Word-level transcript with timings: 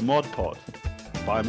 the 0.00 0.06
Mod 0.06 0.24
Pod 0.32 0.56
by. 1.26 1.42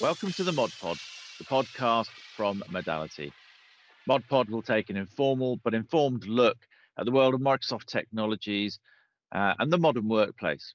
Welcome 0.00 0.32
to 0.32 0.42
the 0.42 0.50
Mod 0.50 0.72
Pod, 0.80 0.98
the 1.38 1.44
podcast 1.44 2.08
from 2.36 2.64
Modality. 2.68 3.32
ModPod 4.08 4.50
will 4.50 4.62
take 4.62 4.90
an 4.90 4.96
informal 4.96 5.60
but 5.62 5.72
informed 5.72 6.26
look 6.26 6.56
at 6.98 7.04
the 7.04 7.12
world 7.12 7.34
of 7.34 7.40
Microsoft 7.40 7.84
technologies 7.84 8.80
uh, 9.34 9.54
and 9.58 9.72
the 9.72 9.78
modern 9.78 10.08
workplace. 10.08 10.74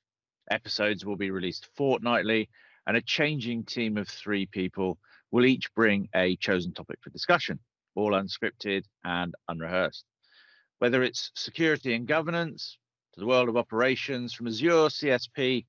Episodes 0.52 1.06
will 1.06 1.16
be 1.16 1.32
released 1.32 1.70
fortnightly, 1.76 2.50
and 2.86 2.98
a 2.98 3.02
changing 3.02 3.64
team 3.64 3.98
of 3.98 4.08
three 4.08 4.46
people 4.46 4.98
will 5.32 5.46
each 5.46 5.74
bring 5.76 6.10
a 6.16 6.36
chosen 6.38 6.74
topic 6.74 7.00
for 7.02 7.10
discussion, 7.12 7.60
all 7.96 8.12
unscripted 8.12 8.84
and 9.04 9.34
unrehearsed. 9.48 10.06
Whether 10.80 11.04
it's 11.04 11.32
security 11.36 11.94
and 11.94 12.08
governance, 12.08 12.78
to 13.14 13.20
the 13.20 13.28
world 13.28 13.50
of 13.50 13.58
operations, 13.58 14.34
from 14.34 14.48
Azure 14.48 14.90
CSP 14.90 15.66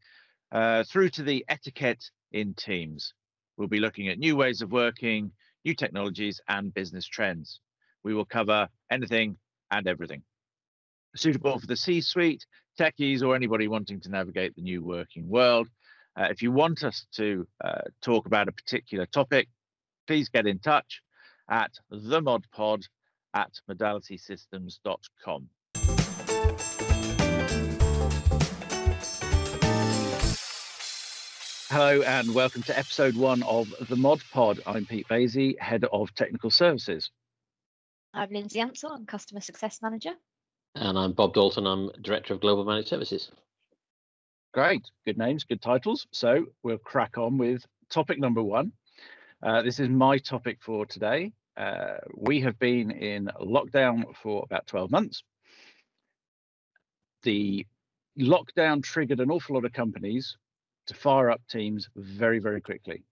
uh, 0.53 0.85
through 0.85 1.11
to 1.11 1.23
the 1.23 1.45
etiquette 1.49 2.11
in 2.33 2.55
teams. 2.55 3.15
We'll 3.57 3.69
be 3.69 3.81
looking 3.81 4.09
at 4.09 4.19
new 4.19 4.37
ways 4.37 4.63
of 4.63 4.73
working, 4.73 5.33
new 5.65 5.75
technologies, 5.75 6.41
and 6.49 6.73
business 6.73 7.07
trends. 7.07 7.61
We 8.03 8.15
will 8.15 8.25
cover 8.25 8.69
anything 8.91 9.37
and 9.71 9.87
everything. 9.87 10.23
Suitable 11.17 11.59
for 11.59 11.67
the 11.67 11.77
C 11.77 12.01
suite, 12.01 12.47
techies, 12.81 13.23
or 13.23 13.37
anybody 13.37 13.69
wanting 13.69 14.01
to 14.01 14.09
navigate 14.09 14.57
the 14.57 14.63
new 14.63 14.83
working 14.83 15.29
world. 15.29 15.69
Uh, 16.19 16.29
if 16.31 16.41
you 16.41 16.51
want 16.51 16.83
us 16.83 17.07
to 17.13 17.47
uh, 17.63 17.83
talk 18.01 18.27
about 18.27 18.49
a 18.49 18.53
particular 18.53 19.05
topic, 19.05 19.49
please 20.07 20.31
get 20.31 20.47
in 20.47 20.59
touch 20.59 21.03
at 21.51 21.73
themodpod 21.93 22.85
at 23.35 23.53
modalitysystems.com. 23.71 25.49
Hello 31.69 32.03
and 32.03 32.35
welcome 32.35 32.63
to 32.63 32.77
episode 32.77 33.15
one 33.15 33.43
of 33.43 33.73
the 33.89 33.95
Mod 33.95 34.23
Pod. 34.33 34.61
I'm 34.67 34.87
Pete 34.87 35.07
Vasey, 35.07 35.61
Head 35.61 35.85
of 35.93 36.15
Technical 36.15 36.51
Services. 36.51 37.11
I'm 38.15 38.31
Lindsay 38.31 38.59
Ansell, 38.59 38.93
I'm 38.93 39.07
Customer 39.07 39.41
Success 39.41 39.81
Manager. 39.83 40.15
And 40.77 40.97
I'm 40.97 41.13
Bob 41.13 41.35
Dalton, 41.35 41.67
I'm 41.67 41.91
Director 42.01 42.33
of 42.33 42.41
Global 42.41 42.65
Managed 42.65 42.89
Services. 42.89 43.31
Great, 44.55 44.89
good 45.05 45.19
names, 45.19 45.43
good 45.43 45.61
titles. 45.61 46.07
So 46.13 46.47
we'll 46.63 46.79
crack 46.79 47.19
on 47.19 47.39
with 47.39 47.67
topic 47.89 48.21
number 48.21 48.43
one. 48.43 48.73
Uh, 49.43 49.63
this 49.63 49.81
is 49.81 49.89
my 49.89 50.19
topic 50.19 50.59
for 50.61 50.87
today. 50.87 51.33
Uh, 51.57 51.99
we 52.17 52.41
have 52.43 52.59
been 52.59 52.93
in 52.93 53.29
lockdown 53.41 54.05
for 54.23 54.45
about 54.45 54.67
12 54.69 54.91
months. 54.93 55.25
The 57.25 57.67
lockdown 58.19 58.83
triggered 58.83 59.21
an 59.21 59.31
awful 59.31 59.57
lot 59.57 59.65
of 59.65 59.73
companies 59.73 60.37
to 60.87 60.95
fire 60.95 61.31
up 61.31 61.41
teams 61.49 61.89
very, 61.97 62.39
very 62.39 62.61
quickly. 62.61 63.03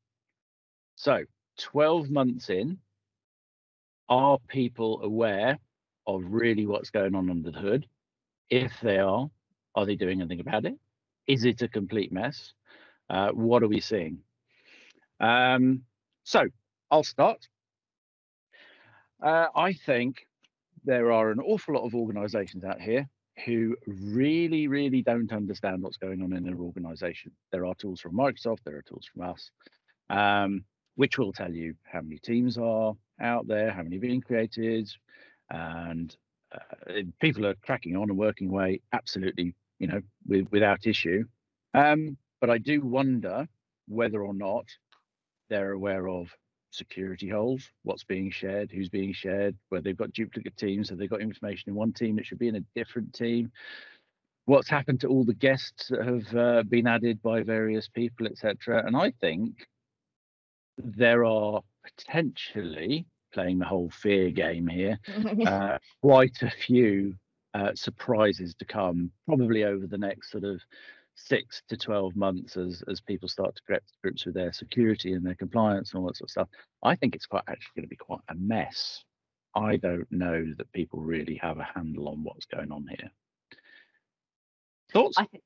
So, 0.94 1.24
12 1.58 2.08
months 2.08 2.50
in, 2.50 2.78
are 4.08 4.38
people 4.48 5.02
aware 5.02 5.58
of 6.08 6.24
really 6.26 6.66
what's 6.66 6.90
going 6.90 7.14
on 7.14 7.30
under 7.30 7.52
the 7.52 7.58
hood? 7.60 7.86
If 8.50 8.72
they 8.80 8.98
are, 8.98 9.30
are 9.74 9.86
they 9.86 9.94
doing 9.94 10.20
anything 10.20 10.40
about 10.40 10.64
it? 10.64 10.74
Is 11.26 11.44
it 11.44 11.62
a 11.62 11.68
complete 11.68 12.10
mess? 12.10 12.54
Uh, 13.10 13.28
what 13.30 13.62
are 13.62 13.68
we 13.68 13.80
seeing? 13.80 14.18
Um, 15.20 15.82
so, 16.24 16.48
I'll 16.90 17.04
start. 17.04 17.46
Uh, 19.22 19.46
I 19.54 19.74
think 19.74 20.26
there 20.84 21.12
are 21.12 21.30
an 21.30 21.40
awful 21.40 21.74
lot 21.74 21.86
of 21.86 21.94
organizations 21.94 22.64
out 22.64 22.80
here 22.80 23.08
who 23.44 23.76
really, 23.86 24.66
really 24.66 25.02
don't 25.02 25.32
understand 25.32 25.82
what's 25.82 25.96
going 25.98 26.22
on 26.22 26.32
in 26.32 26.44
their 26.44 26.56
organization. 26.56 27.32
There 27.52 27.66
are 27.66 27.74
tools 27.74 28.00
from 28.00 28.16
Microsoft, 28.16 28.60
there 28.64 28.78
are 28.78 28.82
tools 28.82 29.06
from 29.12 29.28
us, 29.28 29.50
um, 30.10 30.64
which 30.96 31.18
will 31.18 31.32
tell 31.32 31.52
you 31.52 31.74
how 31.84 32.00
many 32.00 32.18
teams 32.18 32.56
are 32.58 32.94
out 33.20 33.46
there, 33.46 33.70
how 33.70 33.82
many 33.82 33.96
have 33.96 34.02
been 34.02 34.20
created, 34.20 34.90
and 35.50 36.16
uh, 36.54 37.02
people 37.20 37.46
are 37.46 37.54
cracking 37.62 37.96
on 37.96 38.10
and 38.10 38.18
working 38.18 38.48
away 38.48 38.80
absolutely, 38.92 39.54
you 39.78 39.86
know, 39.86 40.00
with, 40.26 40.48
without 40.50 40.86
issue. 40.86 41.24
Um, 41.74 42.16
but 42.40 42.50
I 42.50 42.58
do 42.58 42.80
wonder 42.80 43.46
whether 43.86 44.22
or 44.22 44.34
not 44.34 44.64
they're 45.48 45.72
aware 45.72 46.08
of 46.08 46.28
security 46.70 47.28
holes, 47.28 47.70
what's 47.82 48.04
being 48.04 48.30
shared, 48.30 48.70
who's 48.70 48.88
being 48.88 49.12
shared, 49.12 49.56
where 49.70 49.80
they've 49.80 49.96
got 49.96 50.12
duplicate 50.12 50.56
teams, 50.56 50.90
have 50.90 50.98
they 50.98 51.06
got 51.06 51.20
information 51.20 51.70
in 51.70 51.74
one 51.74 51.92
team 51.92 52.16
that 52.16 52.26
should 52.26 52.38
be 52.38 52.48
in 52.48 52.56
a 52.56 52.64
different 52.74 53.12
team, 53.14 53.50
what's 54.44 54.68
happened 54.68 55.00
to 55.00 55.08
all 55.08 55.24
the 55.24 55.34
guests 55.34 55.88
that 55.88 56.04
have 56.06 56.36
uh, 56.36 56.62
been 56.68 56.86
added 56.86 57.20
by 57.22 57.42
various 57.42 57.88
people, 57.88 58.26
etc. 58.26 58.82
And 58.86 58.96
I 58.96 59.12
think 59.20 59.66
there 60.78 61.24
are 61.24 61.60
potentially 61.84 63.06
playing 63.32 63.58
the 63.58 63.64
whole 63.64 63.90
fear 63.90 64.30
game 64.30 64.66
here, 64.66 64.98
uh, 65.46 65.78
quite 66.02 66.42
a 66.42 66.50
few 66.50 67.14
uh, 67.54 67.72
surprises 67.74 68.54
to 68.58 68.64
come, 68.64 69.10
probably 69.26 69.64
over 69.64 69.86
the 69.86 69.98
next 69.98 70.30
sort 70.30 70.44
of 70.44 70.60
six 71.14 71.62
to 71.68 71.76
12 71.76 72.14
months 72.14 72.56
as 72.56 72.82
as 72.88 73.00
people 73.00 73.28
start 73.28 73.54
to 73.56 73.62
get 73.68 73.84
to 73.84 73.92
grips 74.02 74.24
with 74.24 74.34
their 74.34 74.52
security 74.52 75.14
and 75.14 75.26
their 75.26 75.34
compliance 75.34 75.92
and 75.92 76.00
all 76.00 76.06
that 76.06 76.16
sort 76.16 76.28
of 76.28 76.30
stuff. 76.30 76.48
I 76.82 76.94
think 76.94 77.14
it's 77.14 77.26
quite 77.26 77.42
actually 77.48 77.72
going 77.76 77.84
to 77.84 77.88
be 77.88 77.96
quite 77.96 78.20
a 78.28 78.34
mess. 78.34 79.04
I 79.54 79.76
don't 79.76 80.06
know 80.12 80.44
that 80.56 80.72
people 80.72 81.00
really 81.00 81.36
have 81.42 81.58
a 81.58 81.64
handle 81.74 82.08
on 82.08 82.22
what's 82.22 82.46
going 82.46 82.70
on 82.70 82.86
here. 82.88 83.10
Thoughts? 84.92 85.16
I 85.18 85.24
think, 85.24 85.42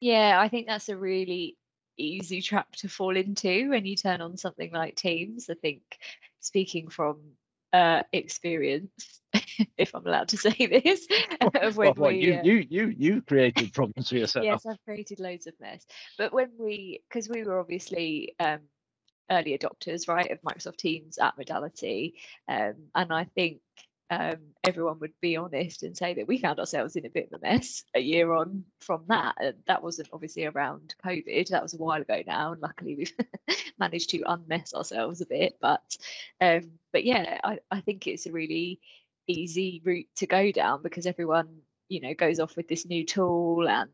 yeah, 0.00 0.38
I 0.38 0.48
think 0.48 0.66
that's 0.66 0.88
a 0.88 0.96
really 0.96 1.56
easy 1.96 2.42
trap 2.42 2.70
to 2.72 2.88
fall 2.88 3.16
into 3.16 3.70
when 3.70 3.86
you 3.86 3.96
turn 3.96 4.20
on 4.20 4.36
something 4.36 4.70
like 4.72 4.96
Teams. 4.96 5.48
I 5.48 5.54
think 5.54 5.82
speaking 6.44 6.88
from 6.88 7.20
uh, 7.72 8.02
experience, 8.12 9.20
if 9.76 9.94
I'm 9.94 10.06
allowed 10.06 10.28
to 10.28 10.36
say 10.36 10.50
this, 10.58 11.06
of 11.40 11.76
when 11.76 11.94
well, 11.96 12.10
we, 12.10 12.18
you, 12.18 12.34
uh, 12.34 12.42
you 12.44 12.66
you 12.68 12.94
you 12.96 13.22
created 13.22 13.72
problems 13.72 14.08
for 14.08 14.16
yourself 14.16 14.44
yes, 14.44 14.66
I've 14.66 14.82
created 14.84 15.18
loads 15.18 15.46
of 15.46 15.54
mess. 15.60 15.84
But 16.16 16.32
when 16.32 16.50
we, 16.58 17.02
because 17.08 17.28
we 17.28 17.42
were 17.42 17.58
obviously 17.58 18.34
um, 18.38 18.60
early 19.30 19.58
adopters, 19.58 20.06
right, 20.06 20.30
of 20.30 20.40
Microsoft 20.42 20.76
Teams 20.76 21.18
at 21.18 21.36
Modality, 21.36 22.14
um, 22.48 22.74
and 22.94 23.12
I 23.12 23.24
think 23.24 23.58
um, 24.10 24.36
everyone 24.62 24.98
would 25.00 25.14
be 25.20 25.36
honest 25.36 25.82
and 25.82 25.96
say 25.96 26.14
that 26.14 26.28
we 26.28 26.38
found 26.38 26.60
ourselves 26.60 26.96
in 26.96 27.06
a 27.06 27.10
bit 27.10 27.30
of 27.32 27.40
a 27.40 27.42
mess 27.42 27.84
a 27.94 28.00
year 28.00 28.32
on 28.32 28.64
from 28.80 29.04
that. 29.08 29.36
And 29.40 29.54
that 29.66 29.82
wasn't 29.82 30.10
obviously 30.12 30.44
around 30.44 30.94
COVID. 31.04 31.48
That 31.48 31.62
was 31.62 31.74
a 31.74 31.78
while 31.78 32.02
ago 32.02 32.22
now, 32.26 32.52
and 32.52 32.60
luckily 32.60 32.96
we've 32.96 33.12
managed 33.78 34.10
to 34.10 34.22
unmess 34.26 34.74
ourselves 34.74 35.20
a 35.20 35.26
bit. 35.26 35.56
But 35.60 35.96
um, 36.40 36.72
but 36.92 37.04
yeah, 37.04 37.40
I, 37.42 37.58
I 37.70 37.80
think 37.80 38.06
it's 38.06 38.26
a 38.26 38.32
really 38.32 38.80
easy 39.26 39.80
route 39.84 40.08
to 40.16 40.26
go 40.26 40.52
down 40.52 40.82
because 40.82 41.06
everyone 41.06 41.60
you 41.88 42.00
know 42.00 42.14
goes 42.14 42.40
off 42.40 42.56
with 42.56 42.68
this 42.68 42.86
new 42.86 43.04
tool 43.04 43.68
and 43.68 43.90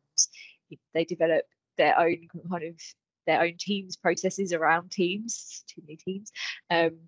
they 0.94 1.04
develop 1.04 1.44
their 1.77 1.98
own 1.98 2.28
kind 2.50 2.65
of 2.65 2.81
their 3.27 3.42
own 3.42 3.54
teams 3.59 3.97
processes 3.97 4.53
around 4.53 4.91
teams 4.91 5.65
too 5.69 5.82
many 5.82 5.97
teams 5.97 6.32
um, 6.71 6.98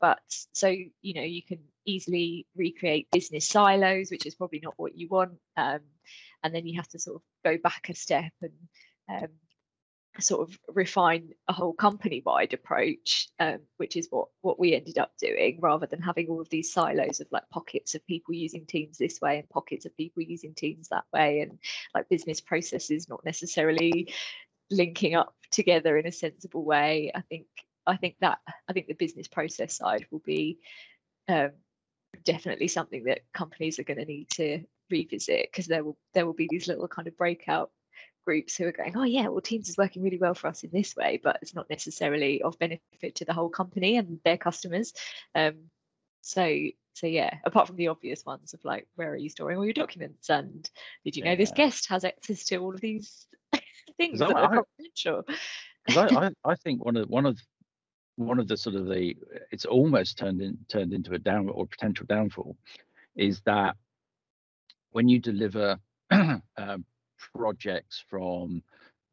but 0.00 0.20
so 0.52 0.68
you 0.68 1.14
know 1.14 1.22
you 1.22 1.42
can 1.42 1.58
easily 1.84 2.46
recreate 2.56 3.08
business 3.10 3.48
silos 3.48 4.10
which 4.10 4.26
is 4.26 4.34
probably 4.34 4.60
not 4.62 4.74
what 4.76 4.96
you 4.96 5.08
want. 5.08 5.32
Um, 5.56 5.80
and 6.42 6.54
then 6.54 6.66
you 6.66 6.76
have 6.76 6.88
to 6.88 6.98
sort 6.98 7.16
of 7.16 7.22
go 7.44 7.58
back 7.62 7.88
a 7.88 7.94
step 7.94 8.32
and 8.40 8.52
um, 9.08 9.28
sort 10.20 10.48
of 10.48 10.58
refine 10.68 11.30
a 11.48 11.52
whole 11.52 11.72
company 11.72 12.22
wide 12.24 12.52
approach 12.52 13.28
um, 13.40 13.58
which 13.78 13.96
is 13.96 14.08
what 14.10 14.28
what 14.42 14.58
we 14.58 14.74
ended 14.74 14.98
up 14.98 15.12
doing 15.18 15.58
rather 15.60 15.86
than 15.86 16.02
having 16.02 16.28
all 16.28 16.40
of 16.40 16.50
these 16.50 16.72
silos 16.72 17.20
of 17.20 17.28
like 17.30 17.48
pockets 17.50 17.94
of 17.94 18.06
people 18.06 18.34
using 18.34 18.66
teams 18.66 18.98
this 18.98 19.20
way 19.20 19.38
and 19.38 19.48
pockets 19.48 19.86
of 19.86 19.96
people 19.96 20.22
using 20.22 20.54
teams 20.54 20.88
that 20.88 21.04
way. 21.12 21.40
And 21.40 21.58
like 21.94 22.08
business 22.08 22.40
processes 22.40 23.08
not 23.08 23.24
necessarily 23.24 24.12
linking 24.70 25.14
up 25.14 25.34
together 25.50 25.96
in 25.96 26.06
a 26.06 26.12
sensible 26.12 26.64
way. 26.64 27.10
I 27.14 27.20
think 27.22 27.46
i 27.86 27.96
think 27.96 28.14
that 28.20 28.38
i 28.68 28.72
think 28.72 28.86
the 28.86 28.94
business 28.94 29.26
process 29.26 29.76
side 29.76 30.06
will 30.10 30.22
be 30.24 30.58
um, 31.28 31.50
definitely 32.24 32.68
something 32.68 33.04
that 33.04 33.20
companies 33.32 33.78
are 33.78 33.84
going 33.84 33.98
to 33.98 34.04
need 34.04 34.28
to 34.30 34.64
revisit 34.90 35.48
because 35.50 35.66
there 35.66 35.82
will 35.84 35.96
there 36.14 36.26
will 36.26 36.34
be 36.34 36.48
these 36.50 36.68
little 36.68 36.88
kind 36.88 37.08
of 37.08 37.16
breakout 37.16 37.70
groups 38.24 38.56
who 38.56 38.66
are 38.66 38.72
going, 38.72 38.96
oh 38.96 39.02
yeah, 39.04 39.26
well 39.28 39.40
Teams 39.40 39.68
is 39.68 39.76
working 39.76 40.02
really 40.02 40.18
well 40.18 40.34
for 40.34 40.46
us 40.48 40.62
in 40.62 40.70
this 40.70 40.94
way, 40.94 41.20
but 41.22 41.38
it's 41.42 41.54
not 41.54 41.68
necessarily 41.70 42.42
of 42.42 42.58
benefit 42.58 43.16
to 43.16 43.24
the 43.24 43.32
whole 43.32 43.48
company 43.48 43.96
and 43.96 44.20
their 44.24 44.36
customers. 44.36 44.92
Um, 45.34 45.70
so 46.20 46.58
so 46.94 47.06
yeah, 47.06 47.38
apart 47.44 47.66
from 47.66 47.76
the 47.76 47.88
obvious 47.88 48.24
ones 48.24 48.52
of 48.54 48.64
like, 48.64 48.86
where 48.96 49.10
are 49.10 49.16
you 49.16 49.30
storing 49.30 49.56
all 49.56 49.64
your 49.64 49.72
documents, 49.72 50.28
and 50.30 50.68
did 51.04 51.16
you 51.16 51.24
know 51.24 51.34
this 51.36 51.50
guest 51.56 51.88
has 51.88 52.04
access 52.04 52.44
to 52.44 52.56
all 52.58 52.74
of 52.74 52.80
these 52.80 53.26
things 53.96 54.18
that 54.18 54.36
are 54.36 54.44
I- 54.58 54.62
confidential? 54.62 55.22
'Cause 55.86 55.96
I, 55.96 56.06
I, 56.26 56.30
I 56.44 56.54
think 56.56 56.84
one 56.84 56.96
of 56.96 57.08
one 57.08 57.26
of 57.26 57.40
one 58.16 58.38
of 58.38 58.48
the 58.48 58.56
sort 58.56 58.76
of 58.76 58.86
the 58.86 59.16
it's 59.50 59.64
almost 59.64 60.18
turned 60.18 60.40
in 60.40 60.58
turned 60.68 60.92
into 60.92 61.14
a 61.14 61.18
down 61.18 61.48
or 61.48 61.66
potential 61.66 62.06
downfall 62.08 62.56
is 63.16 63.40
that 63.42 63.76
when 64.90 65.08
you 65.08 65.18
deliver 65.18 65.78
um, 66.10 66.84
projects 67.34 68.04
from 68.08 68.62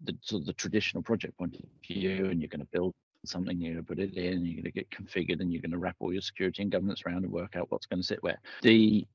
the 0.03 0.15
sort 0.21 0.41
of 0.41 0.45
the 0.47 0.53
traditional 0.53 1.03
project 1.03 1.37
point 1.37 1.55
of 1.55 1.61
view 1.87 2.25
and 2.25 2.41
you're 2.41 2.49
going 2.49 2.59
to 2.59 2.67
build 2.71 2.93
something 3.25 3.59
you're 3.59 3.73
going 3.73 3.85
to 3.85 3.87
put 3.87 3.99
it 3.99 4.13
in 4.15 4.45
you're 4.45 4.55
going 4.55 4.63
to 4.63 4.71
get 4.71 4.89
configured 4.89 5.41
and 5.41 5.51
you're 5.51 5.61
going 5.61 5.71
to 5.71 5.77
wrap 5.77 5.95
all 5.99 6.13
your 6.13 6.21
security 6.21 6.61
and 6.61 6.71
governance 6.71 7.03
around 7.05 7.23
and 7.23 7.31
work 7.31 7.55
out 7.55 7.69
what's 7.69 7.85
going 7.85 7.99
to 7.99 8.07
sit 8.07 8.23
where 8.23 8.39
the 8.61 9.05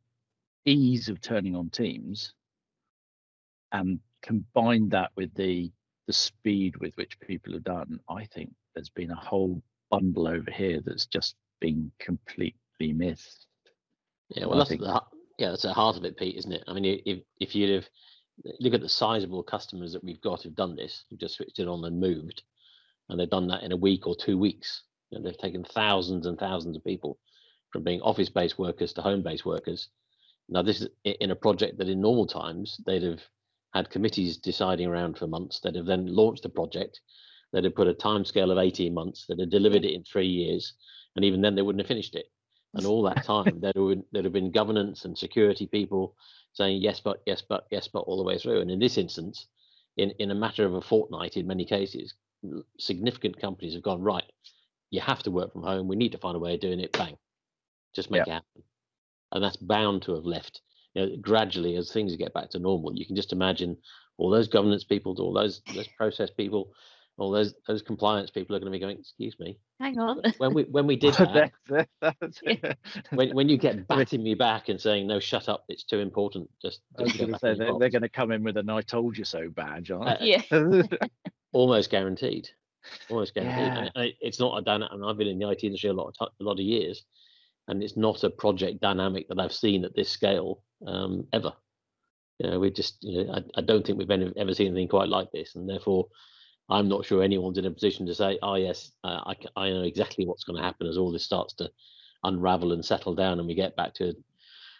ease 0.66 1.08
of 1.08 1.20
turning 1.20 1.56
on 1.56 1.70
teams 1.70 2.34
and 3.72 3.98
combine 4.22 4.88
that 4.88 5.10
with 5.16 5.34
the 5.34 5.70
the 6.06 6.12
speed 6.12 6.76
with 6.76 6.96
which 6.96 7.18
people 7.20 7.52
have 7.54 7.64
done, 7.64 7.98
I 8.08 8.24
think 8.26 8.52
there's 8.74 8.90
been 8.90 9.10
a 9.10 9.16
whole 9.16 9.62
bundle 10.00 10.28
over 10.28 10.50
here 10.50 10.80
that's 10.84 11.06
just 11.06 11.34
been 11.60 11.90
completely 11.98 12.92
missed. 12.92 13.46
Yeah, 14.30 14.44
I 14.44 14.46
well, 14.46 14.58
that's 14.58 14.70
think- 14.70 14.82
the, 14.82 14.90
heart- 14.92 15.08
yeah, 15.38 15.50
that's 15.50 15.62
the 15.62 15.72
heart 15.72 15.96
of 15.96 16.04
it, 16.04 16.16
Pete, 16.16 16.36
isn't 16.36 16.52
it? 16.52 16.64
I 16.68 16.72
mean, 16.72 17.00
if 17.04 17.18
if 17.40 17.54
you'd 17.54 17.74
have 17.74 17.88
look 18.60 18.74
at 18.74 18.80
the 18.80 18.88
sizable 18.88 19.42
customers 19.42 19.92
that 19.92 20.02
we've 20.04 20.20
got 20.20 20.42
who've 20.42 20.54
done 20.54 20.74
this, 20.76 21.04
who've 21.08 21.18
just 21.20 21.36
switched 21.36 21.58
it 21.58 21.68
on 21.68 21.84
and 21.84 22.00
moved, 22.00 22.42
and 23.08 23.18
they've 23.18 23.30
done 23.30 23.48
that 23.48 23.62
in 23.62 23.72
a 23.72 23.76
week 23.76 24.06
or 24.06 24.16
two 24.16 24.36
weeks. 24.38 24.82
You 25.10 25.18
know, 25.18 25.24
they've 25.24 25.38
taken 25.38 25.64
thousands 25.64 26.26
and 26.26 26.38
thousands 26.38 26.76
of 26.76 26.84
people 26.84 27.18
from 27.72 27.84
being 27.84 28.00
office-based 28.00 28.58
workers 28.58 28.92
to 28.94 29.02
home-based 29.02 29.44
workers. 29.44 29.88
Now, 30.48 30.62
this 30.62 30.80
is 30.82 30.88
in 31.04 31.30
a 31.30 31.36
project 31.36 31.78
that 31.78 31.88
in 31.88 32.00
normal 32.00 32.26
times 32.26 32.80
they'd 32.86 33.02
have 33.02 33.22
had 33.72 33.90
committees 33.90 34.36
deciding 34.36 34.86
around 34.88 35.16
for 35.18 35.26
months. 35.26 35.60
They'd 35.60 35.74
have 35.76 35.86
then 35.86 36.06
launched 36.06 36.42
the 36.42 36.48
project. 36.48 37.00
They'd 37.54 37.64
have 37.64 37.74
put 37.74 37.88
a 37.88 37.94
timescale 37.94 38.50
of 38.50 38.58
18 38.58 38.92
months. 38.92 39.26
that 39.26 39.38
had 39.38 39.50
delivered 39.50 39.84
it 39.84 39.94
in 39.94 40.02
three 40.02 40.26
years, 40.26 40.74
and 41.16 41.24
even 41.24 41.40
then 41.40 41.54
they 41.54 41.62
wouldn't 41.62 41.80
have 41.80 41.88
finished 41.88 42.16
it. 42.16 42.26
And 42.74 42.84
all 42.84 43.02
that 43.04 43.24
time 43.24 43.60
there'd 43.60 44.02
there'd 44.12 44.24
have 44.24 44.32
been 44.32 44.50
governance 44.50 45.04
and 45.04 45.16
security 45.16 45.66
people 45.66 46.16
saying 46.52 46.82
yes 46.82 47.00
but 47.00 47.22
yes 47.26 47.42
but 47.48 47.66
yes 47.70 47.88
but 47.88 48.00
all 48.00 48.16
the 48.16 48.24
way 48.24 48.38
through. 48.38 48.60
And 48.60 48.70
in 48.70 48.80
this 48.80 48.98
instance 48.98 49.46
in, 49.96 50.10
in 50.18 50.30
a 50.30 50.34
matter 50.34 50.64
of 50.64 50.74
a 50.74 50.80
fortnight 50.80 51.36
in 51.36 51.46
many 51.46 51.64
cases 51.64 52.14
significant 52.78 53.40
companies 53.40 53.74
have 53.74 53.82
gone 53.82 54.02
right 54.02 54.30
you 54.90 55.00
have 55.00 55.22
to 55.22 55.30
work 55.30 55.52
from 55.52 55.62
home 55.62 55.88
we 55.88 55.96
need 55.96 56.12
to 56.12 56.18
find 56.18 56.36
a 56.36 56.40
way 56.40 56.54
of 56.54 56.60
doing 56.60 56.80
it 56.80 56.92
bang 56.92 57.16
just 57.94 58.10
make 58.10 58.26
it 58.26 58.30
happen. 58.30 58.62
And 59.32 59.42
that's 59.42 59.56
bound 59.56 60.02
to 60.02 60.14
have 60.14 60.24
left 60.24 60.60
you 60.94 61.06
know, 61.06 61.16
gradually 61.20 61.76
as 61.76 61.90
things 61.90 62.16
get 62.16 62.34
back 62.34 62.50
to 62.50 62.58
normal 62.58 62.94
you 62.94 63.06
can 63.06 63.16
just 63.16 63.32
imagine 63.32 63.76
all 64.18 64.30
those 64.30 64.48
governance 64.48 64.84
people 64.84 65.14
all 65.18 65.32
those 65.32 65.62
those 65.74 65.88
process 65.96 66.30
people 66.30 66.72
all 67.16 67.30
those 67.30 67.54
those 67.68 67.80
compliance 67.82 68.30
people 68.30 68.56
are 68.56 68.58
going 68.58 68.72
to 68.72 68.76
be 68.76 68.80
going 68.80 68.98
excuse 68.98 69.36
me 69.38 69.56
Hang 69.80 69.98
on. 70.00 70.20
when 70.38 70.52
we 70.52 70.64
when 70.64 70.86
we 70.86 70.96
did 71.04 71.14
that 71.18 71.52
That's- 71.68 71.86
that's 72.00 72.40
it. 72.44 72.76
when 73.10 73.34
when 73.34 73.48
you 73.48 73.56
get 73.56 73.86
batting 73.86 74.22
me 74.22 74.34
back 74.34 74.68
and 74.68 74.80
saying 74.80 75.06
no, 75.06 75.20
shut 75.20 75.48
up, 75.48 75.64
it's 75.68 75.84
too 75.84 76.00
important. 76.00 76.50
Just, 76.60 76.80
just 76.98 77.12
go 77.18 77.26
going 77.26 77.32
to 77.32 77.38
say 77.38 77.54
they're, 77.54 77.78
they're 77.78 77.90
going 77.90 78.02
to 78.02 78.08
come 78.08 78.32
in 78.32 78.42
with 78.42 78.56
an 78.56 78.68
"I 78.68 78.80
told 78.82 79.16
you 79.16 79.24
so" 79.24 79.48
badge, 79.48 79.90
Uh, 79.90 79.98
aren't 79.98 80.22
yeah. 80.22 80.42
almost 81.52 81.90
guaranteed. 81.90 82.48
Almost 83.08 83.34
guaranteed. 83.34 83.58
Yeah. 83.66 83.88
And 83.94 84.04
it- 84.06 84.16
it's 84.20 84.40
not 84.40 84.58
a 84.58 84.62
dynamic. 84.62 84.92
And 84.92 85.04
I've 85.04 85.16
been 85.16 85.28
in 85.28 85.38
the 85.38 85.48
IT 85.50 85.64
industry 85.64 85.90
a 85.90 85.94
lot 85.94 86.08
of 86.08 86.14
ti- 86.18 86.34
a 86.40 86.44
lot 86.44 86.54
of 86.54 86.60
years, 86.60 87.04
and 87.68 87.82
it's 87.82 87.96
not 87.96 88.24
a 88.24 88.30
project 88.30 88.80
dynamic 88.80 89.28
that 89.28 89.38
I've 89.40 89.52
seen 89.54 89.84
at 89.84 89.94
this 89.94 90.10
scale 90.10 90.62
um, 90.86 91.26
ever. 91.32 91.52
You 92.38 92.50
know, 92.50 92.58
we 92.60 92.70
just, 92.70 92.96
you 93.02 93.24
know, 93.24 93.32
I, 93.34 93.42
I 93.58 93.60
don't 93.62 93.86
think 93.86 93.96
we've 93.98 94.10
ever, 94.10 94.32
ever 94.36 94.54
seen 94.54 94.66
anything 94.68 94.88
quite 94.88 95.08
like 95.08 95.30
this, 95.32 95.54
and 95.54 95.68
therefore, 95.68 96.08
I'm 96.68 96.88
not 96.88 97.04
sure 97.04 97.22
anyone's 97.22 97.58
in 97.58 97.66
a 97.66 97.70
position 97.70 98.06
to 98.06 98.14
say, 98.14 98.38
"Oh 98.42 98.54
yes, 98.54 98.92
uh, 99.04 99.20
I, 99.26 99.36
I 99.56 99.70
know 99.70 99.82
exactly 99.82 100.26
what's 100.26 100.44
going 100.44 100.56
to 100.56 100.62
happen 100.64 100.86
as 100.86 100.96
all 100.96 101.12
this 101.12 101.24
starts 101.24 101.54
to 101.54 101.70
unravel 102.22 102.72
and 102.72 102.84
settle 102.84 103.14
down, 103.14 103.38
and 103.38 103.46
we 103.46 103.54
get 103.54 103.76
back 103.76 103.94
to 103.94 104.14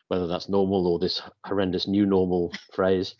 whether 0.09 0.27
that's 0.27 0.49
normal 0.49 0.87
or 0.87 0.99
this 0.99 1.23
horrendous 1.45 1.87
new 1.87 2.07
normal 2.07 2.53
phrase." 2.73 3.15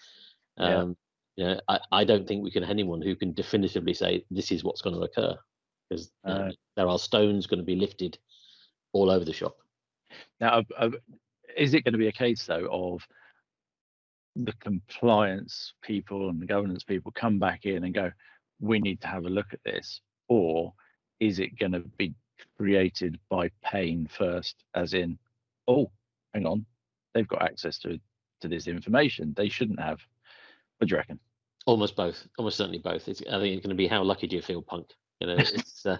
Yeah. 0.57 0.79
Um, 0.79 0.97
you 1.37 1.45
know, 1.45 1.61
I, 1.69 1.81
I 1.91 2.05
don't 2.05 2.29
think 2.29 2.45
we 2.45 2.51
can 2.53 2.63
have 2.63 2.71
anyone 2.71 3.03
who 3.03 3.17
can 3.17 3.33
definitively 3.33 3.93
say 3.93 4.25
this 4.31 4.53
is 4.53 4.63
what's 4.63 4.83
going 4.83 4.95
to 4.95 5.03
occur 5.03 5.37
because 5.89 6.11
Uh, 6.25 6.51
there 6.77 6.89
are 6.89 6.99
stones 6.99 7.47
going 7.47 7.59
to 7.59 7.65
be 7.65 7.77
lifted 7.77 8.19
all 8.93 9.11
over 9.11 9.25
the 9.25 9.33
shop. 9.33 9.57
Now, 10.41 10.59
uh, 10.59 10.63
uh, 10.79 10.91
is 11.57 11.75
it 11.75 11.83
going 11.83 11.93
to 11.93 11.99
be 11.99 12.09
a 12.09 12.13
case 12.13 12.47
though 12.47 12.69
of 12.71 13.07
the 14.37 14.53
compliance 14.55 15.75
people 15.83 16.29
and 16.29 16.41
the 16.41 16.47
governance 16.47 16.85
people 16.85 17.13
come 17.13 17.39
back 17.39 17.67
in 17.67 17.85
and 17.85 17.95
go, 17.95 18.11
"We 18.61 18.81
need 18.81 19.01
to 19.03 19.09
have 19.09 19.25
a 19.25 19.31
look 19.31 19.53
at 19.53 19.63
this," 19.65 20.01
or 20.29 20.75
is 21.21 21.39
it 21.39 21.59
going 21.59 21.73
to 21.73 21.81
be 21.81 22.15
created 22.57 23.19
by 23.29 23.51
pain 23.63 24.07
first, 24.07 24.65
as 24.75 24.95
in, 24.95 25.19
"Oh, 25.69 25.91
hang 26.33 26.47
on, 26.47 26.67
they've 27.13 27.29
got 27.29 27.43
access 27.43 27.79
to 27.81 27.99
to 28.41 28.49
this 28.49 28.67
information 28.67 29.35
they 29.37 29.49
shouldn't 29.49 29.81
have." 29.81 30.01
What 30.79 30.89
do 30.89 30.95
you 30.95 30.99
reckon? 30.99 31.21
Almost 31.67 31.97
both, 31.97 32.27
almost 32.37 32.57
certainly 32.59 32.79
both. 32.79 33.09
It's, 33.09 33.23
I 33.23 33.39
think 33.41 33.57
it's 33.57 33.65
going 33.65 33.77
to 33.77 33.83
be 33.83 33.87
how 33.87 34.03
lucky 34.03 34.27
do 34.27 34.37
you 34.37 34.43
feel, 34.43 34.61
punk? 34.63 34.93
You 35.21 35.29
know, 35.29 35.37
it's. 35.39 35.87
Uh, 35.87 35.97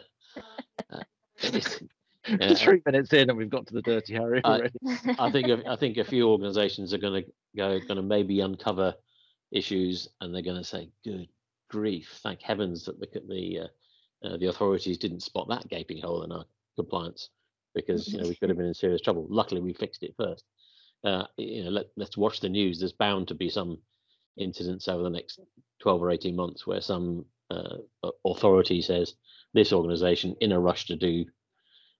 uh, 0.91 1.01
it's 1.39 1.83
yeah, 2.29 2.55
three 2.55 2.83
minutes 2.85 3.13
in, 3.13 3.31
and 3.31 3.39
we've 3.39 3.51
got 3.51 3.67
to 3.67 3.75
the 3.75 3.83
dirty 3.83 4.15
Harry 4.15 4.41
I- 4.45 4.59
already. 4.59 4.79
I 5.19 5.31
think 5.31 5.49
a- 5.49 5.71
I 5.71 5.77
think 5.77 5.97
a 5.97 6.05
few 6.05 6.29
organisations 6.29 6.93
are 6.93 6.99
going 6.99 7.25
to 7.25 7.31
go 7.57 7.79
going 7.81 7.97
to 7.97 8.03
maybe 8.03 8.41
uncover 8.41 8.95
issues, 9.51 10.09
and 10.21 10.35
they're 10.35 10.43
going 10.43 10.59
to 10.59 10.65
say, 10.65 10.91
"Good 11.05 11.29
grief! 11.75 12.21
Thank 12.23 12.41
heavens 12.41 12.85
that 12.85 13.01
the 13.01 13.09
the 13.29 13.61
uh, 13.61 14.27
uh, 14.27 14.37
the 14.37 14.47
authorities 14.47 14.97
didn't 14.97 15.25
spot 15.25 15.49
that 15.49 15.69
gaping 15.69 16.01
hole 16.01 16.23
in 16.23 16.31
our 16.31 16.45
compliance, 16.77 17.31
because 17.75 18.07
you 18.07 18.19
know 18.19 18.29
we 18.29 18.37
could 18.37 18.49
have 18.49 18.59
been 18.59 18.69
in 18.69 18.75
serious 18.75 19.01
trouble. 19.01 19.27
Luckily, 19.29 19.61
we 19.61 19.73
fixed 19.73 20.05
it 20.05 20.15
first. 20.17 20.45
Uh, 21.03 21.25
you 21.37 21.65
know, 21.65 21.71
let, 21.71 21.87
let's 21.97 22.17
watch 22.17 22.41
the 22.41 22.49
news. 22.49 22.79
There's 22.79 22.93
bound 22.93 23.29
to 23.29 23.35
be 23.35 23.51
some 23.51 23.79
incidents 24.37 24.87
over 24.89 25.03
the 25.03 25.11
next 25.11 25.41
12 25.81 26.03
or 26.03 26.11
18 26.11 26.37
months 26.37 26.67
where 26.67 26.81
some 26.81 27.27
uh, 27.51 27.79
authority 28.25 28.81
says 28.81 29.15
this 29.53 29.73
organisation, 29.73 30.37
in 30.41 30.53
a 30.53 30.61
rush 30.61 30.87
to 30.87 30.97
do 30.97 31.25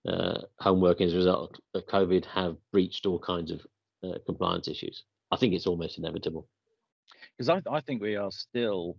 uh, 0.09 0.41
homework 0.59 1.01
as 1.01 1.13
a 1.13 1.17
result 1.17 1.61
of 1.75 1.87
COVID 1.87 2.25
have 2.27 2.57
breached 2.73 3.07
all 3.07 3.19
kinds 3.19 3.51
of 3.51 3.61
uh, 4.05 4.19
compliance 4.25 4.69
issues. 4.69 5.03
I 5.31 5.37
think 5.37 5.53
it's 5.53 5.67
almost 5.67 5.99
inevitable. 5.99 6.49
because 7.37 7.49
I, 7.49 7.61
I 7.71 7.81
think 7.81 8.01
we 8.01 8.17
are 8.17 8.31
still 8.31 8.97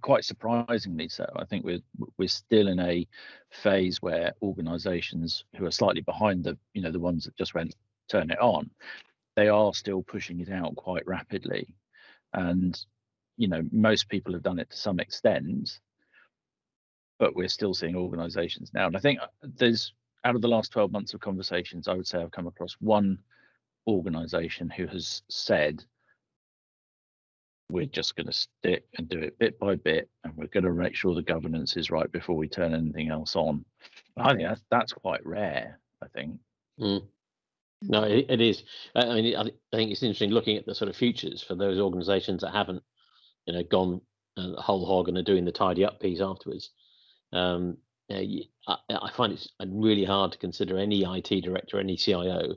quite 0.00 0.24
surprisingly 0.24 1.08
so 1.08 1.26
i 1.36 1.44
think 1.44 1.64
we're 1.64 1.80
we're 2.16 2.28
still 2.28 2.68
in 2.68 2.78
a 2.78 3.06
phase 3.50 4.00
where 4.00 4.32
organizations 4.40 5.44
who 5.56 5.66
are 5.66 5.72
slightly 5.72 6.02
behind 6.02 6.44
the 6.44 6.56
you 6.72 6.80
know 6.80 6.92
the 6.92 7.00
ones 7.00 7.24
that 7.24 7.36
just 7.36 7.54
went 7.54 7.74
turn 8.08 8.30
it 8.30 8.40
on 8.40 8.70
they 9.36 9.48
are 9.48 9.74
still 9.74 10.02
pushing 10.02 10.40
it 10.40 10.50
out 10.50 10.76
quite 10.76 11.06
rapidly. 11.06 11.74
And 12.34 12.78
you 13.36 13.48
know 13.48 13.62
most 13.72 14.08
people 14.08 14.32
have 14.34 14.42
done 14.42 14.58
it 14.58 14.70
to 14.70 14.76
some 14.76 15.00
extent 15.00 15.80
but 17.18 17.34
we're 17.34 17.48
still 17.48 17.72
seeing 17.72 17.96
organizations 17.96 18.72
now. 18.74 18.86
And 18.86 18.96
i 18.96 19.00
think 19.00 19.20
uh, 19.20 19.26
there's 19.42 19.94
out 20.24 20.34
of 20.34 20.42
the 20.42 20.48
last 20.48 20.70
12 20.72 20.92
months 20.92 21.14
of 21.14 21.20
conversations 21.20 21.88
i 21.88 21.94
would 21.94 22.06
say 22.06 22.18
i've 22.18 22.30
come 22.30 22.46
across 22.46 22.76
one 22.78 23.18
organization 23.86 24.68
who 24.68 24.86
has 24.86 25.22
said 25.28 25.82
we're 27.72 27.86
just 27.86 28.16
going 28.16 28.26
to 28.26 28.32
stick 28.32 28.84
and 28.98 29.08
do 29.08 29.18
it 29.18 29.38
bit 29.38 29.58
by 29.58 29.76
bit, 29.76 30.08
and 30.24 30.36
we're 30.36 30.46
going 30.46 30.64
to 30.64 30.72
make 30.72 30.94
sure 30.94 31.14
the 31.14 31.22
governance 31.22 31.76
is 31.76 31.90
right 31.90 32.10
before 32.12 32.36
we 32.36 32.48
turn 32.48 32.74
anything 32.74 33.10
else 33.10 33.34
on. 33.34 33.64
I 34.16 34.34
think 34.34 34.48
that's 34.48 34.62
that's 34.70 34.92
quite 34.92 35.24
rare. 35.26 35.80
I 36.02 36.06
think. 36.08 36.38
Mm. 36.78 37.02
No, 37.82 38.04
it, 38.04 38.26
it 38.28 38.40
is. 38.40 38.62
I 38.94 39.14
mean, 39.14 39.36
I 39.36 39.44
think 39.76 39.90
it's 39.90 40.02
interesting 40.02 40.30
looking 40.30 40.56
at 40.56 40.66
the 40.66 40.74
sort 40.74 40.88
of 40.88 40.96
futures 40.96 41.42
for 41.42 41.54
those 41.54 41.80
organisations 41.80 42.42
that 42.42 42.52
haven't, 42.52 42.82
you 43.46 43.54
know, 43.54 43.62
gone 43.64 44.00
uh, 44.36 44.52
whole 44.60 44.86
hog 44.86 45.08
and 45.08 45.18
are 45.18 45.22
doing 45.22 45.44
the 45.44 45.52
tidy 45.52 45.84
up 45.84 46.00
piece 46.00 46.20
afterwards. 46.20 46.70
Um, 47.32 47.78
I, 48.10 48.36
I 48.68 49.10
find 49.12 49.32
it's 49.32 49.48
uh, 49.58 49.66
really 49.68 50.04
hard 50.04 50.32
to 50.32 50.38
consider 50.38 50.78
any 50.78 51.02
IT 51.02 51.42
director, 51.42 51.80
any 51.80 51.96
CIO, 51.96 52.56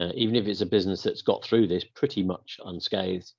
uh, 0.00 0.12
even 0.14 0.34
if 0.36 0.46
it's 0.46 0.60
a 0.60 0.66
business 0.66 1.02
that's 1.02 1.22
got 1.22 1.44
through 1.44 1.68
this 1.68 1.84
pretty 1.84 2.22
much 2.22 2.58
unscathed. 2.64 3.32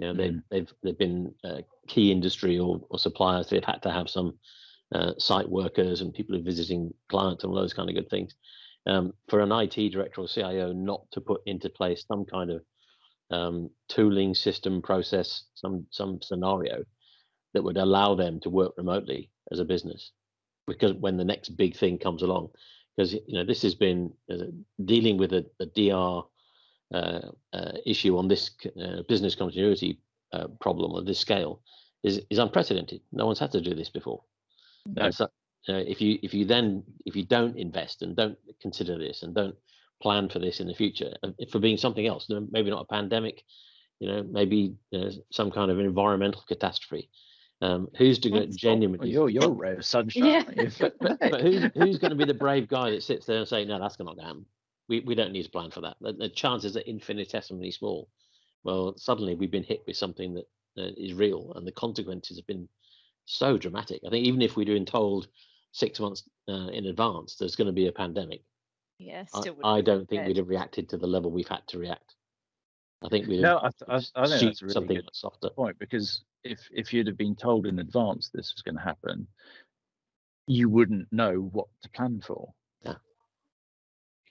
You 0.00 0.08
know, 0.08 0.14
they've 0.14 0.32
Mm. 0.32 0.42
they've 0.50 0.72
they've 0.82 0.98
been 0.98 1.34
uh, 1.44 1.62
key 1.88 2.10
industry 2.10 2.58
or, 2.58 2.80
or 2.90 2.98
suppliers. 2.98 3.48
They've 3.48 3.64
had 3.64 3.82
to 3.82 3.90
have 3.92 4.10
some 4.10 4.38
uh, 4.94 5.12
site 5.18 5.48
workers 5.48 6.00
and 6.00 6.12
people 6.12 6.34
who 6.34 6.40
are 6.40 6.44
visiting 6.44 6.92
clients 7.08 7.44
and 7.44 7.52
all 7.52 7.60
those 7.60 7.74
kind 7.74 7.88
of 7.88 7.94
good 7.94 8.10
things. 8.10 8.34
Um, 8.86 9.14
for 9.28 9.40
an 9.40 9.52
IT 9.52 9.90
director 9.90 10.20
or 10.20 10.28
CIO 10.28 10.72
not 10.72 11.10
to 11.12 11.20
put 11.20 11.40
into 11.46 11.70
place 11.70 12.04
some 12.06 12.24
kind 12.26 12.50
of 12.50 12.62
um, 13.30 13.70
tooling 13.88 14.34
system 14.34 14.82
process, 14.82 15.44
some 15.54 15.86
some 15.90 16.20
scenario 16.22 16.84
that 17.54 17.62
would 17.62 17.76
allow 17.78 18.14
them 18.14 18.40
to 18.40 18.50
work 18.50 18.72
remotely 18.76 19.30
as 19.52 19.60
a 19.60 19.64
business, 19.64 20.12
because 20.66 20.92
when 20.94 21.16
the 21.16 21.24
next 21.24 21.50
big 21.50 21.76
thing 21.76 21.98
comes 21.98 22.22
along, 22.22 22.50
because 22.96 23.14
you 23.14 23.22
know 23.28 23.44
this 23.44 23.62
has 23.62 23.74
been 23.74 24.12
uh, 24.30 24.46
dealing 24.84 25.16
with 25.18 25.32
a, 25.32 25.46
a 25.60 25.66
DR 25.66 26.24
issue 27.86 28.18
on 28.18 28.28
this 28.28 28.50
uh, 28.80 29.02
business 29.08 29.34
continuity 29.34 30.00
uh, 30.32 30.48
problem 30.60 30.92
on 30.92 31.04
this 31.04 31.18
scale 31.18 31.60
is 32.02 32.20
is 32.30 32.38
unprecedented. 32.38 33.00
No 33.12 33.26
one's 33.26 33.38
had 33.38 33.52
to 33.52 33.60
do 33.60 33.74
this 33.74 33.90
before. 33.90 34.22
No. 34.86 35.04
And 35.04 35.14
so, 35.14 35.24
uh, 35.68 35.84
if 35.86 36.00
you 36.00 36.18
if 36.22 36.34
you 36.34 36.44
then 36.44 36.82
if 37.06 37.16
you 37.16 37.24
don't 37.24 37.56
invest 37.56 38.02
and 38.02 38.16
don't 38.16 38.38
consider 38.60 38.98
this 38.98 39.22
and 39.22 39.34
don't 39.34 39.54
plan 40.02 40.28
for 40.28 40.38
this 40.38 40.60
in 40.60 40.66
the 40.66 40.74
future 40.74 41.14
uh, 41.22 41.30
for 41.50 41.58
being 41.58 41.76
something 41.76 42.06
else, 42.06 42.26
then 42.26 42.48
maybe 42.50 42.70
not 42.70 42.82
a 42.82 42.92
pandemic, 42.92 43.42
you 44.00 44.08
know, 44.08 44.22
maybe 44.22 44.74
you 44.90 45.00
know, 45.00 45.10
some 45.30 45.50
kind 45.50 45.70
of 45.70 45.78
environmental 45.78 46.42
catastrophe. 46.46 47.08
Um, 47.62 47.88
who's 47.96 48.18
doing 48.18 48.42
it 48.42 48.50
genuinely? 48.50 49.10
you're 49.10 49.30
you're 49.30 49.44
a 49.44 49.48
ray 49.48 49.72
of 49.76 49.84
sunshine. 49.84 50.24
Yeah. 50.56 50.68
but, 50.78 50.98
but, 51.00 51.18
but 51.20 51.40
who's, 51.40 51.62
who's 51.74 51.98
going 51.98 52.10
to 52.10 52.16
be 52.16 52.24
the 52.24 52.34
brave 52.34 52.68
guy 52.68 52.90
that 52.90 53.02
sits 53.02 53.24
there 53.24 53.38
and 53.38 53.48
say, 53.48 53.64
no, 53.64 53.80
that's 53.80 53.98
not 53.98 54.06
going 54.06 54.18
to 54.18 54.24
happen. 54.24 54.46
We, 54.88 55.00
we 55.00 55.14
don't 55.14 55.32
need 55.32 55.44
to 55.44 55.50
plan 55.50 55.70
for 55.70 55.80
that. 55.82 55.96
The, 56.00 56.12
the 56.12 56.28
chances 56.28 56.76
are 56.76 56.80
infinitesimally 56.80 57.70
small. 57.70 58.08
Well, 58.64 58.94
suddenly 58.96 59.34
we've 59.34 59.50
been 59.50 59.62
hit 59.62 59.82
with 59.86 59.96
something 59.96 60.34
that 60.34 60.48
uh, 60.78 60.90
is 60.96 61.14
real, 61.14 61.52
and 61.56 61.66
the 61.66 61.72
consequences 61.72 62.36
have 62.38 62.46
been 62.46 62.68
so 63.26 63.56
dramatic. 63.56 64.00
I 64.06 64.10
think 64.10 64.26
even 64.26 64.42
if 64.42 64.56
we'd 64.56 64.66
been 64.66 64.84
told 64.86 65.28
six 65.72 66.00
months 66.00 66.22
uh, 66.48 66.68
in 66.68 66.86
advance 66.86 67.36
there's 67.36 67.56
going 67.56 67.66
to 67.66 67.72
be 67.72 67.86
a 67.88 67.92
pandemic, 67.92 68.42
Yeah, 68.98 69.24
I. 69.34 69.78
I 69.78 69.80
don't 69.80 70.08
think 70.08 70.26
we'd 70.26 70.36
have 70.36 70.48
reacted 70.48 70.88
to 70.90 70.98
the 70.98 71.06
level 71.06 71.30
we've 71.30 71.48
had 71.48 71.66
to 71.68 71.78
react. 71.78 72.14
I 73.02 73.08
think 73.08 73.26
we'd 73.28 73.40
No, 73.40 73.58
have 73.58 73.74
I, 73.88 73.98
th- 74.00 74.08
I, 74.16 74.22
I 74.22 74.26
think 74.28 74.40
that's 74.40 74.62
a 74.62 74.64
really 74.64 74.72
something 74.74 74.96
good 74.96 75.08
softer. 75.12 75.50
point 75.50 75.78
because 75.78 76.22
if 76.42 76.60
if 76.72 76.92
you'd 76.92 77.06
have 77.06 77.18
been 77.18 77.36
told 77.36 77.66
in 77.66 77.78
advance 77.78 78.30
this 78.30 78.54
was 78.54 78.62
going 78.62 78.76
to 78.76 78.82
happen, 78.82 79.26
you 80.46 80.68
wouldn't 80.68 81.12
know 81.12 81.50
what 81.52 81.66
to 81.82 81.88
plan 81.90 82.20
for. 82.20 82.52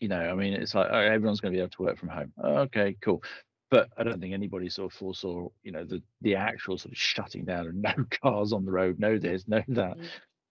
You 0.03 0.09
know, 0.09 0.19
I 0.19 0.33
mean, 0.33 0.51
it's 0.51 0.75
like 0.75 0.87
oh, 0.91 0.97
everyone's 0.97 1.39
going 1.39 1.53
to 1.53 1.57
be 1.57 1.61
able 1.61 1.69
to 1.69 1.81
work 1.81 1.97
from 1.97 2.09
home. 2.09 2.33
Okay, 2.43 2.97
cool. 2.99 3.23
But 3.71 3.87
I 3.97 4.03
don't 4.03 4.19
think 4.19 4.33
anybody 4.33 4.67
sort 4.67 4.91
of 4.91 4.97
foresaw, 4.99 5.47
you 5.63 5.71
know, 5.71 5.85
the 5.85 6.03
the 6.19 6.35
actual 6.35 6.77
sort 6.77 6.91
of 6.91 6.97
shutting 6.97 7.45
down 7.45 7.67
and 7.67 7.81
no 7.97 8.05
cars 8.21 8.51
on 8.51 8.65
the 8.65 8.71
road, 8.71 8.99
no 8.99 9.17
this, 9.17 9.45
no 9.47 9.63
that. 9.69 9.97
Mm. 9.97 10.03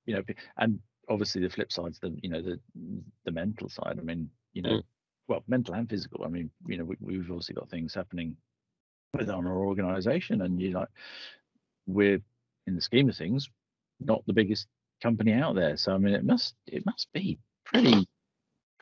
You 0.06 0.14
know, 0.14 0.22
and 0.56 0.78
obviously 1.10 1.42
the 1.42 1.50
flip 1.50 1.70
side's 1.70 1.98
the 1.98 2.16
you 2.22 2.30
know 2.30 2.40
the 2.40 2.58
the 3.26 3.30
mental 3.30 3.68
side. 3.68 3.98
I 3.98 4.02
mean, 4.02 4.30
you 4.54 4.62
know, 4.62 4.70
Mm. 4.70 4.82
well, 5.28 5.44
mental 5.48 5.74
and 5.74 5.86
physical. 5.86 6.24
I 6.24 6.28
mean, 6.28 6.50
you 6.66 6.78
know, 6.78 6.84
we, 6.84 6.96
we've 7.00 7.30
obviously 7.30 7.54
got 7.54 7.68
things 7.68 7.92
happening 7.92 8.38
within 9.12 9.34
our 9.34 9.58
organization 9.58 10.40
and 10.40 10.58
you 10.58 10.70
like 10.70 10.88
we're 11.86 12.20
in 12.66 12.74
the 12.74 12.80
scheme 12.80 13.10
of 13.10 13.16
things 13.16 13.50
not 14.00 14.24
the 14.26 14.32
biggest 14.32 14.66
company 15.02 15.32
out 15.32 15.54
there 15.54 15.76
so 15.76 15.92
i 15.92 15.98
mean 15.98 16.14
it 16.14 16.24
must 16.24 16.54
it 16.66 16.86
must 16.86 17.12
be 17.12 17.38
pretty 17.66 18.08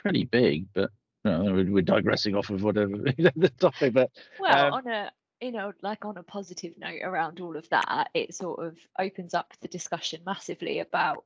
pretty 0.03 0.25
big 0.25 0.67
but 0.75 0.91
you 1.25 1.31
know, 1.31 1.53
we're 1.71 1.83
digressing 1.83 2.35
off 2.35 2.51
of 2.51 2.63
whatever 2.63 2.97
the 2.97 3.53
topic 3.59 3.93
but 3.95 4.11
Well, 4.39 4.67
Um, 4.67 4.73
on 4.73 4.87
a 4.89 5.13
you 5.41 5.53
know, 5.53 5.73
like 5.81 6.05
on 6.05 6.19
a 6.19 6.23
positive 6.23 6.77
note 6.77 7.01
around 7.03 7.41
all 7.41 7.57
of 7.57 7.67
that, 7.71 8.11
it 8.13 8.35
sort 8.35 8.65
of 8.65 8.79
opens 8.99 9.33
up 9.33 9.55
the 9.61 9.69
discussion 9.69 10.23
massively 10.27 10.81
about 10.81 11.25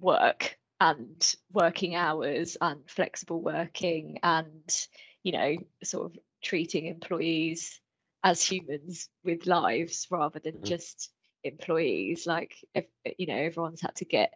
work 0.00 0.58
and 0.80 1.36
working 1.52 1.94
hours 1.96 2.56
and 2.60 2.88
flexible 2.90 3.42
working 3.42 4.18
and 4.22 4.88
you 5.24 5.32
know, 5.32 5.56
sort 5.84 6.06
of 6.12 6.18
treating 6.42 6.86
employees 6.86 7.80
as 8.24 8.42
humans 8.42 9.10
with 9.24 9.46
lives 9.46 10.08
rather 10.10 10.40
than 10.40 10.62
Mhm. 10.62 10.64
just 10.64 11.12
employees. 11.44 12.26
Like, 12.26 12.56
if, 12.74 12.86
you 13.18 13.26
know, 13.26 13.36
everyone's 13.36 13.82
had 13.82 13.96
to 13.96 14.06
get 14.06 14.34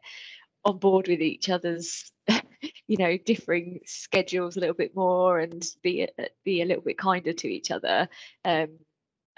on 0.64 0.78
board 0.78 1.08
with 1.08 1.20
each 1.20 1.48
other's 1.50 2.12
you 2.86 2.96
know 2.98 3.16
differing 3.16 3.80
schedules 3.86 4.56
a 4.56 4.60
little 4.60 4.74
bit 4.74 4.94
more 4.94 5.38
and 5.38 5.64
be 5.82 6.08
be 6.44 6.62
a 6.62 6.64
little 6.66 6.82
bit 6.82 6.98
kinder 6.98 7.32
to 7.32 7.48
each 7.48 7.70
other. 7.70 8.08
Um 8.44 8.78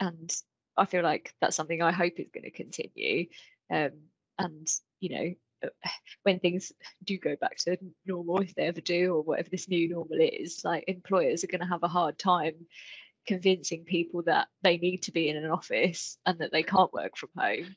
and 0.00 0.34
i 0.76 0.84
feel 0.84 1.02
like 1.02 1.32
that's 1.40 1.56
something 1.56 1.80
i 1.82 1.92
hope 1.92 2.14
is 2.18 2.28
going 2.32 2.44
to 2.44 2.50
continue. 2.50 3.26
Um 3.70 3.90
and 4.38 4.68
you 5.00 5.10
know 5.10 5.70
when 6.22 6.38
things 6.38 6.72
do 7.04 7.18
go 7.18 7.36
back 7.36 7.56
to 7.56 7.76
normal 8.04 8.40
if 8.40 8.54
they 8.54 8.66
ever 8.66 8.80
do 8.80 9.14
or 9.14 9.22
whatever 9.22 9.48
this 9.50 9.68
new 9.68 9.88
normal 9.88 10.18
is 10.20 10.62
like 10.64 10.84
employers 10.88 11.44
are 11.44 11.48
going 11.48 11.60
to 11.60 11.66
have 11.66 11.82
a 11.82 11.88
hard 11.88 12.18
time 12.18 12.54
convincing 13.26 13.84
people 13.84 14.22
that 14.22 14.48
they 14.62 14.76
need 14.76 15.02
to 15.02 15.12
be 15.12 15.28
in 15.28 15.36
an 15.36 15.50
office 15.50 16.16
and 16.26 16.38
that 16.38 16.52
they 16.52 16.62
can't 16.62 16.92
work 16.92 17.16
from 17.16 17.30
home 17.36 17.74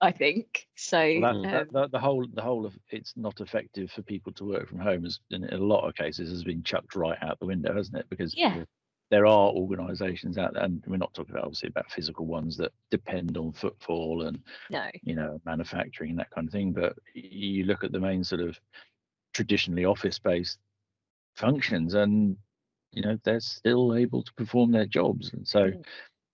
i 0.00 0.10
think 0.10 0.66
so 0.76 1.18
well, 1.20 1.42
that, 1.42 1.48
um, 1.48 1.68
that, 1.72 1.72
the, 1.72 1.88
the 1.88 1.98
whole 1.98 2.26
the 2.34 2.42
whole 2.42 2.66
of 2.66 2.78
it's 2.90 3.14
not 3.16 3.40
effective 3.40 3.90
for 3.90 4.02
people 4.02 4.32
to 4.32 4.44
work 4.44 4.68
from 4.68 4.78
home 4.78 5.04
has 5.04 5.20
in 5.30 5.44
a 5.44 5.56
lot 5.56 5.86
of 5.88 5.94
cases 5.94 6.30
has 6.30 6.44
been 6.44 6.62
chucked 6.62 6.94
right 6.94 7.18
out 7.22 7.38
the 7.40 7.46
window 7.46 7.74
hasn't 7.74 7.96
it 7.96 8.06
because 8.10 8.34
yeah 8.36 8.62
there 9.10 9.24
are 9.24 9.48
organizations 9.48 10.36
out 10.36 10.52
there 10.52 10.64
and 10.64 10.82
we're 10.86 10.98
not 10.98 11.14
talking 11.14 11.34
about 11.34 11.44
obviously 11.44 11.68
about 11.70 11.90
physical 11.90 12.26
ones 12.26 12.58
that 12.58 12.72
depend 12.90 13.38
on 13.38 13.52
footfall 13.52 14.26
and 14.26 14.38
no 14.70 14.86
you 15.02 15.14
know, 15.14 15.40
manufacturing 15.44 16.10
and 16.10 16.18
that 16.18 16.30
kind 16.30 16.46
of 16.46 16.52
thing. 16.52 16.72
But 16.72 16.96
you 17.14 17.64
look 17.64 17.84
at 17.84 17.92
the 17.92 18.00
main 18.00 18.22
sort 18.24 18.40
of 18.40 18.58
traditionally 19.32 19.84
office-based 19.84 20.58
functions, 21.36 21.94
and 21.94 22.36
you 22.92 23.02
know 23.02 23.18
they're 23.24 23.40
still 23.40 23.94
able 23.94 24.22
to 24.22 24.32
perform 24.34 24.72
their 24.72 24.86
jobs. 24.86 25.32
And 25.32 25.46
so, 25.46 25.70
Mm. 25.70 25.84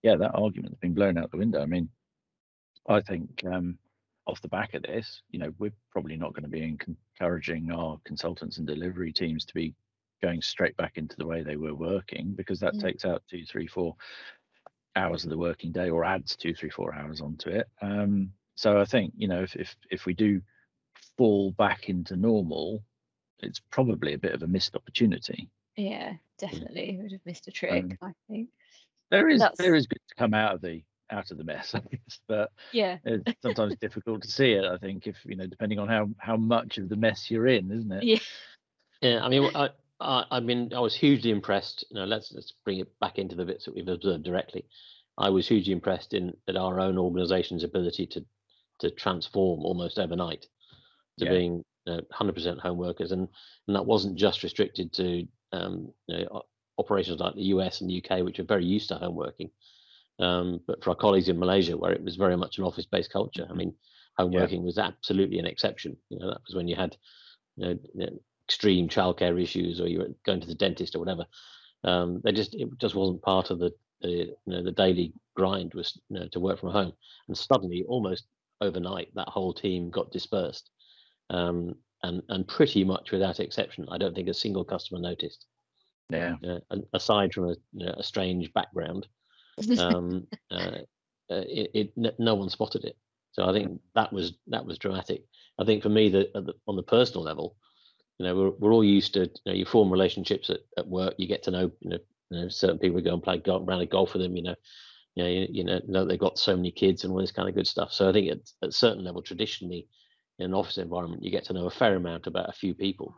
yeah, 0.02 0.16
that 0.16 0.34
argument's 0.34 0.78
been 0.80 0.94
blown 0.94 1.18
out 1.18 1.30
the 1.30 1.38
window. 1.38 1.62
I 1.62 1.66
mean, 1.66 1.88
I 2.88 3.00
think 3.00 3.42
um, 3.50 3.78
off 4.26 4.40
the 4.40 4.48
back 4.48 4.74
of 4.74 4.82
this, 4.82 5.22
you 5.30 5.38
know, 5.38 5.52
we're 5.58 5.72
probably 5.90 6.16
not 6.16 6.32
going 6.34 6.42
to 6.44 6.48
be 6.48 6.62
encouraging 7.18 7.70
our 7.72 7.98
consultants 8.04 8.58
and 8.58 8.66
delivery 8.66 9.12
teams 9.12 9.44
to 9.46 9.54
be 9.54 9.74
going 10.22 10.40
straight 10.42 10.76
back 10.76 10.96
into 10.96 11.16
the 11.16 11.26
way 11.26 11.42
they 11.42 11.56
were 11.56 11.74
working 11.74 12.32
because 12.34 12.60
that 12.60 12.74
Mm. 12.74 12.80
takes 12.82 13.04
out 13.04 13.22
two, 13.28 13.44
three, 13.44 13.66
four 13.66 13.94
hours 14.96 15.24
of 15.24 15.30
the 15.30 15.38
working 15.38 15.72
day 15.72 15.90
or 15.90 16.04
adds 16.04 16.36
two, 16.36 16.54
three, 16.54 16.70
four 16.70 16.94
hours 16.94 17.20
onto 17.20 17.50
it. 17.50 17.68
Um, 17.82 18.32
so 18.54 18.80
I 18.80 18.84
think 18.84 19.12
you 19.16 19.26
know 19.28 19.42
if 19.42 19.56
if 19.56 19.74
if 19.90 20.06
we 20.06 20.14
do 20.14 20.40
fall 21.16 21.50
back 21.52 21.88
into 21.88 22.16
normal, 22.16 22.82
it's 23.40 23.60
probably 23.70 24.14
a 24.14 24.18
bit 24.18 24.32
of 24.32 24.42
a 24.42 24.46
missed 24.46 24.76
opportunity. 24.76 25.50
Yeah, 25.76 26.14
definitely. 26.38 26.96
We 26.96 27.02
would 27.02 27.12
have 27.12 27.26
missed 27.26 27.48
a 27.48 27.50
trick, 27.50 27.98
I 28.00 28.12
think. 28.28 28.48
There 29.10 29.28
is 29.28 29.40
That's- 29.40 29.58
there 29.58 29.74
is 29.74 29.86
good 29.88 30.00
to 30.08 30.14
come 30.14 30.32
out 30.34 30.54
of 30.54 30.60
the 30.60 30.82
out 31.10 31.30
of 31.30 31.38
the 31.38 31.44
mess, 31.44 31.74
I 31.74 31.80
guess, 31.80 32.20
but 32.26 32.50
Yeah, 32.72 32.98
it's 33.04 33.24
sometimes 33.42 33.76
difficult 33.80 34.22
to 34.22 34.30
see 34.30 34.52
it. 34.52 34.64
I 34.64 34.78
think 34.78 35.06
if 35.06 35.16
you 35.24 35.36
know 35.36 35.46
depending 35.46 35.78
on 35.78 35.88
how 35.88 36.08
how 36.18 36.36
much 36.36 36.78
of 36.78 36.88
the 36.88 36.96
mess 36.96 37.30
you're 37.30 37.46
in, 37.46 37.70
isn't 37.70 37.92
it? 37.92 38.04
yeah, 38.04 38.18
Yeah, 39.02 39.24
I 39.24 39.28
mean, 39.28 39.50
I, 39.54 39.70
I, 40.00 40.24
I 40.30 40.40
mean, 40.40 40.72
I 40.74 40.80
was 40.80 40.94
hugely 40.94 41.30
impressed. 41.30 41.84
You 41.90 41.96
know, 42.00 42.04
let's 42.04 42.32
let's 42.32 42.52
bring 42.64 42.78
it 42.80 42.98
back 43.00 43.18
into 43.18 43.36
the 43.36 43.44
bits 43.44 43.64
that 43.64 43.74
we've 43.74 43.88
observed 43.88 44.24
directly. 44.24 44.64
I 45.16 45.30
was 45.30 45.46
hugely 45.46 45.72
impressed 45.72 46.12
in 46.14 46.36
at 46.48 46.56
our 46.56 46.80
own 46.80 46.98
organisation's 46.98 47.64
ability 47.64 48.06
to 48.08 48.24
to 48.80 48.90
transform 48.90 49.60
almost 49.64 49.98
overnight 49.98 50.46
to 51.18 51.24
Yeah. 51.24 51.30
being 51.30 51.64
you 51.86 51.92
know, 51.92 52.00
100% 52.12 52.58
home 52.58 52.78
workers, 52.78 53.12
and 53.12 53.28
and 53.68 53.76
that 53.76 53.86
wasn't 53.86 54.16
just 54.16 54.42
restricted 54.42 54.92
to 54.94 55.26
um, 55.52 55.92
you 56.08 56.24
know, 56.24 56.42
operations 56.78 57.20
like 57.20 57.34
the 57.34 57.42
US 57.54 57.80
and 57.80 57.88
the 57.88 58.02
UK, 58.04 58.24
which 58.24 58.40
are 58.40 58.44
very 58.44 58.64
used 58.64 58.88
to 58.88 58.96
home 58.96 59.14
working. 59.14 59.50
Um, 60.18 60.60
but 60.66 60.82
for 60.82 60.90
our 60.90 60.96
colleagues 60.96 61.28
in 61.28 61.38
Malaysia, 61.38 61.76
where 61.76 61.92
it 61.92 62.02
was 62.02 62.16
very 62.16 62.36
much 62.36 62.58
an 62.58 62.64
office-based 62.64 63.12
culture, 63.12 63.46
I 63.50 63.54
mean, 63.54 63.74
home 64.16 64.32
Yeah. 64.32 64.40
working 64.42 64.64
was 64.64 64.78
absolutely 64.78 65.38
an 65.38 65.46
exception. 65.46 65.96
You 66.08 66.18
know, 66.18 66.28
that 66.28 66.40
was 66.46 66.54
when 66.54 66.68
you 66.68 66.76
had 66.76 66.96
you 67.56 67.64
know, 67.66 67.78
you 67.94 68.06
know, 68.06 68.18
extreme 68.48 68.88
childcare 68.88 69.42
issues 69.42 69.80
or 69.80 69.88
you 69.88 69.98
were 70.00 70.10
going 70.24 70.40
to 70.40 70.46
the 70.46 70.54
dentist 70.54 70.94
or 70.94 70.98
whatever. 71.00 71.26
Um, 71.82 72.20
they 72.22 72.32
just 72.32 72.54
it 72.54 72.68
just 72.78 72.94
wasn't 72.94 73.22
part 73.22 73.50
of 73.50 73.58
the, 73.58 73.72
the 74.00 74.08
you 74.10 74.36
know 74.46 74.62
the 74.62 74.72
daily 74.72 75.12
grind 75.34 75.74
was 75.74 76.00
you 76.08 76.20
know, 76.20 76.28
to 76.28 76.40
work 76.40 76.60
from 76.60 76.70
home. 76.70 76.92
And 77.28 77.36
suddenly, 77.36 77.84
almost 77.88 78.24
overnight, 78.60 79.14
that 79.14 79.28
whole 79.28 79.52
team 79.52 79.90
got 79.90 80.12
dispersed. 80.12 80.70
Um, 81.30 81.74
and 82.02 82.22
and 82.28 82.46
pretty 82.46 82.84
much 82.84 83.10
without 83.12 83.40
exception, 83.40 83.86
I 83.90 83.98
don't 83.98 84.14
think 84.14 84.28
a 84.28 84.34
single 84.34 84.64
customer 84.64 85.00
noticed. 85.00 85.46
Yeah. 86.10 86.36
Uh, 86.46 86.60
aside 86.92 87.32
from 87.32 87.44
a 87.48 87.56
you 87.72 87.86
know, 87.86 87.94
a 87.96 88.02
strange 88.02 88.52
background, 88.52 89.08
um, 89.78 90.26
uh, 90.50 90.78
uh, 91.30 91.44
it, 91.48 91.92
it 91.96 92.18
no 92.18 92.34
one 92.34 92.50
spotted 92.50 92.84
it. 92.84 92.96
So 93.32 93.44
I 93.48 93.52
think 93.52 93.80
that 93.94 94.12
was 94.12 94.34
that 94.48 94.64
was 94.64 94.78
dramatic. 94.78 95.24
I 95.58 95.64
think 95.64 95.82
for 95.82 95.88
me, 95.88 96.08
that 96.10 96.54
on 96.66 96.76
the 96.76 96.82
personal 96.82 97.24
level, 97.24 97.56
you 98.18 98.26
know, 98.26 98.36
we're, 98.36 98.50
we're 98.50 98.72
all 98.72 98.84
used 98.84 99.14
to 99.14 99.22
you 99.22 99.30
know 99.46 99.52
you 99.52 99.64
form 99.64 99.90
relationships 99.90 100.50
at, 100.50 100.60
at 100.78 100.86
work. 100.86 101.14
You 101.18 101.26
get 101.26 101.42
to 101.44 101.50
know 101.50 101.72
you 101.80 101.90
know, 101.90 101.98
you 102.30 102.40
know 102.40 102.48
certain 102.48 102.78
people. 102.78 103.00
Go 103.00 103.14
and 103.14 103.22
play 103.22 103.38
golf, 103.38 103.66
round 103.66 103.82
of 103.82 103.90
golf 103.90 104.12
with 104.12 104.22
them. 104.22 104.36
You 104.36 104.42
know, 104.44 104.54
you 105.14 105.22
know, 105.22 105.28
you, 105.28 105.46
you 105.50 105.64
know, 105.64 105.80
know 105.86 106.04
they've 106.04 106.18
got 106.18 106.38
so 106.38 106.56
many 106.56 106.70
kids 106.70 107.04
and 107.04 107.12
all 107.12 107.20
this 107.20 107.32
kind 107.32 107.48
of 107.48 107.54
good 107.54 107.66
stuff. 107.66 107.92
So 107.92 108.08
I 108.08 108.12
think 108.12 108.30
at, 108.30 108.38
at 108.62 108.68
a 108.68 108.72
certain 108.72 109.04
level, 109.04 109.22
traditionally, 109.22 109.88
in 110.38 110.46
an 110.46 110.54
office 110.54 110.78
environment, 110.78 111.24
you 111.24 111.30
get 111.30 111.44
to 111.46 111.52
know 111.52 111.66
a 111.66 111.70
fair 111.70 111.96
amount 111.96 112.26
about 112.26 112.48
a 112.48 112.52
few 112.52 112.74
people. 112.74 113.16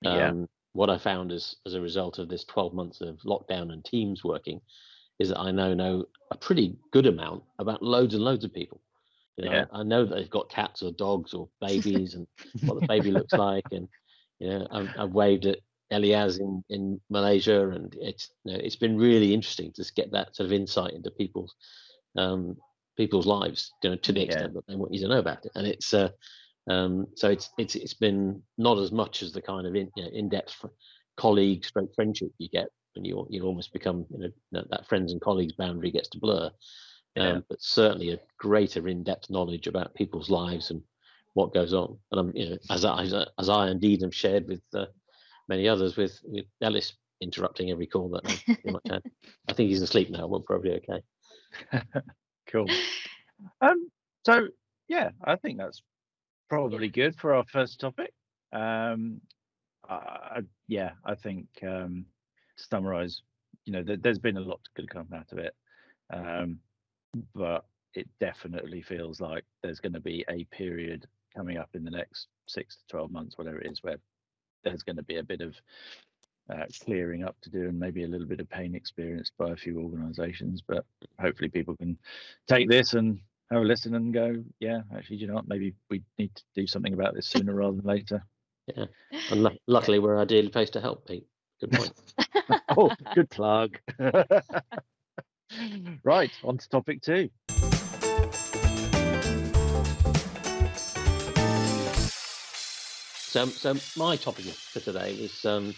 Yeah. 0.00 0.28
Um, 0.28 0.48
what 0.72 0.90
I 0.90 0.98
found 0.98 1.32
as 1.32 1.56
as 1.66 1.74
a 1.74 1.80
result 1.80 2.18
of 2.18 2.28
this 2.28 2.44
12 2.44 2.74
months 2.74 3.00
of 3.00 3.18
lockdown 3.26 3.72
and 3.72 3.84
teams 3.84 4.24
working 4.24 4.60
is 5.18 5.28
that 5.28 5.38
I 5.38 5.50
now 5.50 5.74
know 5.74 6.04
a 6.30 6.36
pretty 6.36 6.76
good 6.92 7.06
amount 7.06 7.44
about 7.58 7.82
loads 7.82 8.14
and 8.14 8.24
loads 8.24 8.44
of 8.44 8.52
people. 8.52 8.80
You 9.36 9.44
know, 9.46 9.52
Yeah. 9.52 9.64
I, 9.72 9.80
I 9.80 9.82
know 9.82 10.04
that 10.04 10.14
they've 10.14 10.30
got 10.30 10.50
cats 10.50 10.82
or 10.82 10.92
dogs 10.92 11.34
or 11.34 11.48
babies 11.60 12.14
and 12.14 12.26
what 12.64 12.76
the 12.76 12.82
baby 12.82 13.10
looks 13.10 13.36
like, 13.36 13.66
and 13.72 13.88
Yeah, 14.40 14.64
I've, 14.70 14.90
I've 14.98 15.12
waved 15.12 15.46
at 15.46 15.58
Elias 15.90 16.38
in, 16.38 16.64
in 16.70 17.00
Malaysia, 17.10 17.68
and 17.70 17.94
it's 18.00 18.30
you 18.44 18.52
know, 18.54 18.60
it's 18.62 18.76
been 18.76 18.98
really 18.98 19.32
interesting 19.34 19.72
to 19.74 19.92
get 19.94 20.12
that 20.12 20.34
sort 20.36 20.46
of 20.46 20.52
insight 20.52 20.94
into 20.94 21.10
people's 21.10 21.54
um, 22.16 22.56
people's 22.96 23.26
lives, 23.26 23.72
you 23.82 23.90
know, 23.90 23.96
to 23.96 24.12
the 24.12 24.22
Yeah. 24.22 24.24
extent 24.24 24.54
that 24.54 24.66
they 24.68 24.76
want 24.76 24.92
you 24.94 25.00
to 25.00 25.08
know 25.08 25.18
about 25.18 25.44
it. 25.44 25.52
And 25.54 25.66
it's 25.66 25.92
uh, 25.94 26.10
um, 26.70 27.06
so 27.16 27.30
it's 27.30 27.50
it's 27.58 27.74
it's 27.74 27.94
been 27.94 28.42
not 28.58 28.78
as 28.78 28.92
much 28.92 29.22
as 29.22 29.32
the 29.32 29.42
kind 29.42 29.66
of 29.66 29.74
in, 29.74 29.90
you 29.96 30.04
know, 30.04 30.10
in-depth 30.12 30.64
colleague 31.16 31.64
stroke 31.64 31.94
friendship 31.94 32.28
you 32.38 32.48
get 32.48 32.68
when 32.94 33.04
you 33.04 33.26
you 33.30 33.42
almost 33.44 33.72
become 33.72 34.06
you 34.10 34.32
know 34.52 34.64
that, 34.70 34.86
friends 34.86 35.12
and 35.12 35.20
colleagues 35.20 35.52
boundary 35.52 35.90
gets 35.90 36.08
to 36.10 36.18
blur. 36.18 36.50
Yeah. 37.16 37.28
Um, 37.34 37.44
but 37.48 37.62
certainly 37.62 38.10
a 38.10 38.18
greater 38.38 38.88
in-depth 38.88 39.30
knowledge 39.30 39.66
about 39.68 39.94
people's 39.94 40.30
lives 40.30 40.70
and 40.70 40.82
what 41.34 41.54
goes 41.54 41.72
on. 41.72 41.96
And 42.10 42.20
I'm, 42.20 42.36
you 42.36 42.50
know, 42.50 42.58
as 42.70 42.84
I, 42.84 43.02
as 43.02 43.14
I- 43.14 43.26
as 43.38 43.48
I 43.48 43.68
indeed 43.70 44.02
have 44.02 44.14
shared 44.14 44.48
with 44.48 44.62
uh, 44.74 44.86
many 45.48 45.68
others, 45.68 45.96
with, 45.96 46.18
with 46.24 46.46
Ellis 46.60 46.94
interrupting 47.20 47.70
every 47.70 47.86
call 47.86 48.08
that 48.10 48.22
I 48.26 48.54
pretty 48.54 48.70
much 48.72 48.82
had. 48.90 49.02
I 49.48 49.52
think 49.52 49.68
he's 49.70 49.80
asleep 49.82 50.10
now. 50.10 50.26
We're 50.26 50.40
probably 50.40 50.72
okay. 50.72 51.82
Cool. 52.48 52.68
Um, 53.60 53.90
so 54.26 54.48
yeah, 54.88 55.10
I 55.24 55.36
think 55.36 55.58
that's 55.58 55.82
probably 56.50 56.88
good 56.88 57.16
for 57.16 57.34
our 57.34 57.44
first 57.44 57.80
topic. 57.80 58.12
Um, 58.52 59.20
I- 59.88 60.40
yeah, 60.66 60.92
I 61.04 61.14
think 61.14 61.46
um, 61.62 62.06
to 62.56 62.64
summarize, 62.64 63.22
you 63.64 63.72
know, 63.72 63.82
there, 63.82 63.96
there's 63.96 64.18
been 64.18 64.36
a 64.36 64.40
lot 64.40 64.60
good 64.74 64.90
come 64.90 65.08
out 65.14 65.32
of 65.32 65.38
it, 65.38 65.54
um, 66.12 66.58
but 67.34 67.66
it 67.94 68.08
definitely 68.20 68.82
feels 68.82 69.20
like 69.20 69.44
there's 69.62 69.80
going 69.80 69.92
to 69.92 70.00
be 70.00 70.24
a 70.28 70.44
period 70.44 71.06
coming 71.34 71.56
up 71.56 71.70
in 71.74 71.84
the 71.84 71.90
next 71.90 72.28
six 72.46 72.76
to 72.76 72.82
12 72.88 73.10
months, 73.10 73.38
whatever 73.38 73.58
it 73.58 73.70
is, 73.70 73.82
where 73.82 73.98
there's 74.64 74.82
going 74.82 74.96
to 74.96 75.02
be 75.02 75.16
a 75.16 75.22
bit 75.22 75.40
of 75.40 75.54
uh, 76.50 76.64
clearing 76.84 77.24
up 77.24 77.36
to 77.42 77.50
do 77.50 77.68
and 77.68 77.78
maybe 77.78 78.04
a 78.04 78.08
little 78.08 78.26
bit 78.26 78.40
of 78.40 78.48
pain 78.50 78.74
experienced 78.74 79.32
by 79.38 79.50
a 79.50 79.56
few 79.56 79.80
organizations. 79.80 80.62
But 80.66 80.84
hopefully, 81.20 81.48
people 81.48 81.76
can 81.76 81.98
take 82.48 82.68
this 82.68 82.94
and 82.94 83.20
have 83.50 83.62
a 83.62 83.64
listen 83.64 83.94
and 83.94 84.12
go, 84.12 84.42
yeah, 84.60 84.80
actually, 84.94 85.16
do 85.16 85.22
you 85.22 85.28
know 85.28 85.34
what? 85.34 85.48
Maybe 85.48 85.74
we 85.90 86.02
need 86.18 86.34
to 86.34 86.42
do 86.54 86.66
something 86.66 86.94
about 86.94 87.14
this 87.14 87.28
sooner 87.28 87.54
rather 87.54 87.76
than 87.76 87.86
later. 87.86 88.24
Yeah. 88.66 88.86
And 89.30 89.42
lu- 89.42 89.58
luckily, 89.66 89.98
we're 89.98 90.20
ideally 90.20 90.48
placed 90.48 90.72
to 90.74 90.80
help, 90.80 91.06
Pete. 91.06 91.26
Good 91.60 91.72
point. 91.72 91.92
oh, 92.76 92.90
good 93.14 93.30
plug. 93.30 93.78
right, 96.04 96.30
on 96.42 96.58
to 96.58 96.68
topic 96.68 97.00
two. 97.02 97.30
So, 103.34 103.46
so 103.46 103.74
my 103.96 104.16
topic 104.16 104.44
for 104.44 104.78
today 104.80 105.20
was 105.20 105.44
um, 105.44 105.74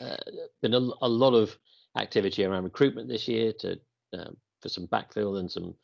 uh, 0.00 0.16
been 0.60 0.74
a, 0.74 0.90
a 1.00 1.08
lot 1.08 1.32
of 1.32 1.56
activity 1.96 2.44
around 2.44 2.64
recruitment 2.64 3.08
this 3.08 3.26
year 3.28 3.52
to 3.60 3.80
um, 4.12 4.36
for 4.60 4.68
some 4.68 4.86
backfill 4.86 5.38
and 5.38 5.50
some 5.50 5.74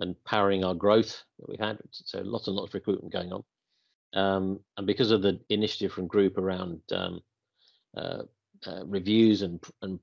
and 0.00 0.14
powering 0.24 0.62
our 0.62 0.74
growth 0.74 1.22
that 1.38 1.48
we've 1.48 1.58
had. 1.58 1.78
So 1.90 2.20
lots 2.20 2.48
and 2.48 2.56
lots 2.56 2.68
of 2.68 2.74
recruitment 2.74 3.12
going 3.12 3.32
on, 3.32 3.44
um, 4.12 4.60
and 4.76 4.86
because 4.86 5.10
of 5.10 5.22
the 5.22 5.40
initiative 5.48 5.92
from 5.92 6.06
group 6.06 6.36
around 6.36 6.80
um, 6.92 7.20
uh, 7.96 8.24
uh, 8.68 8.84
reviews 8.86 9.42
and 9.42 9.62
and 9.82 9.98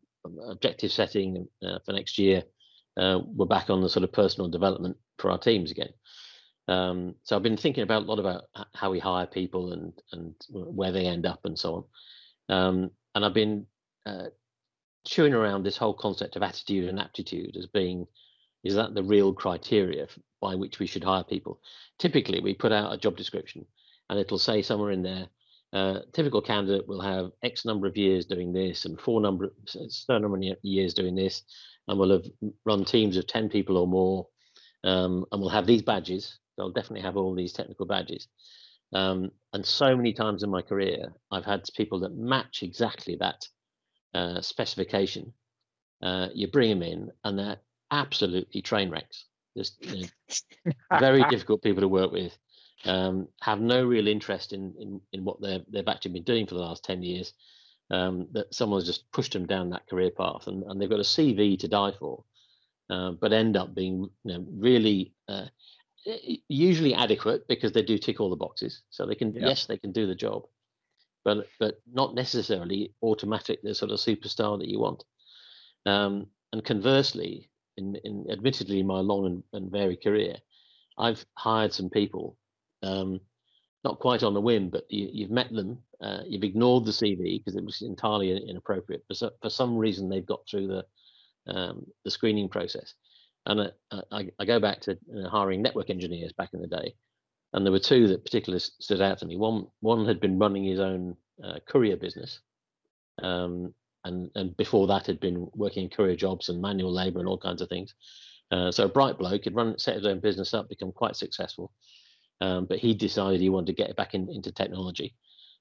objective 0.48 0.92
setting 0.92 1.48
uh, 1.66 1.80
for 1.86 1.94
next 1.94 2.18
year, 2.18 2.44
uh, 2.98 3.20
we're 3.26 3.46
back 3.46 3.70
on 3.70 3.82
the 3.82 3.90
sort 3.90 4.04
of 4.04 4.12
personal 4.12 4.50
development 4.50 4.98
for 5.18 5.32
our 5.32 5.38
teams 5.38 5.72
again. 5.72 5.90
Um, 6.68 7.16
so 7.24 7.36
I've 7.36 7.44
been 7.44 7.58
thinking 7.58 7.84
about 7.84 8.04
a 8.04 8.06
lot 8.06 8.20
about 8.20 8.44
how 8.74 8.92
we 8.92 9.00
hire 9.00 9.28
people 9.28 9.74
and 9.74 9.94
and 10.12 10.36
where 10.50 10.92
they 10.92 11.06
end 11.06 11.26
up 11.26 11.42
and 11.44 11.58
so 11.60 11.88
on. 12.50 12.56
Um, 12.56 12.92
and 13.16 13.26
I've 13.26 13.34
been 13.34 13.66
uh, 14.06 14.28
chewing 15.06 15.34
around 15.34 15.64
this 15.64 15.78
whole 15.78 15.94
concept 15.94 16.36
of 16.36 16.44
attitude 16.44 16.88
and 16.88 17.00
aptitude 17.00 17.58
as 17.58 17.68
being 17.68 18.08
is 18.64 18.76
that 18.76 18.94
the 18.94 19.04
real 19.04 19.34
criteria 19.34 20.08
by 20.42 20.56
which 20.56 20.80
we 20.80 20.88
should 20.88 21.04
hire 21.04 21.24
people? 21.24 21.60
Typically, 22.00 22.40
we 22.40 22.54
put 22.54 22.72
out 22.72 22.94
a 22.94 22.98
job 22.98 23.18
description 23.18 23.66
and 24.10 24.20
it'll 24.20 24.40
say 24.40 24.62
somewhere 24.62 24.92
in 24.92 25.04
there. 25.04 25.28
Uh, 25.74 26.02
typical 26.14 26.42
candidate 26.42 26.88
will 26.88 27.02
have 27.02 27.32
X 27.42 27.66
number 27.66 27.88
of 27.88 27.98
years 27.98 28.26
doing 28.26 28.54
this 28.54 28.86
and 28.86 29.00
four 29.02 29.20
number, 29.20 29.52
certain 29.66 30.22
number 30.22 30.38
of 30.38 30.58
years 30.62 30.94
doing 30.94 31.16
this, 31.16 31.42
and 31.88 31.98
will 31.98 32.12
have 32.12 32.26
run 32.64 32.86
teams 32.86 33.18
of 33.18 33.26
ten 33.26 33.50
people 33.50 33.78
or 33.78 33.88
more, 33.88 34.28
um, 34.84 35.26
and 35.32 35.42
will 35.42 35.50
have 35.50 35.66
these 35.66 35.82
badges. 35.82 36.38
They'll 36.58 36.72
definitely 36.72 37.02
have 37.02 37.18
all 37.18 37.34
these 37.34 37.54
technical 37.54 37.88
badges. 37.88 38.28
Um, 38.94 39.32
and 39.54 39.66
so 39.66 39.96
many 39.96 40.14
times 40.14 40.44
in 40.44 40.52
my 40.52 40.62
career, 40.62 41.12
I've 41.32 41.46
had 41.46 41.64
people 41.76 42.00
that 42.02 42.16
match 42.16 42.62
exactly 42.62 43.16
that 43.20 43.48
uh, 44.14 44.42
specification. 44.42 45.34
Uh, 46.04 46.28
you 46.36 46.48
bring 46.48 46.70
them 46.70 46.84
in, 46.84 47.12
and 47.24 47.40
they're 47.40 47.58
absolutely 47.90 48.62
train 48.62 48.92
wrecks. 48.92 49.26
Just 49.58 49.84
you 49.84 50.06
know, 50.66 51.00
very 51.00 51.24
difficult 51.30 51.64
people 51.64 51.82
to 51.82 51.88
work 51.88 52.12
with. 52.12 52.38
Um, 52.86 53.30
have 53.42 53.62
no 53.62 53.86
real 53.86 54.08
interest 54.08 54.52
in, 54.52 54.74
in 54.80 55.02
in 55.14 55.24
what 55.24 55.42
they've 55.42 55.64
they've 55.70 55.88
actually 55.88 56.12
been 56.12 56.24
doing 56.24 56.48
for 56.48 56.56
the 56.56 56.62
last 56.62 56.84
ten 56.84 57.02
years. 57.04 57.34
Um, 57.92 58.28
that 58.32 58.54
someone's 58.54 58.86
just 58.86 59.12
pushed 59.12 59.34
them 59.34 59.46
down 59.46 59.70
that 59.70 59.88
career 59.88 60.12
path, 60.12 60.48
and, 60.48 60.64
and 60.64 60.82
they've 60.82 60.90
got 60.90 61.00
a 61.00 61.04
CV 61.04 61.60
to 61.60 61.68
die 61.68 61.92
for, 62.00 62.24
uh, 62.90 63.12
but 63.12 63.34
end 63.34 63.56
up 63.58 63.76
being 63.76 64.10
you 64.24 64.34
know, 64.34 64.46
really 64.50 65.14
uh, 65.28 65.46
usually 66.48 66.94
adequate 66.94 67.48
because 67.48 67.72
they 67.72 67.82
do 67.84 67.98
tick 67.98 68.20
all 68.20 68.30
the 68.30 68.36
boxes. 68.36 68.82
So 68.90 69.06
they 69.06 69.16
can 69.16 69.34
Yeah. 69.36 69.48
yes 69.48 69.66
they 69.66 69.78
can 69.78 69.92
do 69.92 70.08
the 70.08 70.16
job, 70.16 70.48
but 71.24 71.48
but 71.60 71.82
not 71.92 72.16
necessarily 72.16 72.94
automatic 73.02 73.62
the 73.62 73.76
sort 73.76 73.92
of 73.92 74.00
superstar 74.00 74.58
that 74.60 74.68
you 74.68 74.80
want. 74.80 75.04
Um, 75.86 76.28
and 76.52 76.64
conversely, 76.64 77.50
in, 77.78 77.96
in 78.04 78.28
admittedly 78.32 78.84
my 78.84 79.00
long 79.00 79.26
and, 79.26 79.44
and 79.54 79.72
varied 79.72 80.04
career, 80.04 80.38
I've 80.98 81.26
hired 81.36 81.74
some 81.74 81.90
people, 81.90 82.38
um, 82.84 83.20
not 83.84 84.00
quite 84.00 84.24
on 84.24 84.36
a 84.36 84.42
whim, 84.42 84.70
but 84.70 84.86
you, 84.90 85.10
you've 85.12 85.32
met 85.32 85.52
them, 85.52 85.80
uh, 86.02 86.20
you've 86.28 86.44
ignored 86.44 86.86
the 86.86 86.92
CV 86.92 87.40
because 87.40 87.56
it 87.56 87.66
was 87.66 87.82
entirely 87.82 88.38
inappropriate. 88.48 89.04
For, 89.08 89.14
so, 89.14 89.32
for 89.42 89.50
some 89.50 89.78
reason, 89.78 90.10
they've 90.10 90.26
got 90.26 90.42
through 90.50 90.68
the 90.68 90.86
um, 91.48 91.86
the 92.06 92.12
screening 92.12 92.48
process. 92.48 92.94
And 93.46 93.60
uh, 93.60 93.70
uh, 93.92 94.02
I, 94.12 94.30
I 94.40 94.46
go 94.46 94.60
back 94.60 94.80
to 94.82 94.92
uh, 94.94 95.28
hiring 95.28 95.62
network 95.62 95.90
engineers 95.90 96.32
back 96.32 96.50
in 96.54 96.62
the 96.62 96.68
day, 96.68 96.96
and 97.52 97.66
there 97.66 97.74
were 97.74 97.80
two 97.80 98.08
that 98.08 98.24
particularly 98.24 98.62
stood 98.80 99.02
out 99.02 99.20
to 99.20 99.26
me. 99.26 99.36
One 99.36 99.68
one 99.82 100.06
had 100.06 100.22
been 100.22 100.40
running 100.40 100.64
his 100.64 100.80
own 100.80 101.18
uh, 101.44 101.60
courier 101.68 101.98
business, 101.98 102.40
um, 103.22 103.74
and 104.06 104.30
and 104.36 104.56
before 104.56 104.88
that 104.88 105.08
had 105.08 105.20
been 105.20 105.50
working 105.56 105.84
in 105.84 105.90
courier 105.90 106.16
jobs 106.16 106.48
and 106.48 106.62
manual 106.62 106.94
labour 106.94 107.20
and 107.20 107.28
all 107.28 107.38
kinds 107.38 107.62
of 107.62 107.68
things. 107.68 107.94
Uh, 108.52 108.72
so 108.72 108.86
a 108.86 108.90
bright 108.90 109.18
bloke, 109.18 109.44
had 109.44 109.56
run 109.56 109.78
set 109.78 109.96
his 109.96 110.06
own 110.06 110.20
business 110.20 110.54
up, 110.54 110.70
become 110.70 110.92
quite 110.94 111.16
successful, 111.16 111.74
um, 112.42 112.66
but 112.66 112.80
he 112.80 112.94
decided 112.94 113.42
he 113.42 113.50
wanted 113.50 113.68
to 113.68 113.84
get 113.84 113.96
back 113.96 114.14
in, 114.14 114.30
into 114.30 114.52
technology. 114.52 115.16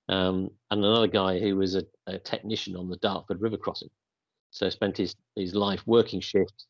Um, 0.08 0.50
and 0.70 0.84
another 0.84 1.06
guy 1.06 1.38
who 1.38 1.56
was 1.56 1.74
a, 1.74 1.84
a 2.06 2.18
technician 2.18 2.76
on 2.76 2.88
the 2.88 2.96
Dartford 2.96 3.40
River 3.40 3.56
crossing, 3.56 3.90
so 4.50 4.68
spent 4.68 4.96
his 4.96 5.14
his 5.36 5.54
life 5.54 5.82
working 5.86 6.20
shifts, 6.20 6.66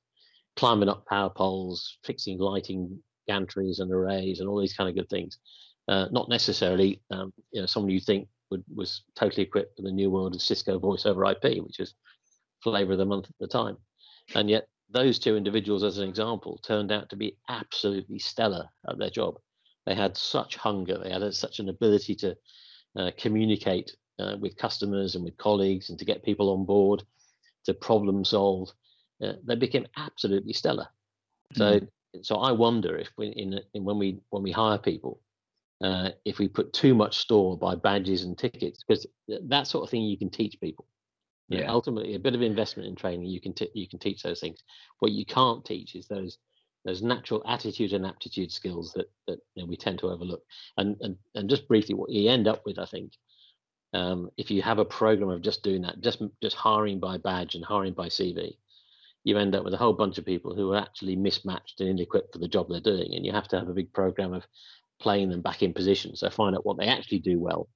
climbing 0.56 0.88
up 0.88 1.06
power 1.06 1.30
poles, 1.30 1.98
fixing 2.04 2.38
lighting 2.38 3.02
gantries 3.28 3.80
and 3.80 3.92
arrays 3.92 4.40
and 4.40 4.48
all 4.48 4.60
these 4.60 4.74
kind 4.74 4.88
of 4.88 4.96
good 4.96 5.08
things. 5.08 5.38
Uh, 5.88 6.06
not 6.12 6.28
necessarily, 6.28 7.00
um, 7.10 7.32
you 7.50 7.60
know, 7.60 7.66
someone 7.66 7.90
you 7.90 8.00
think 8.00 8.28
would, 8.50 8.62
was 8.72 9.02
totally 9.16 9.42
equipped 9.42 9.76
for 9.76 9.82
the 9.82 9.90
new 9.90 10.10
world 10.10 10.34
of 10.34 10.42
Cisco 10.42 10.78
voice 10.78 11.06
over 11.06 11.24
IP, 11.24 11.62
which 11.64 11.78
was 11.78 11.94
flavor 12.62 12.92
of 12.92 12.98
the 12.98 13.04
month 13.04 13.26
at 13.26 13.38
the 13.40 13.48
time. 13.48 13.76
And 14.34 14.48
yet, 14.48 14.68
those 14.90 15.18
two 15.18 15.36
individuals, 15.36 15.82
as 15.82 15.98
an 15.98 16.08
example, 16.08 16.58
turned 16.62 16.92
out 16.92 17.08
to 17.10 17.16
be 17.16 17.36
absolutely 17.48 18.18
stellar 18.18 18.68
at 18.88 18.98
their 18.98 19.10
job. 19.10 19.38
They 19.86 19.94
had 19.94 20.16
such 20.16 20.56
hunger, 20.56 20.98
they 20.98 21.10
had 21.10 21.34
such 21.34 21.58
an 21.58 21.68
ability 21.68 22.14
to 22.16 22.36
uh, 22.96 23.10
communicate 23.18 23.96
uh, 24.18 24.36
with 24.38 24.56
customers 24.56 25.14
and 25.14 25.24
with 25.24 25.36
colleagues 25.36 25.90
and 25.90 25.98
to 25.98 26.04
get 26.04 26.22
people 26.22 26.52
on 26.52 26.64
board, 26.64 27.02
to 27.64 27.74
problem 27.74 28.24
solve. 28.24 28.70
Uh, 29.22 29.34
they 29.44 29.56
became 29.56 29.86
absolutely 29.96 30.52
stellar. 30.52 30.88
So, 31.54 31.80
so 32.22 32.36
I 32.36 32.52
wonder 32.52 32.96
if 32.96 33.10
we, 33.16 33.28
in, 33.28 33.60
in 33.74 33.84
when 33.84 33.98
we 33.98 34.20
when 34.30 34.42
we 34.42 34.52
hire 34.52 34.78
people, 34.78 35.20
uh, 35.82 36.10
if 36.24 36.38
we 36.38 36.48
put 36.48 36.72
too 36.72 36.94
much 36.94 37.18
store 37.18 37.58
by 37.58 37.74
badges 37.74 38.24
and 38.24 38.38
tickets, 38.38 38.82
because 38.82 39.06
that 39.28 39.66
sort 39.66 39.84
of 39.84 39.90
thing 39.90 40.02
you 40.02 40.16
can 40.16 40.30
teach 40.30 40.60
people. 40.60 40.86
You 41.48 41.58
know, 41.58 41.72
ultimately, 41.74 42.14
a 42.14 42.18
bit 42.18 42.34
of 42.34 42.40
investment 42.40 42.88
in 42.88 42.94
training, 42.94 43.26
you 43.26 43.40
can 43.40 43.52
t- 43.52 43.70
you 43.74 43.86
can 43.86 43.98
teach 43.98 44.22
those 44.22 44.40
things. 44.40 44.62
What 45.00 45.12
you 45.12 45.26
can't 45.26 45.62
teach 45.64 45.94
is 45.94 46.06
those 46.06 46.38
those 46.84 47.02
natural 47.02 47.42
attitude 47.46 47.92
and 47.92 48.06
aptitude 48.06 48.50
skills 48.52 48.92
that 48.94 49.10
that 49.26 49.38
you 49.54 49.62
know, 49.62 49.68
we 49.68 49.76
tend 49.76 49.98
to 50.00 50.08
overlook. 50.08 50.42
And 50.76 50.96
and 51.00 51.16
and 51.34 51.48
just 51.50 51.68
briefly, 51.68 51.94
what 51.94 52.10
you 52.10 52.30
end 52.30 52.48
up 52.48 52.64
with, 52.66 52.78
I 52.78 52.86
think, 52.86 53.12
um, 53.92 54.30
if 54.36 54.50
you 54.50 54.62
have 54.62 54.78
a 54.78 54.84
program 54.84 55.30
of 55.30 55.42
just 55.42 55.62
doing 55.62 55.82
that, 55.82 56.00
just 56.00 56.22
just 56.42 56.56
hiring 56.56 56.98
by 57.00 57.18
badge 57.18 57.54
and 57.54 57.64
hiring 57.64 57.94
by 57.94 58.08
CV, 58.08 58.56
you 59.24 59.38
end 59.38 59.54
up 59.54 59.64
with 59.64 59.74
a 59.74 59.78
whole 59.78 59.92
bunch 59.92 60.18
of 60.18 60.26
people 60.26 60.54
who 60.54 60.72
are 60.72 60.78
actually 60.78 61.16
mismatched 61.16 61.80
and 61.80 61.90
ill-equipped 61.90 62.32
for 62.32 62.38
the 62.38 62.48
job 62.48 62.66
they're 62.68 62.80
doing, 62.80 63.14
and 63.14 63.24
you 63.24 63.32
have 63.32 63.48
to 63.48 63.58
have 63.58 63.68
a 63.68 63.74
big 63.74 63.92
program 63.92 64.32
of 64.32 64.44
playing 65.00 65.30
them 65.30 65.42
back 65.42 65.62
in 65.62 65.72
position. 65.72 66.16
So 66.16 66.30
find 66.30 66.54
out 66.56 66.64
what 66.66 66.78
they 66.78 66.86
actually 66.86 67.18
do 67.20 67.38
well, 67.40 67.68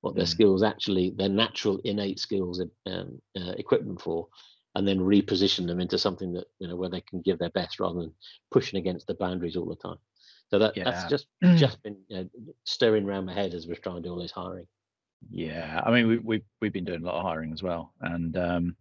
what 0.00 0.14
their 0.14 0.24
Mm. 0.24 0.28
skills 0.28 0.62
actually, 0.62 1.10
their 1.10 1.28
natural 1.28 1.78
innate 1.84 2.18
skills, 2.18 2.60
um, 2.86 3.20
uh, 3.36 3.52
equipment 3.58 4.00
for, 4.00 4.28
and 4.74 4.86
then 4.86 4.98
reposition 4.98 5.66
them 5.66 5.80
into 5.80 5.98
something 5.98 6.32
that 6.32 6.46
you 6.58 6.68
know 6.68 6.76
where 6.76 6.90
they 6.90 7.00
can 7.02 7.20
give 7.20 7.38
their 7.38 7.50
best 7.50 7.80
rather 7.80 8.00
than 8.00 8.12
pushing 8.50 8.78
against 8.78 9.06
the 9.06 9.14
boundaries 9.14 9.56
all 9.56 9.66
the 9.66 9.76
time. 9.76 9.98
So 10.50 10.58
that 10.58 10.74
Yeah. 10.76 10.84
that's 10.84 11.04
just 11.04 11.26
just 11.56 11.82
been 11.82 11.96
you 12.08 12.16
know, 12.16 12.28
stirring 12.64 13.04
around 13.04 13.26
my 13.26 13.34
head 13.34 13.54
as 13.54 13.66
we're 13.66 13.74
trying 13.76 13.96
to 13.96 14.02
do 14.02 14.10
all 14.10 14.20
this 14.20 14.32
hiring. 14.32 14.66
Yeah, 15.30 15.82
I 15.84 15.90
mean, 15.90 16.08
we, 16.08 16.18
we've 16.18 16.44
we've 16.60 16.72
been 16.72 16.84
doing 16.84 17.02
a 17.02 17.06
lot 17.06 17.16
of 17.16 17.22
hiring 17.22 17.52
as 17.52 17.62
well, 17.62 17.92
and 18.00 18.36
um, 18.36 18.76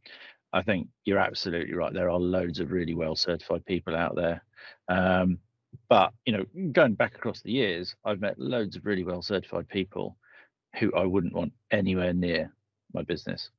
I 0.54 0.62
think 0.62 0.88
you're 1.06 1.20
absolutely 1.20 1.74
right. 1.74 1.94
There 1.94 2.10
are 2.10 2.20
loads 2.20 2.60
of 2.60 2.72
really 2.72 2.94
well 2.94 3.16
certified 3.16 3.66
people 3.66 3.96
out 3.96 4.16
there, 4.16 4.42
um, 4.88 5.38
but 5.90 6.14
you 6.26 6.34
know, 6.34 6.46
going 6.72 6.94
back 6.94 7.16
across 7.16 7.42
the 7.42 7.52
years, 7.52 7.94
I've 8.06 8.22
met 8.22 8.40
loads 8.40 8.76
of 8.78 8.86
really 8.86 9.04
well 9.04 9.22
certified 9.22 9.68
people 9.68 10.18
who 10.80 10.94
I 10.94 11.04
wouldn't 11.04 11.34
want 11.34 11.52
anywhere 11.72 12.14
near 12.14 12.54
my 12.94 13.04
business, 13.04 13.50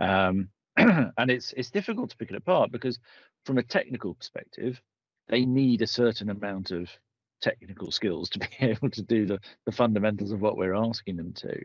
um, 0.00 0.48
and 1.16 1.30
it's 1.30 1.52
it's 1.56 1.70
difficult 1.70 2.10
to 2.10 2.16
pick 2.16 2.30
it 2.30 2.36
apart 2.36 2.70
because 2.70 2.98
from 3.44 3.58
a 3.58 3.62
technical 3.62 4.14
perspective, 4.14 4.80
they 5.28 5.44
need 5.44 5.82
a 5.82 5.86
certain 5.86 6.30
amount 6.30 6.70
of 6.70 6.88
technical 7.40 7.90
skills 7.90 8.28
to 8.30 8.38
be 8.38 8.48
able 8.60 8.90
to 8.90 9.02
do 9.02 9.26
the 9.26 9.40
the 9.66 9.72
fundamentals 9.72 10.32
of 10.32 10.40
what 10.40 10.56
we're 10.56 10.74
asking 10.74 11.16
them 11.16 11.32
to. 11.34 11.64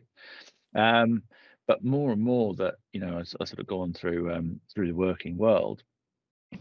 Um, 0.75 1.23
but 1.67 1.83
more 1.83 2.11
and 2.11 2.21
more 2.21 2.55
that 2.55 2.75
you 2.91 2.99
know, 2.99 3.19
as 3.19 3.35
I 3.39 3.45
sort 3.45 3.59
of 3.59 3.67
gone 3.67 3.93
through 3.93 4.33
um, 4.33 4.59
through 4.73 4.87
the 4.87 4.95
working 4.95 5.37
world, 5.37 5.83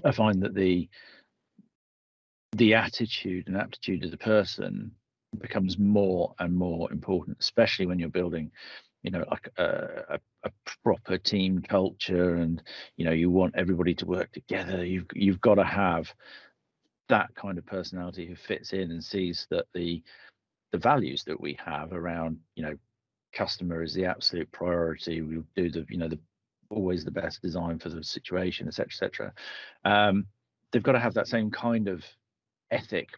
I 0.05 0.13
find 0.13 0.43
that 0.43 0.55
the 0.55 0.89
the 2.53 2.75
attitude 2.75 3.49
and 3.49 3.57
aptitude 3.57 4.05
of 4.05 4.11
the 4.11 4.19
person 4.19 4.93
becomes 5.39 5.79
more 5.79 6.35
and 6.39 6.55
more 6.55 6.93
important, 6.93 7.39
especially 7.41 7.87
when 7.87 7.99
you're 7.99 8.11
building, 8.11 8.51
you 9.03 9.11
know, 9.11 9.25
like 9.31 9.49
a, 9.59 9.65
a, 10.11 10.21
a 10.45 10.51
proper 10.85 11.19
team 11.19 11.61
culture, 11.61 12.37
and 12.37 12.63
you 12.97 13.05
know, 13.05 13.13
you 13.13 13.31
want 13.31 13.55
everybody 13.57 13.95
to 13.97 14.07
work 14.07 14.33
together. 14.33 14.85
You've 14.85 15.07
you've 15.15 15.41
got 15.41 15.57
to 15.57 15.65
have 15.65 16.13
that 17.09 17.35
kind 17.35 17.59
of 17.59 17.67
personality 17.67 18.27
who 18.27 18.37
fits 18.37 18.73
in 18.73 18.91
and 18.91 19.03
sees 19.03 19.47
that 19.51 19.67
the 19.75 20.03
the 20.73 20.79
values 20.79 21.25
that 21.25 21.41
we 21.41 21.59
have 21.65 21.93
around, 21.93 22.39
you 22.57 22.63
know, 22.63 22.75
customer 23.33 23.83
is 23.83 23.95
the 23.95 24.07
absolute 24.07 24.51
priority. 24.53 25.21
we'll 25.21 25.45
do 25.55 25.71
the, 25.71 25.85
you 25.89 25.99
know, 25.99 26.09
the 26.09 26.19
always 26.71 27.05
the 27.05 27.11
best 27.11 27.43
design 27.43 27.79
for 27.79 27.91
the 27.91 28.03
situation, 28.03 28.67
etc., 28.67 28.87
etc. 28.87 29.33
Um, 29.85 30.27
they've 30.71 30.83
got 30.83 30.93
to 30.93 30.99
have 30.99 31.15
that 31.15 31.29
same 31.29 31.51
kind 31.51 31.89
of 31.89 32.03
ethic 32.71 33.11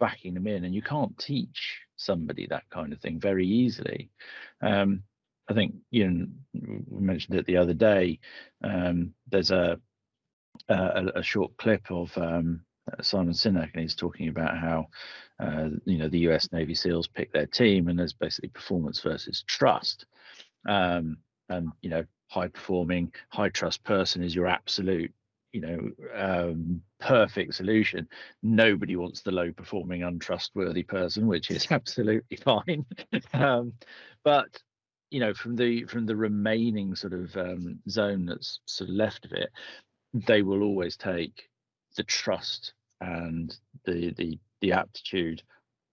backing 0.00 0.34
them 0.34 0.46
in, 0.46 0.64
and 0.64 0.74
you 0.74 0.82
can't 0.82 1.16
teach 1.18 1.80
somebody 1.96 2.46
that 2.46 2.64
kind 2.70 2.92
of 2.92 3.00
thing 3.00 3.20
very 3.20 3.46
easily. 3.46 4.10
Um, 4.62 5.02
I 5.48 5.54
think 5.54 5.74
you 5.90 6.08
know 6.08 6.26
mentioned 6.90 7.38
it 7.38 7.46
the 7.46 7.56
other 7.56 7.74
day. 7.74 8.18
Um, 8.62 9.14
there's 9.28 9.50
a, 9.50 9.78
a 10.68 11.04
a 11.16 11.22
short 11.22 11.56
clip 11.56 11.90
of 11.90 12.16
um, 12.16 12.64
Simon 13.00 13.34
Sinek, 13.34 13.72
and 13.72 13.82
he's 13.82 13.94
talking 13.94 14.28
about 14.28 14.56
how 14.58 14.86
uh, 15.40 15.68
you 15.84 15.98
know 15.98 16.08
the 16.08 16.20
U.S. 16.20 16.50
Navy 16.52 16.74
SEALs 16.74 17.08
pick 17.08 17.32
their 17.32 17.46
team, 17.46 17.88
and 17.88 17.98
there's 17.98 18.12
basically 18.12 18.50
performance 18.50 19.00
versus 19.00 19.44
trust. 19.46 20.06
Um, 20.68 21.18
and 21.48 21.70
you 21.82 21.90
know, 21.90 22.04
high 22.28 22.48
performing, 22.48 23.12
high 23.28 23.50
trust 23.50 23.84
person 23.84 24.22
is 24.22 24.34
your 24.34 24.46
absolute, 24.46 25.12
you 25.52 25.60
know, 25.60 25.90
um, 26.14 26.82
perfect 27.00 27.54
solution. 27.54 28.08
Nobody 28.42 28.96
wants 28.96 29.22
the 29.22 29.32
low 29.32 29.52
performing, 29.52 30.02
untrustworthy 30.02 30.82
person, 30.82 31.26
which 31.26 31.50
is 31.50 31.66
absolutely 31.70 32.36
fine. 32.36 32.84
um, 33.34 33.74
but 34.24 34.48
you 35.12 35.20
know, 35.20 35.34
from 35.34 35.54
the 35.56 35.84
from 35.84 36.06
the 36.06 36.16
remaining 36.16 36.94
sort 36.94 37.12
of 37.12 37.36
um, 37.36 37.78
zone 37.88 38.24
that's 38.24 38.60
sort 38.66 38.88
of 38.88 38.96
left 38.96 39.26
of 39.26 39.32
it, 39.32 39.50
they 40.14 40.40
will 40.40 40.62
always 40.62 40.96
take 40.96 41.48
the 41.96 42.02
trust 42.04 42.72
and 43.02 43.56
the 43.84 44.12
the 44.16 44.38
the 44.62 44.72
aptitude 44.72 45.42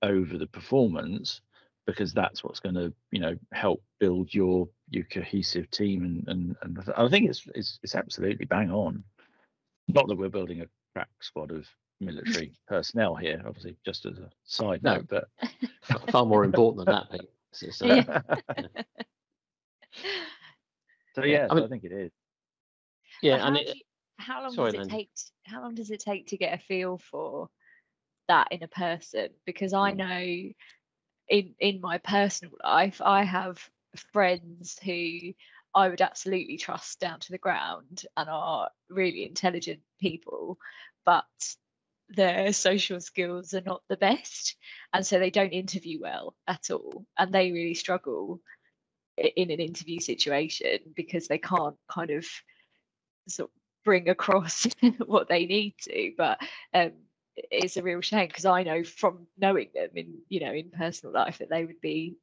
over 0.03 0.37
the 0.37 0.47
performance 0.47 1.41
because 1.85 2.13
that's 2.13 2.43
what's 2.43 2.61
going 2.61 2.75
to 2.75 2.93
you 3.11 3.19
know 3.19 3.35
help 3.51 3.83
build 3.99 4.33
your 4.33 4.69
your 4.89 5.03
cohesive 5.05 5.69
team 5.69 6.05
and 6.05 6.25
and, 6.29 6.55
and 6.61 6.93
I 6.95 7.09
think 7.09 7.29
it's, 7.29 7.45
it's 7.55 7.77
it's 7.83 7.95
absolutely 7.95 8.45
bang 8.45 8.71
on. 8.71 9.03
Not 9.89 10.07
that 10.07 10.15
we're 10.17 10.29
building 10.29 10.61
a 10.61 10.67
crack 10.93 11.09
squad 11.19 11.51
of 11.51 11.67
military 11.99 12.53
personnel 12.69 13.15
here, 13.15 13.41
obviously, 13.45 13.75
just 13.85 14.05
as 14.05 14.17
a 14.17 14.29
side 14.45 14.81
No. 14.81 14.95
note. 14.95 15.07
But 15.09 15.27
Far- 16.11 16.25
more 16.25 16.45
important 16.45 16.85
than 16.85 16.95
that, 16.95 17.11
Pete. 17.11 17.29
It's- 17.51 17.63
it's, 17.63 17.81
uh, 17.81 17.85
Yeah. 17.87 18.83
so 21.15 21.23
Yeah, 21.23 21.25
yeah, 21.25 21.45
I 21.45 21.47
so 21.47 21.51
I, 21.51 21.59
mean- 21.61 21.69
think 21.69 21.83
it 21.83 21.91
is. 21.91 22.11
yeah, 23.21 23.37
But 23.37 23.47
and 23.47 23.55
how, 23.55 23.61
it, 23.61 23.75
you- 23.75 23.81
how 24.17 24.41
long 24.43 24.51
sorry, 24.51 24.71
does 24.71 24.73
it 24.75 24.77
Mandy. 24.79 24.95
take? 24.95 25.15
t- 25.15 25.23
How 25.45 25.61
long 25.61 25.75
does 25.75 25.91
it 25.91 25.99
take 26.01 26.27
to 26.27 26.37
get 26.37 26.53
a 26.53 26.61
feel 26.63 26.97
for 26.97 27.49
that 28.27 28.47
in 28.51 28.63
a 28.63 28.67
person? 28.67 29.29
Because 29.45 29.73
I 29.73 29.91
Mm. 29.91 29.95
know 29.97 30.53
in 31.29 31.55
in 31.59 31.81
my 31.81 31.97
personal 31.99 32.53
life, 32.63 33.01
I 33.01 33.23
have 33.23 33.67
friends 34.13 34.77
who 34.83 35.33
I 35.73 35.89
would 35.89 36.01
absolutely 36.01 36.57
trust 36.57 36.99
down 36.99 37.19
to 37.21 37.31
the 37.31 37.37
ground 37.37 38.05
and 38.17 38.29
are 38.29 38.69
really 38.89 39.23
intelligent 39.25 39.81
people, 39.99 40.57
but 41.05 41.25
their 42.09 42.53
social 42.53 42.99
skills 42.99 43.53
are 43.53 43.61
not 43.61 43.81
the 43.89 43.97
best, 43.97 44.55
and 44.93 45.05
so 45.05 45.19
they 45.19 45.29
don't 45.29 45.51
interview 45.51 45.99
well 46.01 46.35
at 46.47 46.69
all, 46.71 47.05
and 47.17 47.33
they 47.33 47.51
really 47.51 47.75
struggle 47.75 48.41
in 49.17 49.51
an 49.51 49.59
interview 49.59 49.99
situation 49.99 50.79
because 50.95 51.27
they 51.27 51.37
can't 51.37 51.75
kind 51.89 52.11
of 52.11 52.25
sort 53.27 53.49
of 53.49 53.55
bring 53.83 54.09
across 54.09 54.67
what 55.05 55.27
they 55.29 55.45
need 55.45 55.75
to 55.81 56.13
but 56.17 56.39
um 56.73 56.91
it's 57.35 57.77
a 57.77 57.83
real 57.83 58.01
shame 58.01 58.27
because 58.27 58.45
i 58.45 58.63
know 58.63 58.83
from 58.83 59.27
knowing 59.37 59.69
them 59.73 59.89
in 59.95 60.19
you 60.27 60.39
know 60.39 60.51
in 60.51 60.69
personal 60.69 61.13
life 61.13 61.37
that 61.39 61.49
they 61.49 61.65
would 61.65 61.79
be 61.81 62.17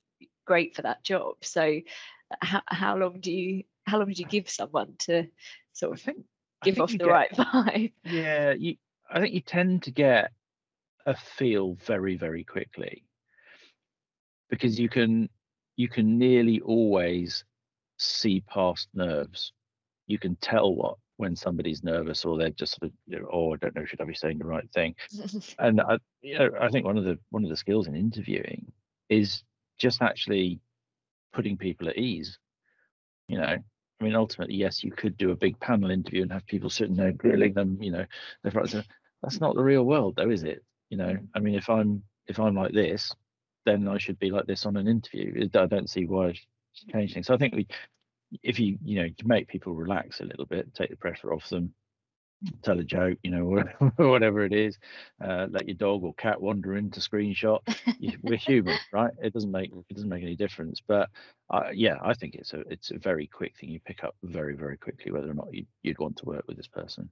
great 0.47 0.75
for 0.77 0.83
that 0.83 1.03
job 1.03 1.35
so 1.43 1.81
how, 2.41 2.63
how 2.67 2.97
long 2.97 3.21
do 3.21 3.33
you 3.33 3.65
how 3.87 3.99
long 3.99 4.09
do 4.09 4.23
you 4.23 4.29
give 4.29 4.49
someone 4.49 4.95
to 4.99 5.27
sort 5.73 5.93
of 5.95 6.01
think 6.01 6.25
give 6.63 6.81
off 6.81 6.93
the 6.93 6.99
get- 6.99 7.07
right 7.07 7.31
vibe 7.37 7.93
Yeah, 8.05 8.53
you. 8.53 8.77
I 9.11 9.21
think 9.21 9.35
you 9.35 9.41
tend 9.41 9.83
to 9.85 9.91
get 9.91 10.33
a 11.07 11.15
feel 11.15 11.75
very, 11.75 12.17
very 12.17 12.45
quickly 12.45 13.05
because 14.51 14.79
you 14.79 14.89
can 14.89 15.29
you 15.77 15.89
can 15.89 16.19
nearly 16.19 16.61
always 16.61 17.45
see 17.99 18.41
past 18.43 18.89
nerves. 18.95 19.53
You 20.07 20.19
can 20.19 20.37
tell 20.37 20.75
what 20.75 20.97
when 21.17 21.35
somebody's 21.35 21.83
nervous 21.83 22.25
or 22.25 22.37
they're 22.37 22.51
just 22.51 22.79
sort 22.79 22.91
of, 22.91 22.97
you 23.07 23.19
know, 23.19 23.27
oh, 23.33 23.55
I 23.55 23.57
don't 23.57 23.75
know, 23.75 23.85
should 23.85 24.01
I 24.01 24.05
be 24.05 24.15
saying 24.15 24.39
the 24.39 24.47
right 24.47 24.71
thing? 24.73 24.95
And 25.59 25.81
I, 25.81 25.99
you 26.21 26.39
know, 26.39 26.51
I 26.61 26.69
think 26.69 26.85
one 26.85 26.99
of 26.99 27.05
the 27.05 27.19
one 27.31 27.45
of 27.45 27.51
the 27.51 27.57
skills 27.57 27.87
in 27.87 27.95
interviewing 27.95 28.71
is 29.09 29.43
just 29.79 30.03
actually 30.03 30.61
putting 31.33 31.57
people 31.57 31.89
at 31.89 31.97
ease. 31.97 32.39
You 33.29 33.39
know, 33.39 33.57
I 34.01 34.05
mean, 34.05 34.15
ultimately, 34.15 34.57
yes, 34.57 34.85
you 34.85 34.93
could 34.93 35.17
do 35.17 35.31
a 35.31 35.37
big 35.37 35.59
panel 35.59 35.91
interview 35.91 36.23
and 36.23 36.33
have 36.33 36.47
people 36.47 36.69
sitting 36.69 36.97
there 36.97 37.13
grilling 37.13 37.55
them. 37.55 37.79
You 37.81 37.93
know. 37.93 38.05
That's 39.23 39.41
not 39.41 39.55
the 39.55 39.63
real 39.63 39.85
world, 39.85 40.15
though, 40.17 40.31
is 40.31 40.43
it? 40.43 40.63
You 40.91 40.99
know, 40.99 41.09
mm. 41.09 41.27
I 41.35 41.41
mean, 41.41 41.55
if 41.55 41.69
I'm 41.69 42.03
if 42.27 42.39
I'm 42.39 42.55
like 42.55 42.73
this, 42.73 43.15
then 43.65 43.89
I 43.89 43.99
should 43.99 44.19
be 44.19 44.31
like 44.31 44.47
this 44.47 44.67
on 44.67 44.77
an 44.77 44.87
interview. 44.87 45.49
I 45.55 45.67
don't 45.67 45.91
see 45.91 46.07
why 46.07 46.29
I 46.29 46.33
should 46.33 46.93
change 46.93 47.15
things. 47.15 47.27
So 47.27 47.35
I 47.35 47.39
think 47.39 47.55
we, 47.55 47.67
if 48.43 48.61
you 48.61 48.79
you 48.85 49.03
know, 49.03 49.09
make 49.25 49.49
people 49.49 49.75
relax 49.75 50.21
a 50.21 50.25
little 50.25 50.47
bit, 50.47 50.75
take 50.75 50.91
the 50.91 50.97
pressure 50.97 51.33
off 51.33 51.49
them, 51.49 51.73
tell 52.63 52.79
a 52.79 52.85
joke, 52.85 53.19
you 53.23 53.31
know, 53.31 53.63
whatever 53.97 54.45
it 54.45 54.53
is, 54.53 54.79
uh, 55.25 55.47
let 55.51 55.67
your 55.67 55.77
dog 55.77 56.05
or 56.05 56.15
cat 56.15 56.41
wander 56.41 56.77
into 56.77 57.01
screenshot. 57.01 57.61
We're 58.23 58.37
human, 58.37 58.79
right? 58.93 59.13
It 59.23 59.33
doesn't 59.33 59.51
make 59.51 59.73
it 59.73 59.95
doesn't 59.95 60.09
make 60.09 60.23
any 60.23 60.37
difference. 60.37 60.81
But 60.87 61.11
uh, 61.51 61.71
yeah, 61.73 61.97
I 62.03 62.15
think 62.15 62.35
it's 62.35 62.53
a 62.53 62.61
it's 62.71 62.91
a 62.91 62.99
very 62.99 63.27
quick 63.27 63.57
thing. 63.57 63.71
You 63.71 63.81
pick 63.81 64.05
up 64.05 64.17
very 64.23 64.55
very 64.55 64.77
quickly 64.77 65.13
whether 65.13 65.31
or 65.31 65.35
not 65.35 65.53
you, 65.53 65.67
you'd 65.83 65.99
want 65.99 66.17
to 66.19 66.25
work 66.25 66.45
with 66.47 66.57
this 66.57 66.69
person. 66.69 67.11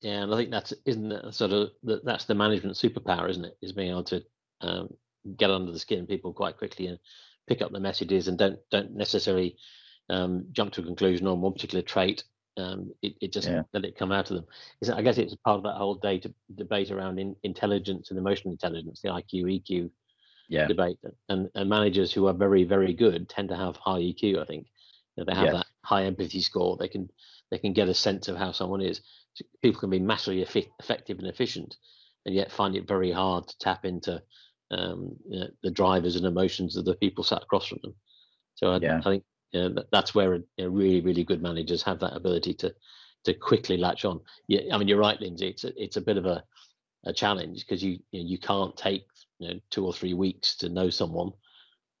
Yeah, 0.00 0.22
and 0.22 0.32
I 0.32 0.36
think 0.36 0.50
that's 0.50 0.72
isn't 0.84 1.08
that 1.08 1.34
sort 1.34 1.52
of 1.52 1.70
that, 1.84 2.04
that's 2.04 2.24
the 2.24 2.34
management 2.34 2.76
superpower, 2.76 3.28
isn't 3.30 3.44
it? 3.44 3.56
Is 3.62 3.72
being 3.72 3.90
able 3.90 4.04
to 4.04 4.22
um, 4.60 4.94
get 5.36 5.50
under 5.50 5.72
the 5.72 5.78
skin 5.78 6.00
of 6.00 6.08
people 6.08 6.32
quite 6.32 6.56
quickly 6.56 6.86
and 6.86 6.98
pick 7.46 7.62
up 7.62 7.72
the 7.72 7.80
messages 7.80 8.28
and 8.28 8.38
don't 8.38 8.58
don't 8.70 8.94
necessarily 8.94 9.56
um, 10.08 10.46
jump 10.52 10.72
to 10.72 10.80
a 10.80 10.84
conclusion 10.84 11.26
on 11.26 11.40
one 11.40 11.52
particular 11.52 11.82
trait. 11.82 12.24
Um, 12.58 12.92
it, 13.02 13.14
it 13.20 13.32
just 13.32 13.48
Yeah. 13.48 13.62
let 13.72 13.84
it 13.84 13.96
come 13.96 14.12
out 14.12 14.30
of 14.30 14.36
them. 14.36 14.46
Is 14.80 14.90
I 14.90 15.02
guess 15.02 15.18
it's 15.18 15.34
part 15.36 15.58
of 15.58 15.62
that 15.64 15.76
whole 15.76 15.94
data 15.94 16.32
debate 16.56 16.90
around 16.90 17.18
in, 17.18 17.36
intelligence 17.44 18.10
and 18.10 18.18
emotional 18.18 18.52
intelligence, 18.52 19.00
the 19.00 19.10
IQ 19.10 19.44
EQ 19.62 19.90
Yeah, 20.48 20.66
debate. 20.66 20.98
And, 21.28 21.48
and 21.54 21.70
managers 21.70 22.12
who 22.12 22.26
are 22.26 22.34
very 22.34 22.64
very 22.64 22.94
good 22.94 23.28
tend 23.28 23.48
to 23.50 23.56
have 23.56 23.76
high 23.76 24.00
EQ. 24.00 24.40
I 24.42 24.44
think 24.44 24.66
You 25.16 25.24
know, 25.24 25.24
they 25.26 25.34
have 25.36 25.46
Yes. 25.46 25.54
that 25.54 25.66
high 25.84 26.04
empathy 26.04 26.40
score. 26.40 26.76
They 26.76 26.88
can 26.88 27.08
they 27.50 27.58
can 27.58 27.72
get 27.72 27.88
a 27.88 27.94
sense 27.94 28.28
of 28.28 28.36
how 28.36 28.52
someone 28.52 28.80
is. 28.80 29.00
People 29.62 29.80
can 29.80 29.90
be 29.90 30.00
massively 30.00 30.42
effective 30.42 31.18
and 31.18 31.28
efficient, 31.28 31.76
and 32.26 32.34
yet 32.34 32.50
find 32.52 32.74
it 32.74 32.88
very 32.88 33.12
hard 33.12 33.46
to 33.48 33.58
tap 33.58 33.84
into 33.84 34.20
um, 34.70 35.16
you 35.28 35.40
know, 35.40 35.48
the 35.62 35.70
drivers 35.70 36.16
and 36.16 36.26
emotions 36.26 36.76
of 36.76 36.84
the 36.84 36.94
people 36.96 37.24
sat 37.24 37.42
across 37.42 37.66
from 37.66 37.78
them. 37.82 37.94
So 38.56 38.72
I, 38.72 38.78
Yeah. 38.78 38.98
I 38.98 39.02
think 39.02 39.24
you 39.52 39.68
know, 39.68 39.82
that's 39.90 40.14
where 40.14 40.34
you 40.34 40.44
know, 40.58 40.68
really, 40.68 41.00
really 41.00 41.24
good 41.24 41.42
managers 41.42 41.82
have 41.82 42.00
that 42.00 42.16
ability 42.16 42.54
to 42.54 42.74
to 43.24 43.34
quickly 43.34 43.76
latch 43.76 44.04
on. 44.04 44.20
Yeah, 44.46 44.60
I 44.72 44.78
mean, 44.78 44.88
you're 44.88 44.98
right, 44.98 45.20
Lindsay. 45.20 45.48
It's 45.48 45.64
a, 45.64 45.82
it's 45.82 45.96
a 45.96 46.02
bit 46.02 46.16
of 46.16 46.26
a, 46.26 46.42
a 47.04 47.12
challenge 47.12 47.60
because 47.60 47.82
you 47.82 47.98
you, 48.10 48.22
know, 48.22 48.28
you 48.28 48.38
can't 48.38 48.76
take 48.76 49.06
you 49.38 49.48
know 49.48 49.60
two 49.70 49.86
or 49.86 49.92
three 49.92 50.14
weeks 50.14 50.56
to 50.58 50.68
know 50.68 50.90
someone 50.90 51.32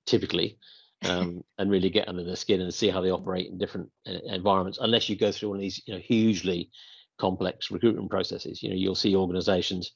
typically 0.06 0.58
um, 1.04 1.42
and 1.58 1.70
really 1.70 1.90
get 1.90 2.08
under 2.08 2.24
their 2.24 2.36
skin 2.36 2.60
and 2.60 2.72
see 2.72 2.88
how 2.88 3.00
they 3.00 3.10
operate 3.10 3.50
in 3.50 3.58
different 3.58 3.90
uh, 4.06 4.18
environments 4.26 4.78
unless 4.80 5.08
you 5.08 5.16
go 5.16 5.32
through 5.32 5.50
one 5.50 5.58
of 5.58 5.62
these 5.62 5.80
you 5.86 5.94
know 5.94 6.00
hugely 6.00 6.70
complex 7.18 7.70
recruitment 7.70 8.10
processes 8.10 8.62
you 8.62 8.68
know 8.68 8.76
you'll 8.76 8.94
see 8.94 9.16
organizations 9.16 9.92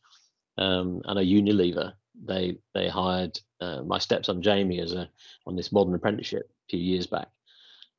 um, 0.59 1.01
I 1.07 1.15
know 1.15 1.21
Unilever 1.21 1.93
they 2.25 2.59
they 2.75 2.89
hired 2.89 3.39
uh, 3.61 3.83
my 3.83 3.99
stepson 3.99 4.43
Jamie 4.43 4.81
as 4.81 4.93
a 4.93 5.09
on 5.47 5.57
this 5.57 5.73
modern 5.73 5.95
apprenticeship 5.95 6.49
a 6.51 6.71
few 6.71 6.81
years 6.81 7.07
back 7.07 7.29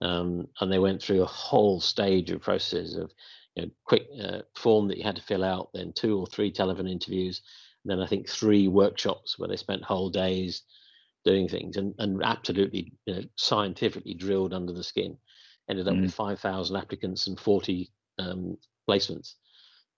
um, 0.03 0.47
and 0.59 0.71
they 0.71 0.79
went 0.79 1.01
through 1.01 1.23
a 1.23 1.27
whole 1.27 1.79
stage 1.81 2.31
of 2.31 2.41
processes 2.41 2.95
of 2.95 3.11
you 3.55 3.63
know, 3.63 3.71
quick 3.85 4.07
uh, 4.21 4.39
form 4.55 4.87
that 4.87 4.97
you 4.97 5.03
had 5.03 5.15
to 5.15 5.21
fill 5.21 5.43
out 5.43 5.69
then 5.73 5.93
two 5.93 6.19
or 6.19 6.27
three 6.27 6.51
telephone 6.51 6.87
interviews 6.87 7.41
then 7.85 7.99
I 7.99 8.07
think 8.07 8.29
three 8.29 8.67
workshops 8.67 9.37
where 9.37 9.49
they 9.49 9.57
spent 9.57 9.83
whole 9.83 10.09
days 10.09 10.63
doing 11.25 11.47
things 11.47 11.77
and, 11.77 11.93
and 11.99 12.23
absolutely 12.23 12.93
you 13.05 13.15
know, 13.15 13.21
scientifically 13.35 14.13
drilled 14.13 14.53
under 14.53 14.73
the 14.73 14.83
skin. 14.83 15.17
Ended 15.69 15.87
up 15.87 15.95
Mm. 15.95 16.01
with 16.03 16.13
5,000 16.13 16.75
applicants 16.75 17.27
and 17.27 17.39
40 17.39 17.89
um, 18.19 18.57
placements. 18.87 19.35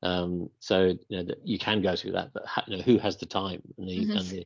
Um, 0.03 0.49
so 0.59 0.93
you 1.09 1.23
know 1.23 1.33
you 1.43 1.57
can 1.57 1.81
go 1.81 1.95
through 1.95 2.11
that, 2.11 2.31
but 2.33 2.43
you 2.67 2.77
know, 2.77 2.83
who 2.83 2.99
has 2.99 3.17
the 3.17 3.25
time 3.25 3.63
and 3.77 3.89
the 3.89 3.99
Mhm. 4.01 4.15
and 4.19 4.29
the 4.29 4.45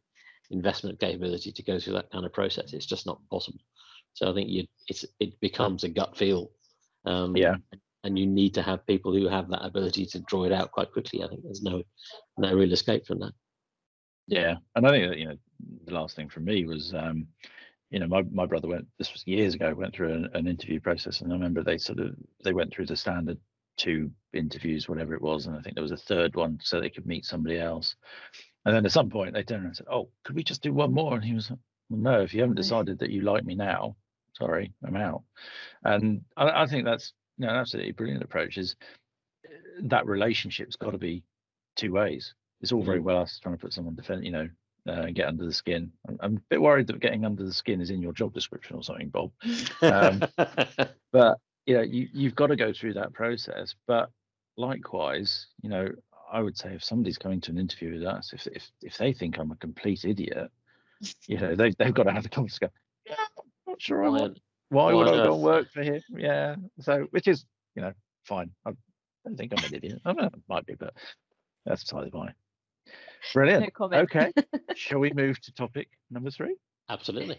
investment 0.51 0.99
capability 0.99 1.51
to 1.51 1.63
go 1.63 1.79
through 1.79 1.93
that 1.93 2.11
kind 2.11 2.25
of 2.25 2.31
process? 2.31 2.71
It's 2.71 2.85
just 2.85 3.05
not 3.05 3.19
possible. 3.29 3.59
So 4.19 4.29
I 4.29 4.33
think 4.33 4.49
you 4.49 4.65
it's 4.89 5.05
it 5.21 5.39
becomes 5.39 5.85
a 5.85 5.89
gut 5.89 6.17
feel. 6.17 6.51
Um, 7.05 7.35
Yeah. 7.37 7.55
And 8.03 8.17
you 8.17 8.27
need 8.27 8.53
to 8.53 8.61
have 8.61 8.85
people 8.87 9.13
who 9.13 9.27
have 9.27 9.49
that 9.49 9.65
ability 9.65 10.05
to 10.07 10.19
draw 10.19 10.43
it 10.45 10.53
out 10.53 10.71
quite 10.71 10.91
quickly. 10.91 11.21
I 11.23 11.27
think 11.27 11.43
there's 11.43 11.61
no 11.61 11.83
no 12.37 12.53
real 12.53 12.71
escape 12.71 13.05
from 13.05 13.19
that. 13.19 13.33
Yeah, 14.27 14.55
and 14.75 14.85
I 14.85 14.91
think 14.91 15.09
that 15.09 15.17
you 15.17 15.27
know 15.27 15.37
the 15.85 15.93
last 15.93 16.15
thing 16.15 16.29
for 16.29 16.39
me 16.39 16.65
was, 16.65 16.93
um, 16.93 17.27
you 17.89 17.99
know, 17.99 18.07
my 18.07 18.21
my 18.23 18.45
brother 18.45 18.67
went. 18.67 18.87
This 18.97 19.11
was 19.13 19.25
years 19.25 19.53
ago. 19.53 19.73
Went 19.73 19.93
through 19.93 20.13
an, 20.13 20.29
an 20.33 20.47
interview 20.47 20.79
process, 20.79 21.21
and 21.21 21.31
I 21.31 21.35
remember 21.35 21.63
they 21.63 21.77
sort 21.77 21.99
of 21.99 22.15
they 22.43 22.53
went 22.53 22.73
through 22.73 22.87
the 22.87 22.95
standard 22.95 23.37
two 23.77 24.11
interviews, 24.33 24.89
whatever 24.89 25.13
it 25.13 25.21
was, 25.21 25.47
and 25.47 25.55
I 25.55 25.61
think 25.61 25.75
there 25.75 25.89
was 25.89 25.91
a 25.91 25.97
third 25.97 26.35
one 26.35 26.59
so 26.61 26.79
they 26.79 26.89
could 26.89 27.05
meet 27.05 27.25
somebody 27.25 27.57
else. 27.57 27.95
And 28.65 28.75
then 28.75 28.85
at 28.85 28.91
some 28.91 29.09
point 29.09 29.33
they 29.33 29.43
turned 29.43 29.61
around 29.61 29.67
and 29.67 29.77
said, 29.77 29.87
"Oh, 29.91 30.09
could 30.23 30.35
we 30.35 30.43
just 30.43 30.61
do 30.61 30.73
one 30.73 30.93
more?" 30.93 31.15
And 31.15 31.23
he 31.23 31.33
was, 31.33 31.49
like, 31.49 31.59
"Well, 31.89 31.99
no. 31.99 32.21
If 32.21 32.33
you 32.33 32.41
haven't 32.41 32.55
decided 32.55 32.99
that 32.99 33.09
you 33.11 33.21
like 33.21 33.43
me 33.45 33.55
now, 33.55 33.97
sorry, 34.39 34.73
I'm 34.85 34.95
out." 34.95 35.23
And 35.83 36.23
I, 36.37 36.63
I 36.63 36.65
think 36.67 36.85
that's 36.85 37.13
you 37.37 37.45
know, 37.45 37.51
an 37.53 37.59
absolutely 37.59 37.91
brilliant 37.93 38.23
approach. 38.23 38.57
Is 38.57 38.75
uh, 39.45 39.49
that 39.83 40.05
relationship's 40.05 40.75
got 40.75 40.91
to 40.91 40.97
be 40.97 41.23
two 41.75 41.93
ways. 41.93 42.33
It's 42.61 42.71
all 42.71 42.83
very 42.83 42.99
Mhm. 42.99 43.03
well 43.03 43.17
us 43.19 43.39
trying 43.39 43.55
to 43.55 43.61
put 43.61 43.73
someone 43.73 43.95
defend, 43.95 44.25
you 44.25 44.31
know, 44.31 44.49
uh, 44.87 45.07
get 45.13 45.27
under 45.27 45.45
the 45.45 45.53
skin. 45.53 45.91
I'm, 46.07 46.17
I'm 46.21 46.37
a 46.37 46.41
bit 46.49 46.61
worried 46.61 46.87
that 46.87 46.99
getting 46.99 47.25
under 47.25 47.43
the 47.43 47.53
skin 47.53 47.79
is 47.79 47.89
in 47.89 48.01
your 48.01 48.11
job 48.13 48.33
description 48.33 48.75
or 48.75 48.83
something, 48.83 49.09
Bob. 49.09 49.31
Um, 49.81 50.21
But 51.11 51.39
you 51.65 51.75
know, 51.75 51.81
you 51.81 52.07
you've 52.13 52.35
got 52.35 52.47
to 52.47 52.55
go 52.55 52.71
through 52.73 52.93
that 52.93 53.13
process. 53.13 53.75
But 53.87 54.11
likewise, 54.57 55.47
you 55.61 55.69
know, 55.69 55.87
I 56.31 56.41
would 56.41 56.57
say 56.57 56.73
if 56.73 56.83
somebody's 56.83 57.17
coming 57.17 57.41
to 57.41 57.51
an 57.51 57.57
interview 57.57 57.93
with 57.93 58.03
us, 58.03 58.33
if 58.33 58.45
if 58.47 58.69
if 58.81 58.97
they 58.97 59.13
think 59.13 59.37
I'm 59.37 59.51
a 59.51 59.55
complete 59.55 60.05
idiot, 60.05 60.51
you 61.27 61.37
know, 61.39 61.55
they 61.55 61.71
they've 61.71 61.93
got 61.93 62.03
to 62.03 62.11
have 62.11 62.23
the 62.23 62.29
confidence 62.29 62.59
to 62.59 62.65
go, 62.67 62.71
yeah, 63.05 63.15
not 63.79 63.85
sure 63.85 64.03
I 64.03 64.09
Why 64.09 64.19
want. 64.19 64.39
Why 64.69 64.83
why 64.85 64.93
would 64.93 65.07
I 65.07 65.23
go 65.25 65.33
and 65.33 65.43
work 65.43 65.71
for 65.71 65.81
him? 65.81 66.01
Yeah. 66.15 66.55
So 66.81 67.07
which 67.11 67.27
is, 67.27 67.45
you 67.75 67.81
know, 67.81 67.93
fine. 68.23 68.51
I 68.65 68.71
don't 69.25 69.37
think 69.37 69.53
I'm 69.57 69.63
an 69.63 69.73
idiot. 69.73 70.01
I 70.05 70.13
don't 70.13 70.21
know, 70.21 70.29
might 70.47 70.65
be, 70.65 70.75
but 70.75 70.93
that's 71.65 71.83
beside 71.83 72.11
fine. 72.11 72.33
Brilliant. 73.33 73.73
No. 73.79 73.89
Okay. 73.91 74.31
Shall 74.75 74.99
we 74.99 75.11
move 75.11 75.39
to 75.41 75.53
topic 75.53 75.89
number 76.09 76.31
three? 76.31 76.55
Absolutely. 76.89 77.37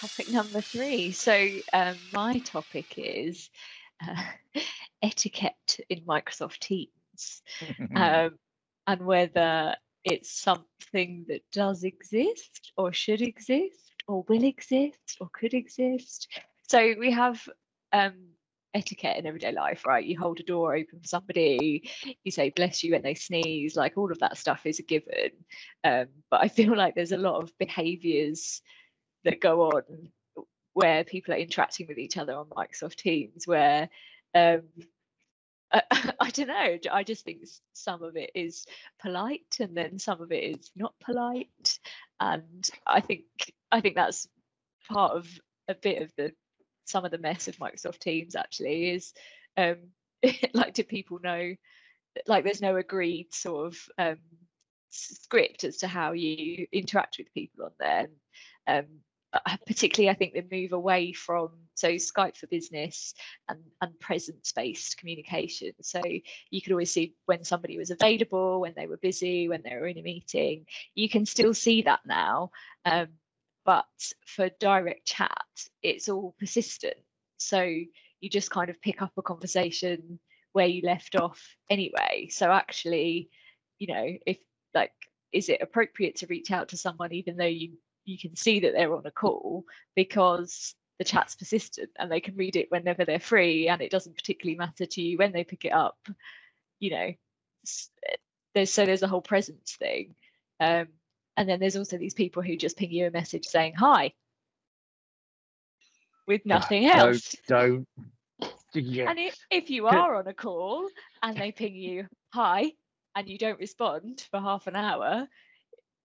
Topic 0.00 0.30
number 0.30 0.60
three. 0.60 1.12
So 1.12 1.48
um, 1.72 1.96
my 2.12 2.38
topic 2.38 2.94
is 2.96 3.50
uh, 4.06 4.22
etiquette 5.02 5.80
in 5.88 6.00
Microsoft 6.00 6.58
Teams, 6.58 7.42
um, 7.94 8.38
and 8.90 9.06
whether 9.06 9.76
it's 10.02 10.32
something 10.32 11.24
that 11.28 11.42
does 11.52 11.84
exist, 11.84 12.72
or 12.76 12.92
should 12.92 13.22
exist, 13.22 13.94
or 14.08 14.24
will 14.28 14.42
exist, 14.42 15.16
or 15.20 15.30
could 15.32 15.54
exist. 15.54 16.26
So 16.68 16.94
we 16.98 17.12
have 17.12 17.40
um, 17.92 18.14
etiquette 18.74 19.16
in 19.16 19.26
everyday 19.26 19.52
life, 19.52 19.86
right? 19.86 20.04
You 20.04 20.18
hold 20.18 20.40
a 20.40 20.42
door 20.42 20.74
open 20.74 20.98
for 21.00 21.06
somebody, 21.06 21.88
you 22.24 22.32
say 22.32 22.50
bless 22.50 22.82
you 22.82 22.92
when 22.92 23.02
they 23.02 23.14
sneeze, 23.14 23.76
like 23.76 23.96
all 23.96 24.10
of 24.10 24.18
that 24.18 24.36
stuff 24.36 24.66
is 24.66 24.80
a 24.80 24.82
given. 24.82 25.30
Um, 25.84 26.06
but 26.28 26.40
I 26.42 26.48
feel 26.48 26.76
like 26.76 26.96
there's 26.96 27.12
a 27.12 27.16
lot 27.16 27.40
of 27.44 27.56
behaviours 27.58 28.60
that 29.22 29.40
go 29.40 29.70
on 29.70 29.82
where 30.72 31.04
people 31.04 31.32
are 31.32 31.38
interacting 31.38 31.86
with 31.86 31.98
each 31.98 32.16
other 32.16 32.34
on 32.34 32.46
Microsoft 32.46 32.96
Teams 32.96 33.46
where 33.46 33.88
um, 34.34 34.62
I, 35.72 35.82
I 36.20 36.30
don't 36.30 36.48
know. 36.48 36.78
I 36.92 37.04
just 37.04 37.24
think 37.24 37.44
some 37.72 38.02
of 38.02 38.16
it 38.16 38.30
is 38.34 38.66
polite, 39.00 39.56
and 39.60 39.76
then 39.76 39.98
some 39.98 40.20
of 40.20 40.32
it 40.32 40.58
is 40.58 40.70
not 40.76 40.94
polite, 41.00 41.78
and 42.20 42.68
I 42.86 43.00
think 43.00 43.24
I 43.72 43.80
think 43.80 43.94
that's 43.94 44.28
part 44.88 45.12
of 45.12 45.28
a 45.68 45.74
bit 45.74 46.02
of 46.02 46.12
the 46.16 46.32
some 46.84 47.04
of 47.04 47.10
the 47.10 47.18
mess 47.18 47.48
of 47.48 47.56
Microsoft 47.58 47.98
Teams. 47.98 48.36
Actually, 48.36 48.90
is 48.90 49.12
um, 49.56 49.78
like 50.54 50.74
do 50.74 50.84
people 50.84 51.18
know? 51.22 51.54
Like, 52.26 52.44
there's 52.44 52.62
no 52.62 52.76
agreed 52.76 53.32
sort 53.32 53.68
of 53.68 53.78
um, 53.98 54.18
script 54.90 55.64
as 55.64 55.78
to 55.78 55.88
how 55.88 56.12
you 56.12 56.66
interact 56.72 57.16
with 57.18 57.32
people 57.34 57.64
on 57.64 57.70
there. 57.78 58.08
And, 58.66 58.84
um, 58.86 58.90
uh, 58.90 59.09
particularly, 59.66 60.10
I 60.10 60.14
think 60.14 60.34
the 60.34 60.44
move 60.50 60.72
away 60.72 61.12
from 61.12 61.50
so 61.74 61.88
Skype 61.92 62.36
for 62.36 62.46
Business 62.48 63.14
and, 63.48 63.60
and 63.80 63.98
presence 64.00 64.52
based 64.52 64.98
communication. 64.98 65.72
So 65.82 66.02
you 66.50 66.62
could 66.62 66.72
always 66.72 66.92
see 66.92 67.14
when 67.26 67.44
somebody 67.44 67.78
was 67.78 67.90
available, 67.90 68.60
when 68.60 68.74
they 68.76 68.86
were 68.86 68.96
busy, 68.96 69.48
when 69.48 69.62
they 69.62 69.76
were 69.76 69.86
in 69.86 69.98
a 69.98 70.02
meeting. 70.02 70.66
You 70.94 71.08
can 71.08 71.26
still 71.26 71.54
see 71.54 71.82
that 71.82 72.00
now. 72.04 72.50
Um, 72.84 73.08
but 73.64 73.86
for 74.26 74.50
direct 74.58 75.06
chat, 75.06 75.46
it's 75.82 76.08
all 76.08 76.34
persistent. 76.38 76.96
So 77.36 77.62
you 77.62 78.30
just 78.30 78.50
kind 78.50 78.70
of 78.70 78.80
pick 78.80 79.00
up 79.00 79.12
a 79.16 79.22
conversation 79.22 80.18
where 80.52 80.66
you 80.66 80.82
left 80.82 81.14
off 81.14 81.40
anyway. 81.68 82.28
So 82.30 82.50
actually, 82.50 83.30
you 83.78 83.94
know, 83.94 84.06
if 84.26 84.38
like, 84.74 84.92
is 85.32 85.48
it 85.48 85.62
appropriate 85.62 86.16
to 86.16 86.26
reach 86.26 86.50
out 86.50 86.70
to 86.70 86.76
someone 86.76 87.12
even 87.12 87.36
though 87.36 87.44
you 87.44 87.74
you 88.10 88.18
can 88.18 88.34
see 88.36 88.60
that 88.60 88.72
they're 88.74 88.94
on 88.94 89.06
a 89.06 89.10
call 89.10 89.64
because 89.94 90.74
the 90.98 91.04
chat's 91.04 91.36
persistent 91.36 91.90
and 91.98 92.10
they 92.10 92.20
can 92.20 92.36
read 92.36 92.56
it 92.56 92.70
whenever 92.70 93.04
they're 93.04 93.20
free 93.20 93.68
and 93.68 93.80
it 93.80 93.90
doesn't 93.90 94.16
particularly 94.16 94.58
matter 94.58 94.84
to 94.84 95.00
you 95.00 95.16
when 95.16 95.32
they 95.32 95.44
pick 95.44 95.64
it 95.64 95.72
up 95.72 95.96
you 96.78 96.90
know 96.90 97.12
there's 98.54 98.72
so 98.72 98.84
there's 98.84 99.02
a 99.02 99.08
whole 99.08 99.22
presence 99.22 99.76
thing 99.78 100.14
um 100.58 100.88
and 101.36 101.48
then 101.48 101.60
there's 101.60 101.76
also 101.76 101.96
these 101.96 102.14
people 102.14 102.42
who 102.42 102.56
just 102.56 102.76
ping 102.76 102.90
you 102.90 103.06
a 103.06 103.10
message 103.10 103.46
saying 103.46 103.74
hi 103.74 104.12
with 106.26 106.44
nothing 106.44 106.86
else. 106.86 107.34
Don't- 107.48 107.86
Don't. 108.38 108.52
Yeah. 108.72 109.10
and 109.10 109.18
if, 109.18 109.36
if 109.50 109.68
you 109.68 109.88
are 109.88 110.14
on 110.14 110.28
a 110.28 110.34
call 110.34 110.86
and 111.22 111.36
they 111.36 111.50
ping 111.50 111.74
you 111.74 112.06
hi 112.32 112.72
and 113.16 113.28
you 113.28 113.36
don't 113.36 113.58
respond 113.58 114.24
for 114.30 114.38
half 114.38 114.68
an 114.68 114.76
hour 114.76 115.26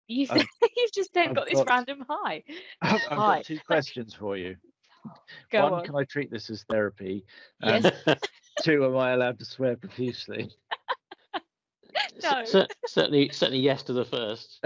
you've, 0.09 0.31
I've- 0.31 0.47
you've 0.77 0.93
just 0.93 1.13
then 1.15 1.29
I've 1.29 1.35
got 1.37 1.49
this 1.49 1.63
random 1.67 2.05
hi. 2.09 2.43
I've, 2.83 2.95
I've 3.11 3.19
Hi. 3.19 3.37
got 3.37 3.45
two 3.45 3.59
questions 3.67 4.15
for 4.15 4.37
you. 4.37 4.57
go 5.53 5.63
One, 5.65 5.73
on 5.75 5.85
can 5.85 5.95
I 5.95 6.05
treat 6.05 6.31
this 6.31 6.51
as 6.51 6.65
therapy? 6.69 7.25
And 7.63 7.85
Yes. 8.07 8.19
two, 8.63 8.85
am 8.85 8.97
I 8.97 9.13
allowed 9.13 9.39
to 9.39 9.45
swear 9.45 9.77
profusely? 9.77 10.51
No. 12.23 12.45
Cer- 12.45 12.67
certainly, 12.87 13.29
certainly 13.33 13.61
yes 13.61 13.85
to 13.85 13.93
the 13.93 14.05
first. 14.05 14.61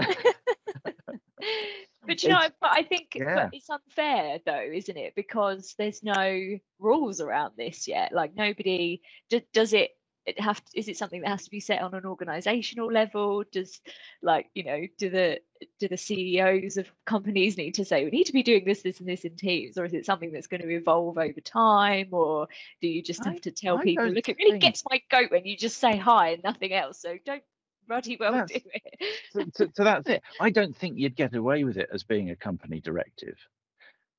but 2.05 2.23
you 2.23 2.29
know, 2.29 2.37
It's- 2.39 2.51
but 2.59 2.71
I 2.71 2.83
think 2.83 3.15
yeah. 3.15 3.49
it's 3.51 3.69
unfair 3.69 4.39
though, 4.45 4.69
isn't 4.73 4.97
it? 4.97 5.13
Because 5.15 5.75
there's 5.77 6.03
no 6.03 6.57
rules 6.79 7.21
around 7.21 7.53
this 7.57 7.87
yet. 7.87 8.11
Like 8.13 8.35
nobody 8.35 9.01
d- 9.29 9.45
does 9.53 9.73
it. 9.73 9.91
It 10.25 10.39
have 10.39 10.63
to, 10.63 10.79
is 10.79 10.87
it 10.87 10.97
something 10.97 11.21
that 11.21 11.29
has 11.29 11.43
to 11.43 11.51
be 11.51 11.59
set 11.59 11.81
on 11.81 11.93
an 11.93 12.05
organizational 12.05 12.91
level? 12.91 13.43
Does 13.51 13.81
like 14.21 14.49
you 14.53 14.63
know 14.63 14.81
do 14.97 15.09
the 15.09 15.39
do 15.79 15.87
the 15.87 15.97
CEOs 15.97 16.77
of 16.77 16.87
companies 17.05 17.57
need 17.57 17.75
to 17.75 17.85
say 17.85 18.05
we 18.05 18.11
need 18.11 18.25
to 18.25 18.33
be 18.33 18.43
doing 18.43 18.63
this 18.65 18.81
this 18.81 18.99
and 18.99 19.09
this 19.09 19.25
in 19.25 19.35
teams, 19.35 19.77
or 19.77 19.85
is 19.85 19.93
it 19.93 20.05
something 20.05 20.31
that's 20.31 20.47
going 20.47 20.61
to 20.61 20.69
evolve 20.69 21.17
over 21.17 21.41
time, 21.41 22.09
or 22.11 22.47
do 22.81 22.87
you 22.87 23.01
just 23.01 23.25
I- 23.25 23.31
have 23.31 23.41
to 23.41 23.51
tell 23.51 23.77
I 23.79 23.83
people 23.83 24.07
look 24.07 24.29
it 24.29 24.37
really 24.37 24.59
gets 24.59 24.83
my 24.89 25.01
goat 25.11 25.29
when 25.31 25.45
you 25.45 25.57
just 25.57 25.77
say 25.77 25.97
hi 25.97 26.29
and 26.29 26.43
nothing 26.43 26.71
else, 26.73 27.01
so 27.01 27.17
don't 27.25 27.43
bloody 27.87 28.15
well 28.17 28.31
That's- 28.31 28.61
do 28.61 28.69
it. 28.73 29.15
so, 29.31 29.45
so, 29.53 29.71
so 29.75 29.83
that's 29.83 30.07
it. 30.09 30.23
I 30.39 30.49
don't 30.51 30.75
think 30.75 30.97
you'd 30.97 31.17
get 31.17 31.35
away 31.35 31.65
with 31.65 31.77
it 31.77 31.89
as 31.91 32.03
being 32.03 32.29
a 32.29 32.35
company 32.35 32.79
directive. 32.79 33.37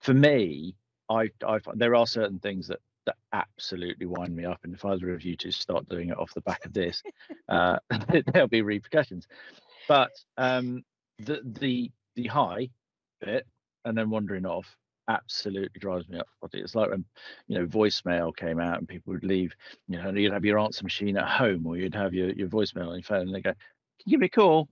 For 0.00 0.12
me, 0.12 0.76
I, 1.08 1.30
I 1.46 1.60
there 1.74 1.94
are 1.94 2.06
certain 2.06 2.38
things 2.38 2.68
that 2.68 2.80
that 3.06 3.16
absolutely 3.32 4.06
wind 4.06 4.34
me 4.34 4.44
up, 4.44 4.60
and 4.64 4.74
if 4.74 4.84
either 4.84 5.12
of 5.12 5.22
you 5.22 5.36
two 5.36 5.50
start 5.50 5.88
doing 5.88 6.10
it 6.10 6.18
off 6.18 6.34
the 6.34 6.40
back 6.40 6.64
of 6.64 6.72
this, 6.72 7.02
uh, 7.48 7.78
there'll 8.32 8.48
be 8.48 8.62
repercussions. 8.62 9.26
But 9.88 10.10
um, 10.36 10.82
the 11.18 11.40
the 11.44 11.90
the 12.16 12.26
high 12.26 12.70
bit 13.20 13.46
and 13.84 13.96
then 13.96 14.10
wandering 14.10 14.46
off 14.46 14.76
absolutely 15.08 15.78
drives 15.78 16.08
me 16.08 16.18
up. 16.18 16.26
It's 16.52 16.74
like 16.74 16.90
when 16.90 17.04
you 17.48 17.58
know 17.58 17.66
voicemail 17.66 18.34
came 18.34 18.58
out 18.58 18.78
and 18.78 18.88
people 18.88 19.12
would 19.12 19.24
leave. 19.24 19.54
You 19.88 20.02
know, 20.02 20.10
you'd 20.10 20.32
have 20.32 20.44
your 20.44 20.58
answer 20.58 20.84
machine 20.84 21.16
at 21.16 21.28
home, 21.28 21.66
or 21.66 21.76
you'd 21.76 21.94
have 21.94 22.14
your 22.14 22.30
your 22.30 22.48
voicemail 22.48 22.88
on 22.88 22.94
your 22.94 23.02
phone, 23.02 23.26
and 23.26 23.34
they 23.34 23.40
go, 23.40 23.52
"Can 23.52 23.58
you 24.06 24.10
give 24.12 24.20
me 24.20 24.26
a 24.26 24.30
call?" 24.30 24.68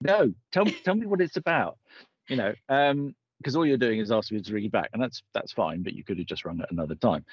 No, 0.00 0.32
tell 0.52 0.64
me 0.64 0.76
tell 0.84 0.94
me 0.94 1.06
what 1.06 1.20
it's 1.20 1.36
about. 1.36 1.78
You 2.28 2.36
know, 2.36 2.54
um, 2.68 3.14
because 3.38 3.56
all 3.56 3.66
you're 3.66 3.76
doing 3.76 4.00
is 4.00 4.10
asking 4.10 4.36
me 4.36 4.42
to 4.42 4.52
ring 4.52 4.64
you 4.64 4.70
back, 4.70 4.90
and 4.92 5.02
that's 5.02 5.22
that's 5.32 5.52
fine. 5.52 5.82
But 5.82 5.94
you 5.94 6.04
could 6.04 6.18
have 6.18 6.26
just 6.26 6.44
rung 6.44 6.60
at 6.60 6.70
another 6.70 6.94
time. 6.94 7.24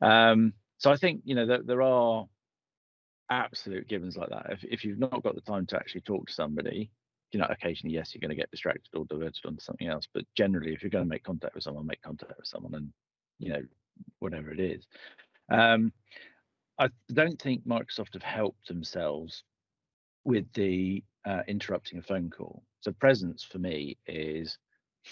Um, 0.00 0.52
so 0.78 0.90
I 0.90 0.96
think 0.96 1.22
you 1.24 1.34
know 1.34 1.46
there, 1.46 1.62
there 1.62 1.82
are 1.82 2.26
absolute 3.30 3.88
givens 3.88 4.16
like 4.16 4.30
that. 4.30 4.46
If 4.50 4.64
if 4.64 4.84
you've 4.84 4.98
not 4.98 5.22
got 5.22 5.34
the 5.34 5.40
time 5.40 5.66
to 5.66 5.76
actually 5.76 6.02
talk 6.02 6.26
to 6.26 6.32
somebody, 6.32 6.90
you 7.32 7.40
know, 7.40 7.46
occasionally 7.48 7.94
yes, 7.94 8.14
you're 8.14 8.20
going 8.20 8.36
to 8.36 8.40
get 8.40 8.50
distracted 8.50 8.90
or 8.94 9.04
diverted 9.04 9.44
onto 9.46 9.60
something 9.60 9.88
else. 9.88 10.08
But 10.12 10.24
generally, 10.34 10.72
if 10.72 10.82
you're 10.82 10.90
going 10.90 11.04
to 11.04 11.08
make 11.08 11.24
contact 11.24 11.54
with 11.54 11.64
someone, 11.64 11.86
make 11.86 12.02
contact 12.02 12.36
with 12.36 12.46
someone, 12.46 12.74
and 12.74 12.92
you 13.38 13.52
know, 13.52 13.62
whatever 14.20 14.50
it 14.50 14.60
is. 14.60 14.86
Um, 15.50 15.92
I 16.78 16.88
don't 17.12 17.40
think 17.40 17.66
Microsoft 17.66 18.12
have 18.14 18.22
helped 18.22 18.68
themselves 18.68 19.42
with 20.24 20.46
the 20.52 21.02
uh, 21.26 21.42
interrupting 21.48 21.98
a 21.98 22.02
phone 22.02 22.30
call. 22.30 22.62
So 22.80 22.92
presence 22.92 23.42
for 23.42 23.58
me 23.58 23.96
is 24.06 24.58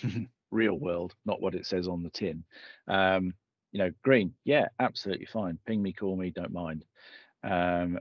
real 0.56 0.78
world, 0.78 1.14
not 1.24 1.40
what 1.40 1.54
it 1.54 1.66
says 1.66 1.86
on 1.86 2.02
the 2.02 2.10
tin. 2.10 2.42
Um, 2.88 3.34
you 3.72 3.78
know, 3.78 3.90
green, 4.02 4.32
yeah, 4.44 4.66
absolutely 4.80 5.26
fine. 5.26 5.58
Ping 5.66 5.82
me, 5.82 5.92
call 5.92 6.16
me, 6.16 6.30
don't 6.30 6.52
mind. 6.52 6.84
Um, 7.44 7.98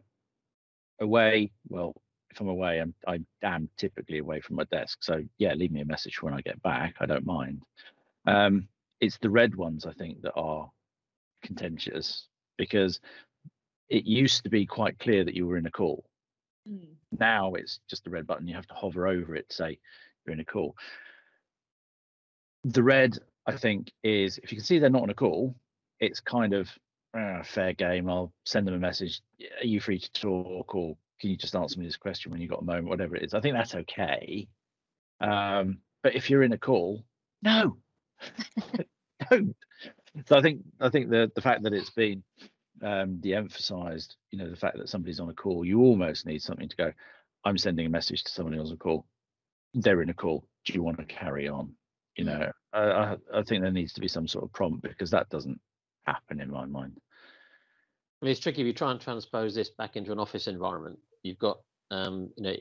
away, 0.99 1.51
well, 1.67 1.93
if 2.31 2.39
I'm 2.41 2.47
away, 2.47 2.81
I'm 2.81 2.93
I 3.07 3.19
am 3.43 3.69
typically 3.77 4.19
away 4.19 4.41
from 4.41 4.57
my 4.57 4.65
desk. 4.65 4.99
So 5.01 5.23
yeah, 5.37 5.53
leave 5.53 5.71
me 5.71 5.81
a 5.81 5.85
message 5.85 6.21
when 6.21 6.33
I 6.33 6.41
get 6.41 6.61
back. 6.63 6.95
I 6.99 7.05
don't 7.05 7.25
mind. 7.25 7.61
Um, 8.25 8.67
it's 8.99 9.17
the 9.17 9.29
red 9.29 9.55
ones 9.55 9.85
I 9.85 9.93
think 9.93 10.21
that 10.21 10.33
are 10.35 10.69
contentious 11.43 12.27
because 12.57 12.99
it 13.89 14.05
used 14.05 14.43
to 14.43 14.49
be 14.49 14.65
quite 14.65 14.99
clear 14.99 15.23
that 15.23 15.35
you 15.35 15.45
were 15.47 15.57
in 15.57 15.67
a 15.67 15.71
call. 15.71 16.05
Mm. 16.69 16.95
Now 17.19 17.53
it's 17.53 17.79
just 17.89 18.03
the 18.03 18.09
red 18.09 18.27
button. 18.27 18.47
You 18.47 18.55
have 18.55 18.67
to 18.67 18.73
hover 18.73 19.07
over 19.07 19.35
it 19.35 19.49
to 19.49 19.55
say 19.55 19.79
you're 20.25 20.33
in 20.33 20.39
a 20.39 20.45
call. 20.45 20.75
The 22.65 22.84
red, 22.84 23.17
I 23.45 23.56
think, 23.56 23.91
is 24.04 24.39
if 24.39 24.51
you 24.51 24.58
can 24.58 24.65
see 24.65 24.80
they're 24.80 24.89
not 24.89 25.04
on 25.04 25.10
a 25.12 25.15
call, 25.15 25.56
it's 25.99 26.19
kind 26.19 26.54
of 26.54 26.67
uh, 27.17 27.43
fair 27.43 27.73
game. 27.73 28.10
I'll 28.10 28.34
send 28.43 28.67
them 28.67 28.73
a 28.73 28.80
message. 28.80 29.21
Are 29.62 29.67
you 29.67 29.80
free 29.80 29.99
to 29.99 30.12
talk, 30.12 30.73
or 30.73 30.97
can 31.21 31.30
you 31.30 31.38
just 31.38 31.56
answer 31.56 31.80
me 31.80 31.86
this 31.86 31.95
question 31.95 32.32
when 32.32 32.41
you've 32.41 32.49
got 32.49 32.62
a 32.62 32.65
moment, 32.65 32.88
whatever 32.88 33.15
it 33.15 33.23
is. 33.23 33.34
I 33.36 33.39
think 33.39 33.56
that's 33.56 33.75
okay. 33.75 34.47
Um, 35.21 35.78
but 36.04 36.15
if 36.15 36.30
you're 36.30 36.43
in 36.43 36.54
a 36.54 36.58
call, 36.58 37.06
no, 37.41 37.78
don't. 39.30 39.56
So 40.25 40.36
I 40.36 40.41
think 40.41 40.62
I 40.80 40.89
think 40.89 41.10
the 41.10 41.32
the 41.36 41.41
fact 41.41 41.63
that 41.63 41.73
it's 41.73 41.91
been 41.91 42.23
um, 42.82 43.17
de-emphasized, 43.17 44.15
you 44.32 44.39
know, 44.39 44.49
the 44.49 44.56
fact 44.56 44.78
that 44.78 44.89
somebody's 44.89 45.19
on 45.19 45.30
a 45.30 45.34
call, 45.34 45.63
you 45.65 45.82
almost 45.82 46.25
need 46.25 46.41
something 46.41 46.69
to 46.69 46.75
go. 46.75 46.93
I'm 47.43 47.58
sending 47.58 47.86
a 47.86 47.89
message 47.89 48.23
to 48.23 48.32
someone 48.32 48.54
who's 48.54 48.69
on 48.69 48.75
a 48.75 48.78
call. 48.78 49.06
They're 49.73 50.01
in 50.01 50.10
a 50.10 50.13
call. 50.13 50.47
Do 50.65 50.73
you 50.73 50.82
want 50.82 50.97
to 50.97 51.06
carry 51.06 51.47
on? 51.47 51.75
You 52.15 52.25
know, 52.25 52.51
I, 52.73 52.80
I, 52.80 53.15
I 53.34 53.43
think 53.43 53.62
there 53.62 53.71
needs 53.71 53.93
to 53.93 54.01
be 54.01 54.08
some 54.08 54.28
sort 54.28 54.45
of 54.45 54.54
prompt 54.54 54.82
because 54.84 55.12
that 55.12 55.30
doesn't 55.30 55.60
happen 56.06 56.39
in 56.39 56.49
my 56.49 56.65
mind. 56.65 56.99
I 58.21 58.25
mean, 58.25 58.32
it's 58.32 58.39
tricky 58.39 58.62
if 58.62 58.67
you 58.67 58.73
try 58.73 58.91
and 58.91 59.01
transpose 59.01 59.54
this 59.54 59.69
back 59.69 59.95
into 59.97 60.12
an 60.12 60.19
office 60.19 60.47
environment. 60.47 60.97
You've 61.23 61.39
got, 61.39 61.60
um, 61.91 62.30
you 62.38 62.43
know, 62.43 62.56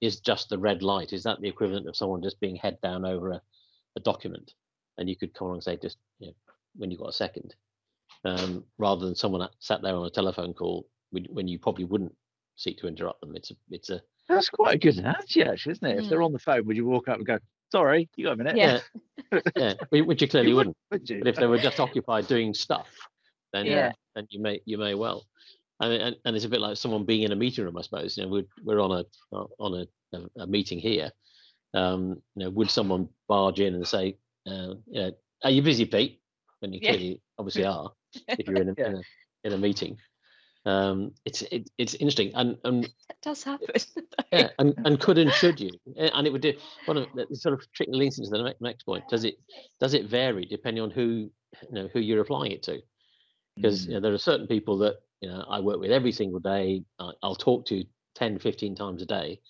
is 0.00 0.20
just 0.20 0.50
the 0.50 0.58
red 0.58 0.82
light? 0.82 1.12
Is 1.12 1.22
that 1.22 1.40
the 1.40 1.48
equivalent 1.48 1.88
of 1.88 1.96
someone 1.96 2.22
just 2.22 2.40
being 2.40 2.56
head 2.56 2.78
down 2.82 3.04
over 3.04 3.30
a, 3.30 3.42
a 3.96 4.00
document? 4.00 4.52
And 4.98 5.08
you 5.08 5.16
could 5.16 5.32
come 5.32 5.46
along 5.46 5.56
and 5.56 5.64
say, 5.64 5.76
just 5.76 5.96
you 6.18 6.26
know, 6.26 6.34
when 6.76 6.90
you've 6.90 7.00
got 7.00 7.08
a 7.08 7.12
second, 7.12 7.54
um, 8.24 8.64
rather 8.78 9.06
than 9.06 9.14
someone 9.14 9.48
sat 9.58 9.80
there 9.82 9.96
on 9.96 10.06
a 10.06 10.10
telephone 10.10 10.52
call 10.52 10.86
when, 11.10 11.24
when 11.30 11.48
you 11.48 11.58
probably 11.58 11.84
wouldn't 11.84 12.14
seek 12.56 12.78
to 12.78 12.86
interrupt 12.86 13.20
them. 13.20 13.34
It's 13.34 13.50
a, 13.50 13.54
it's 13.70 13.90
a, 13.90 14.02
That's 14.28 14.50
quite 14.50 14.74
a 14.74 14.78
good 14.78 14.98
analogy, 14.98 15.42
actually, 15.42 15.72
isn't 15.72 15.86
it? 15.86 15.98
If 16.04 16.10
they're 16.10 16.22
on 16.22 16.32
the 16.32 16.38
phone, 16.38 16.66
would 16.66 16.76
you 16.76 16.86
walk 16.86 17.08
up 17.08 17.16
and 17.16 17.26
go, 17.26 17.38
"Sorry, 17.72 18.08
you 18.16 18.24
got 18.26 18.34
a 18.34 18.36
minute?" 18.36 18.56
Yeah. 18.56 18.78
yeah, 19.56 19.74
whi- 19.90 20.02
which 20.02 20.20
you 20.22 20.28
clearly 20.28 20.52
wouldn't. 20.58 20.76
Would 20.90 21.08
you? 21.10 21.18
But 21.20 21.28
if 21.28 21.36
they 21.36 21.46
were 21.46 21.58
just 21.58 21.80
occupied 21.80 22.26
doing 22.28 22.54
stuff, 22.54 22.88
then 23.52 23.66
Yeah. 23.66 23.92
then 24.14 24.26
you 24.30 24.40
may 24.40 24.60
you 24.66 24.78
may 24.78 24.94
well. 24.94 25.26
And, 25.80 25.92
and 25.94 26.16
and 26.24 26.36
it's 26.36 26.44
a 26.44 26.48
bit 26.48 26.60
like 26.60 26.76
someone 26.76 27.04
being 27.04 27.22
in 27.22 27.32
a 27.32 27.36
meeting 27.36 27.64
room, 27.64 27.76
I 27.78 27.82
suppose. 27.82 28.16
You 28.16 28.24
know, 28.24 28.28
we're 28.30 28.46
we're 28.62 28.80
on 28.80 28.92
a 29.00 29.36
uh, 29.36 29.46
on 29.58 29.70
a, 29.80 30.16
a, 30.16 30.42
a 30.44 30.46
meeting 30.46 30.78
here. 30.78 31.10
Um, 31.74 32.22
you 32.36 32.44
know, 32.44 32.50
would 32.50 32.70
someone 32.70 33.08
barge 33.28 33.58
in 33.60 33.74
and 33.74 33.88
say, 33.88 34.16
uh, 34.46 34.74
you 34.86 35.00
know, 35.00 35.12
"Are 35.42 35.50
you 35.50 35.62
busy, 35.62 35.86
Pete?" 35.86 36.20
When 36.60 36.72
you 36.72 36.80
Yeah. 36.82 36.90
clearly 36.90 37.20
obviously 37.38 37.64
are, 37.64 37.90
if 38.28 38.46
you're 38.46 38.60
in 38.62 38.68
a, 38.68 38.74
Yeah. 38.78 38.88
in, 38.90 38.94
a 38.96 39.02
in 39.44 39.52
a 39.54 39.58
meeting. 39.58 39.96
Um, 40.64 41.12
it's 41.24 41.42
it, 41.42 41.68
it's 41.78 41.94
interesting, 41.94 42.32
and 42.34 42.56
and 42.64 42.84
That 43.08 43.20
does 43.22 43.42
happen. 43.42 43.68
yeah, 44.32 44.48
and, 44.58 44.74
and 44.84 45.00
could 45.00 45.18
and 45.18 45.32
should 45.32 45.60
you? 45.60 45.70
Eh, 45.96 46.10
And 46.14 46.26
it 46.26 46.32
would 46.32 46.42
do 46.42 46.54
one 46.86 46.96
of 46.98 47.06
the 47.14 47.26
sort 47.36 47.54
of 47.54 47.72
trick 47.72 47.88
links 47.90 48.18
into 48.18 48.30
the 48.30 48.54
next 48.60 48.84
point. 48.84 49.04
Does 49.08 49.24
it 49.24 49.34
does 49.80 49.94
it 49.94 50.06
vary 50.06 50.44
depending 50.44 50.82
on 50.82 50.90
who 50.90 51.30
you 51.62 51.72
know 51.72 51.88
who 51.92 52.00
you're 52.00 52.20
applying 52.20 52.52
it 52.52 52.62
to? 52.64 52.80
Because 53.56 53.86
you 53.86 53.94
know, 53.94 54.00
there 54.00 54.14
are 54.14 54.18
certain 54.18 54.46
people 54.46 54.78
that 54.78 54.96
you 55.20 55.28
know 55.28 55.44
I 55.48 55.60
work 55.60 55.80
with 55.80 55.90
every 55.90 56.12
single 56.12 56.40
day. 56.40 56.84
I, 56.98 57.10
I'll 57.22 57.34
talk 57.34 57.66
to 57.66 57.84
10, 58.14 58.38
15 58.38 58.74
times 58.76 59.02
a 59.02 59.06
day, 59.06 59.40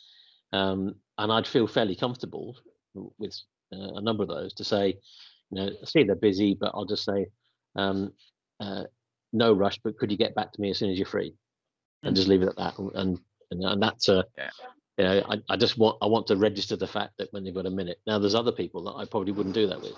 um, 0.52 0.94
and 1.18 1.30
I'd 1.32 1.46
feel 1.46 1.66
fairly 1.66 1.94
comfortable 1.94 2.56
with 3.18 3.38
uh, 3.72 3.94
a 3.96 4.00
number 4.00 4.22
of 4.22 4.28
those 4.28 4.54
to 4.54 4.64
say, 4.64 4.98
you 5.50 5.56
know, 5.60 5.66
I 5.66 5.84
see 5.84 6.04
they're 6.04 6.16
busy, 6.16 6.54
but 6.58 6.72
I'll 6.74 6.84
just 6.84 7.04
say, 7.04 7.26
um, 7.76 8.12
uh, 8.60 8.84
no 9.32 9.52
rush, 9.52 9.78
but 9.82 9.96
could 9.98 10.10
you 10.10 10.16
get 10.18 10.34
back 10.34 10.52
to 10.52 10.60
me 10.60 10.70
as 10.70 10.78
soon 10.78 10.90
as 10.90 10.98
you're 10.98 11.06
free? 11.06 11.34
And 12.04 12.16
just 12.16 12.28
leave 12.28 12.42
it 12.42 12.48
at 12.48 12.56
that. 12.56 12.78
And 12.78 13.18
and, 13.50 13.62
and 13.64 13.82
that's 13.82 14.08
a 14.08 14.24
Yeah. 14.36 14.50
you 14.98 15.04
know, 15.04 15.22
I, 15.28 15.36
I 15.48 15.56
just 15.56 15.78
want 15.78 15.98
I 16.02 16.06
want 16.06 16.26
to 16.28 16.36
register 16.36 16.76
the 16.76 16.86
fact 16.86 17.12
that 17.18 17.32
when 17.32 17.44
they've 17.44 17.54
got 17.54 17.66
a 17.66 17.70
minute. 17.70 18.00
Now 18.06 18.18
there's 18.18 18.34
other 18.34 18.52
people 18.52 18.82
that 18.84 18.94
I 18.94 19.04
probably 19.04 19.32
wouldn't 19.32 19.54
do 19.54 19.66
that 19.68 19.80
with 19.80 19.94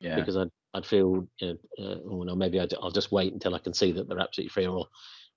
yeah. 0.00 0.16
because 0.16 0.36
I'd 0.36 0.50
I'd 0.74 0.84
feel 0.86 1.26
you 1.40 1.58
know, 1.78 1.84
uh, 1.84 1.96
oh 2.10 2.22
no 2.24 2.34
maybe 2.36 2.60
I'd, 2.60 2.74
I'll 2.82 2.90
just 2.90 3.10
wait 3.12 3.32
until 3.32 3.54
I 3.54 3.58
can 3.60 3.72
see 3.72 3.92
that 3.92 4.08
they're 4.08 4.20
absolutely 4.20 4.50
free 4.50 4.66
or 4.66 4.86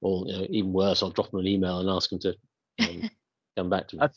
or 0.02 0.26
you 0.28 0.38
know 0.38 0.48
even 0.50 0.74
worse 0.74 1.02
I'll 1.02 1.12
drop 1.12 1.32
them 1.32 1.40
an 1.40 1.48
email 1.48 1.80
and 1.80 1.90
ask 1.90 2.10
them 2.10 2.20
to 2.20 2.36
um, 2.82 3.10
come 3.58 3.70
back 3.70 3.88
to 3.90 3.96
me. 3.96 4.02
I- 4.04 4.10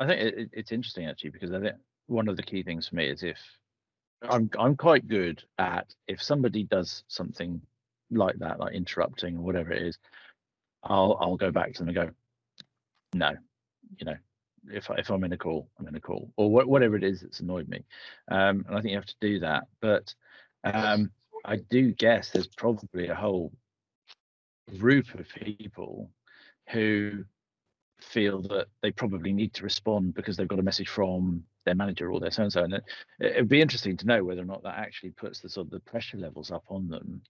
I 0.00 0.06
think 0.06 0.20
it- 0.20 0.50
it's 0.52 0.72
interesting 0.72 1.06
actually 1.06 1.30
because 1.30 1.52
I 1.52 1.60
think 1.60 1.76
one 2.06 2.28
of 2.28 2.36
the 2.36 2.42
key 2.42 2.62
things 2.62 2.88
for 2.88 2.96
me 2.96 3.08
is 3.08 3.22
if 3.22 3.38
I'm 4.22 4.50
I'm 4.58 4.76
quite 4.76 5.08
good 5.08 5.42
at 5.58 5.94
if 6.08 6.22
somebody 6.22 6.64
does 6.64 7.04
something 7.08 7.60
like 8.12 8.38
that, 8.38 8.58
like 8.60 8.74
interrupting 8.74 9.36
or 9.36 9.42
whatever 9.42 9.72
it 9.72 9.82
is, 9.82 9.98
I'll 10.82 11.16
I'll 11.20 11.36
go 11.36 11.50
back 11.50 11.72
to 11.72 11.78
them 11.78 11.88
and 11.88 11.96
go, 11.96 12.10
no, 13.14 13.32
you 13.98 14.06
know, 14.06 14.16
if 14.70 14.88
if 14.90 15.10
I'm 15.10 15.24
in 15.24 15.32
a 15.32 15.38
call, 15.38 15.68
I'm 15.78 15.88
in 15.88 15.96
a 15.96 16.00
call 16.00 16.30
or 16.36 16.50
wha- 16.50 16.66
whatever 16.66 16.96
it 16.96 17.04
is 17.04 17.20
that's 17.20 17.40
annoyed 17.40 17.68
me, 17.68 17.84
um, 18.28 18.64
and 18.66 18.76
I 18.76 18.80
think 18.80 18.90
you 18.90 18.96
have 18.96 19.06
to 19.06 19.14
do 19.20 19.40
that. 19.40 19.64
But 19.80 20.14
um, 20.64 21.10
I 21.44 21.56
do 21.56 21.92
guess 21.92 22.30
there's 22.30 22.48
probably 22.48 23.08
a 23.08 23.14
whole 23.14 23.52
group 24.78 25.14
of 25.14 25.28
people 25.28 26.10
who 26.68 27.24
feel 28.00 28.42
that 28.42 28.66
they 28.82 28.90
probably 28.90 29.32
need 29.32 29.54
to 29.54 29.64
respond 29.64 30.14
because 30.14 30.36
they've 30.36 30.48
got 30.48 30.58
a 30.58 30.62
message 30.62 30.88
from 30.88 31.44
their 31.64 31.74
manager 31.74 32.10
or 32.10 32.20
their 32.20 32.30
so 32.30 32.42
and 32.42 32.52
so. 32.52 32.64
And 32.64 32.74
it, 32.74 32.84
it'd 33.20 33.48
be 33.48 33.60
interesting 33.60 33.96
to 33.98 34.06
know 34.06 34.24
whether 34.24 34.42
or 34.42 34.46
not 34.46 34.62
that 34.64 34.78
actually 34.78 35.10
puts 35.10 35.40
the 35.40 35.48
sort 35.48 35.66
of 35.66 35.70
the 35.70 35.80
pressure 35.80 36.16
levels 36.16 36.50
up 36.50 36.64
on 36.68 36.88
them 36.88 37.22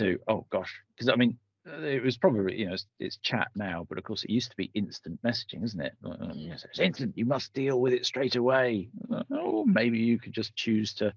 to, 0.00 0.18
oh 0.28 0.46
gosh, 0.50 0.72
because 0.94 1.08
I 1.08 1.16
mean, 1.16 1.38
uh, 1.68 1.82
it 1.82 2.02
was 2.02 2.16
probably, 2.16 2.58
you 2.58 2.66
know, 2.66 2.72
it's, 2.72 2.86
it's 2.98 3.18
chat 3.18 3.48
now, 3.54 3.86
but 3.88 3.98
of 3.98 4.04
course 4.04 4.24
it 4.24 4.30
used 4.30 4.50
to 4.50 4.56
be 4.56 4.70
instant 4.74 5.20
messaging, 5.22 5.62
isn't 5.62 5.80
it? 5.80 5.92
Uh, 6.04 6.10
uh, 6.10 6.32
yes, 6.34 6.64
it's 6.68 6.78
instant, 6.78 7.16
you 7.16 7.26
must 7.26 7.52
deal 7.52 7.80
with 7.80 7.92
it 7.92 8.06
straight 8.06 8.36
away. 8.36 8.88
Uh, 9.12 9.22
Or 9.50 9.66
maybe 9.66 9.98
you 9.98 10.18
could 10.18 10.32
just 10.32 10.54
choose 10.54 10.94
to 10.94 11.12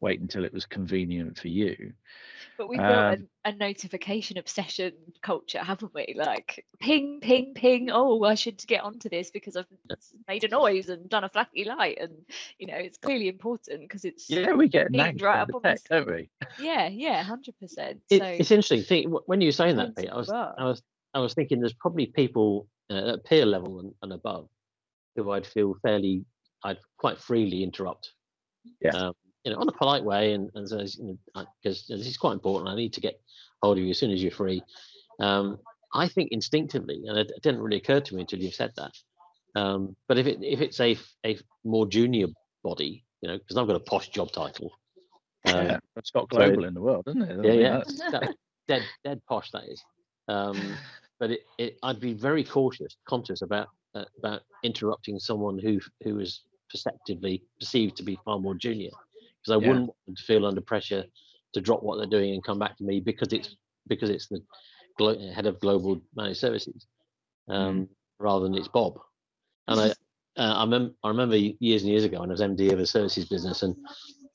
wait 0.00 0.20
until 0.20 0.44
it 0.44 0.52
was 0.52 0.66
convenient 0.66 1.38
for 1.38 1.48
you. 1.48 1.92
But 2.56 2.68
we've 2.68 2.78
got 2.78 2.90
a, 2.90 3.12
Um, 3.14 3.28
a 3.44 3.52
notification 3.52 4.36
obsession 4.36 4.92
culture, 5.22 5.60
haven't 5.60 5.94
we? 5.94 6.14
Like 6.16 6.64
ping, 6.80 7.20
ping, 7.20 7.54
ping. 7.54 7.90
Oh, 7.90 8.22
I 8.24 8.34
should 8.34 8.64
get 8.66 8.82
onto 8.82 9.08
this 9.08 9.30
because 9.30 9.56
I've 9.56 9.66
made 10.26 10.44
a 10.44 10.48
noise 10.48 10.88
and 10.88 11.08
done 11.08 11.24
a 11.24 11.28
flashy 11.28 11.64
light, 11.64 11.98
and 12.00 12.12
you 12.58 12.66
know 12.66 12.76
it's 12.76 12.98
clearly 12.98 13.28
important 13.28 13.80
because 13.80 14.04
it's 14.04 14.28
Yeah, 14.28 14.52
we 14.52 14.68
get 14.68 14.90
nagged 14.90 15.22
right 15.22 15.40
up 15.40 15.54
on 15.54 15.62
the 15.62 15.68
tech, 15.70 15.88
don't 15.88 16.08
we? 16.08 16.30
yeah, 16.60 16.88
yeah, 16.88 17.22
hundred 17.22 17.58
percent. 17.58 18.02
It, 18.10 18.18
So 18.18 18.24
it's 18.24 18.50
interesting. 18.50 18.82
Think, 18.82 19.14
when 19.26 19.40
you 19.40 19.48
were 19.48 19.52
saying 19.52 19.76
that, 19.76 19.96
Pete, 19.96 20.10
I 20.10 20.16
was. 20.16 20.30
I 20.30 20.64
was 20.64 20.82
I 21.14 21.20
was 21.20 21.34
thinking 21.34 21.60
there's 21.60 21.72
probably 21.72 22.06
people 22.06 22.68
uh, 22.90 23.14
at 23.14 23.24
peer 23.24 23.46
level 23.46 23.80
and, 23.80 23.94
and 24.02 24.12
above 24.12 24.48
who 25.16 25.30
I'd 25.30 25.46
feel 25.46 25.74
fairly, 25.82 26.24
I'd 26.64 26.78
quite 26.98 27.18
freely 27.18 27.62
interrupt. 27.62 28.12
Yeah. 28.80 28.90
Um, 28.90 29.14
you 29.44 29.52
know, 29.52 29.58
on 29.60 29.68
a 29.68 29.72
polite 29.72 30.04
way, 30.04 30.32
and 30.32 30.50
and 30.54 30.68
says, 30.68 30.96
you 30.98 31.18
know, 31.34 31.44
because 31.62 31.86
this 31.88 32.06
is 32.06 32.16
quite 32.16 32.32
important. 32.32 32.68
I 32.70 32.74
need 32.76 32.92
to 32.94 33.00
get 33.00 33.20
hold 33.62 33.78
of 33.78 33.84
you 33.84 33.90
as 33.90 33.98
soon 33.98 34.10
as 34.10 34.22
you're 34.22 34.32
free. 34.32 34.62
Um, 35.20 35.58
I 35.94 36.08
think 36.08 36.30
instinctively, 36.32 37.02
and 37.06 37.18
it, 37.18 37.30
it 37.34 37.42
didn't 37.42 37.60
really 37.60 37.78
occur 37.78 38.00
to 38.00 38.14
me 38.14 38.22
until 38.22 38.40
you 38.40 38.50
said 38.50 38.72
that. 38.76 38.92
Um, 39.54 39.96
but 40.06 40.18
if 40.18 40.26
it 40.26 40.38
if 40.42 40.60
it's 40.60 40.80
a 40.80 40.98
more 41.64 41.86
junior 41.86 42.26
body, 42.62 43.04
you 43.22 43.28
know, 43.28 43.38
because 43.38 43.56
I've 43.56 43.66
got 43.66 43.76
a 43.76 43.80
posh 43.80 44.08
job 44.08 44.32
title. 44.32 44.72
Um, 45.46 45.66
Yeah, 45.66 45.78
it's 45.96 46.10
got 46.10 46.28
so- 46.32 46.36
global 46.38 46.64
in 46.64 46.74
the 46.74 46.80
world, 46.82 47.04
isn't 47.08 47.22
it? 47.22 47.38
I 47.40 47.42
yeah, 47.46 47.52
yeah, 47.52 47.82
that- 48.10 48.34
dead, 48.66 48.82
dead 49.04 49.22
posh 49.26 49.50
that 49.52 49.64
is. 49.64 49.82
Um, 50.28 50.60
but 51.20 51.30
it, 51.30 51.40
it, 51.58 51.78
I'd 51.82 52.00
be 52.00 52.12
very 52.12 52.44
cautious, 52.44 52.96
conscious 53.06 53.42
about 53.42 53.68
uh, 53.94 54.04
about 54.18 54.42
interrupting 54.62 55.18
someone 55.18 55.58
who 55.58 55.80
who 56.02 56.18
is 56.20 56.42
perceptively 56.70 57.42
perceived 57.58 57.96
to 57.96 58.02
be 58.02 58.18
far 58.24 58.38
more 58.38 58.54
junior, 58.54 58.90
because 59.40 59.52
I 59.52 59.56
Yeah. 59.56 59.68
wouldn't 59.68 59.86
want 59.86 60.06
them 60.06 60.16
to 60.16 60.22
feel 60.24 60.46
under 60.46 60.60
pressure 60.60 61.04
to 61.54 61.60
drop 61.60 61.82
what 61.82 61.96
they're 61.96 62.06
doing 62.06 62.34
and 62.34 62.44
come 62.44 62.58
back 62.58 62.76
to 62.76 62.84
me 62.84 63.00
because 63.00 63.32
it's 63.32 63.56
because 63.86 64.10
it's 64.10 64.28
the 64.28 64.42
glo- 64.98 65.18
head 65.32 65.46
of 65.46 65.60
global 65.60 66.00
managed 66.14 66.40
services, 66.40 66.86
um, 67.48 67.88
rather 68.18 68.44
than 68.44 68.54
it's 68.54 68.68
Bob. 68.68 68.98
And 69.66 69.80
I, 69.80 69.88
uh, 70.40 70.62
I, 70.62 70.64
mem- 70.66 70.94
I 71.02 71.08
remember 71.08 71.36
years 71.36 71.82
and 71.82 71.90
years 71.90 72.04
ago 72.04 72.20
when 72.20 72.30
I 72.30 72.32
was 72.32 72.40
MD 72.40 72.72
of 72.72 72.78
a 72.80 72.86
services 72.86 73.24
business, 73.26 73.62
and 73.62 73.74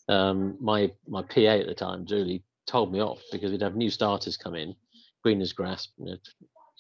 um, 0.10 0.58
my 0.60 0.92
my 1.08 1.22
PA 1.22 1.42
at 1.60 1.68
the 1.68 1.76
time, 1.76 2.06
Julie, 2.06 2.44
told 2.66 2.92
me 2.92 3.00
off 3.00 3.22
because 3.32 3.52
we'd 3.52 3.62
have 3.62 3.76
new 3.76 3.90
starters 3.90 4.38
come 4.38 4.56
in, 4.56 4.76
green 5.24 5.42
as 5.42 5.54
grass, 5.54 5.90
you 5.98 6.06
know, 6.06 6.18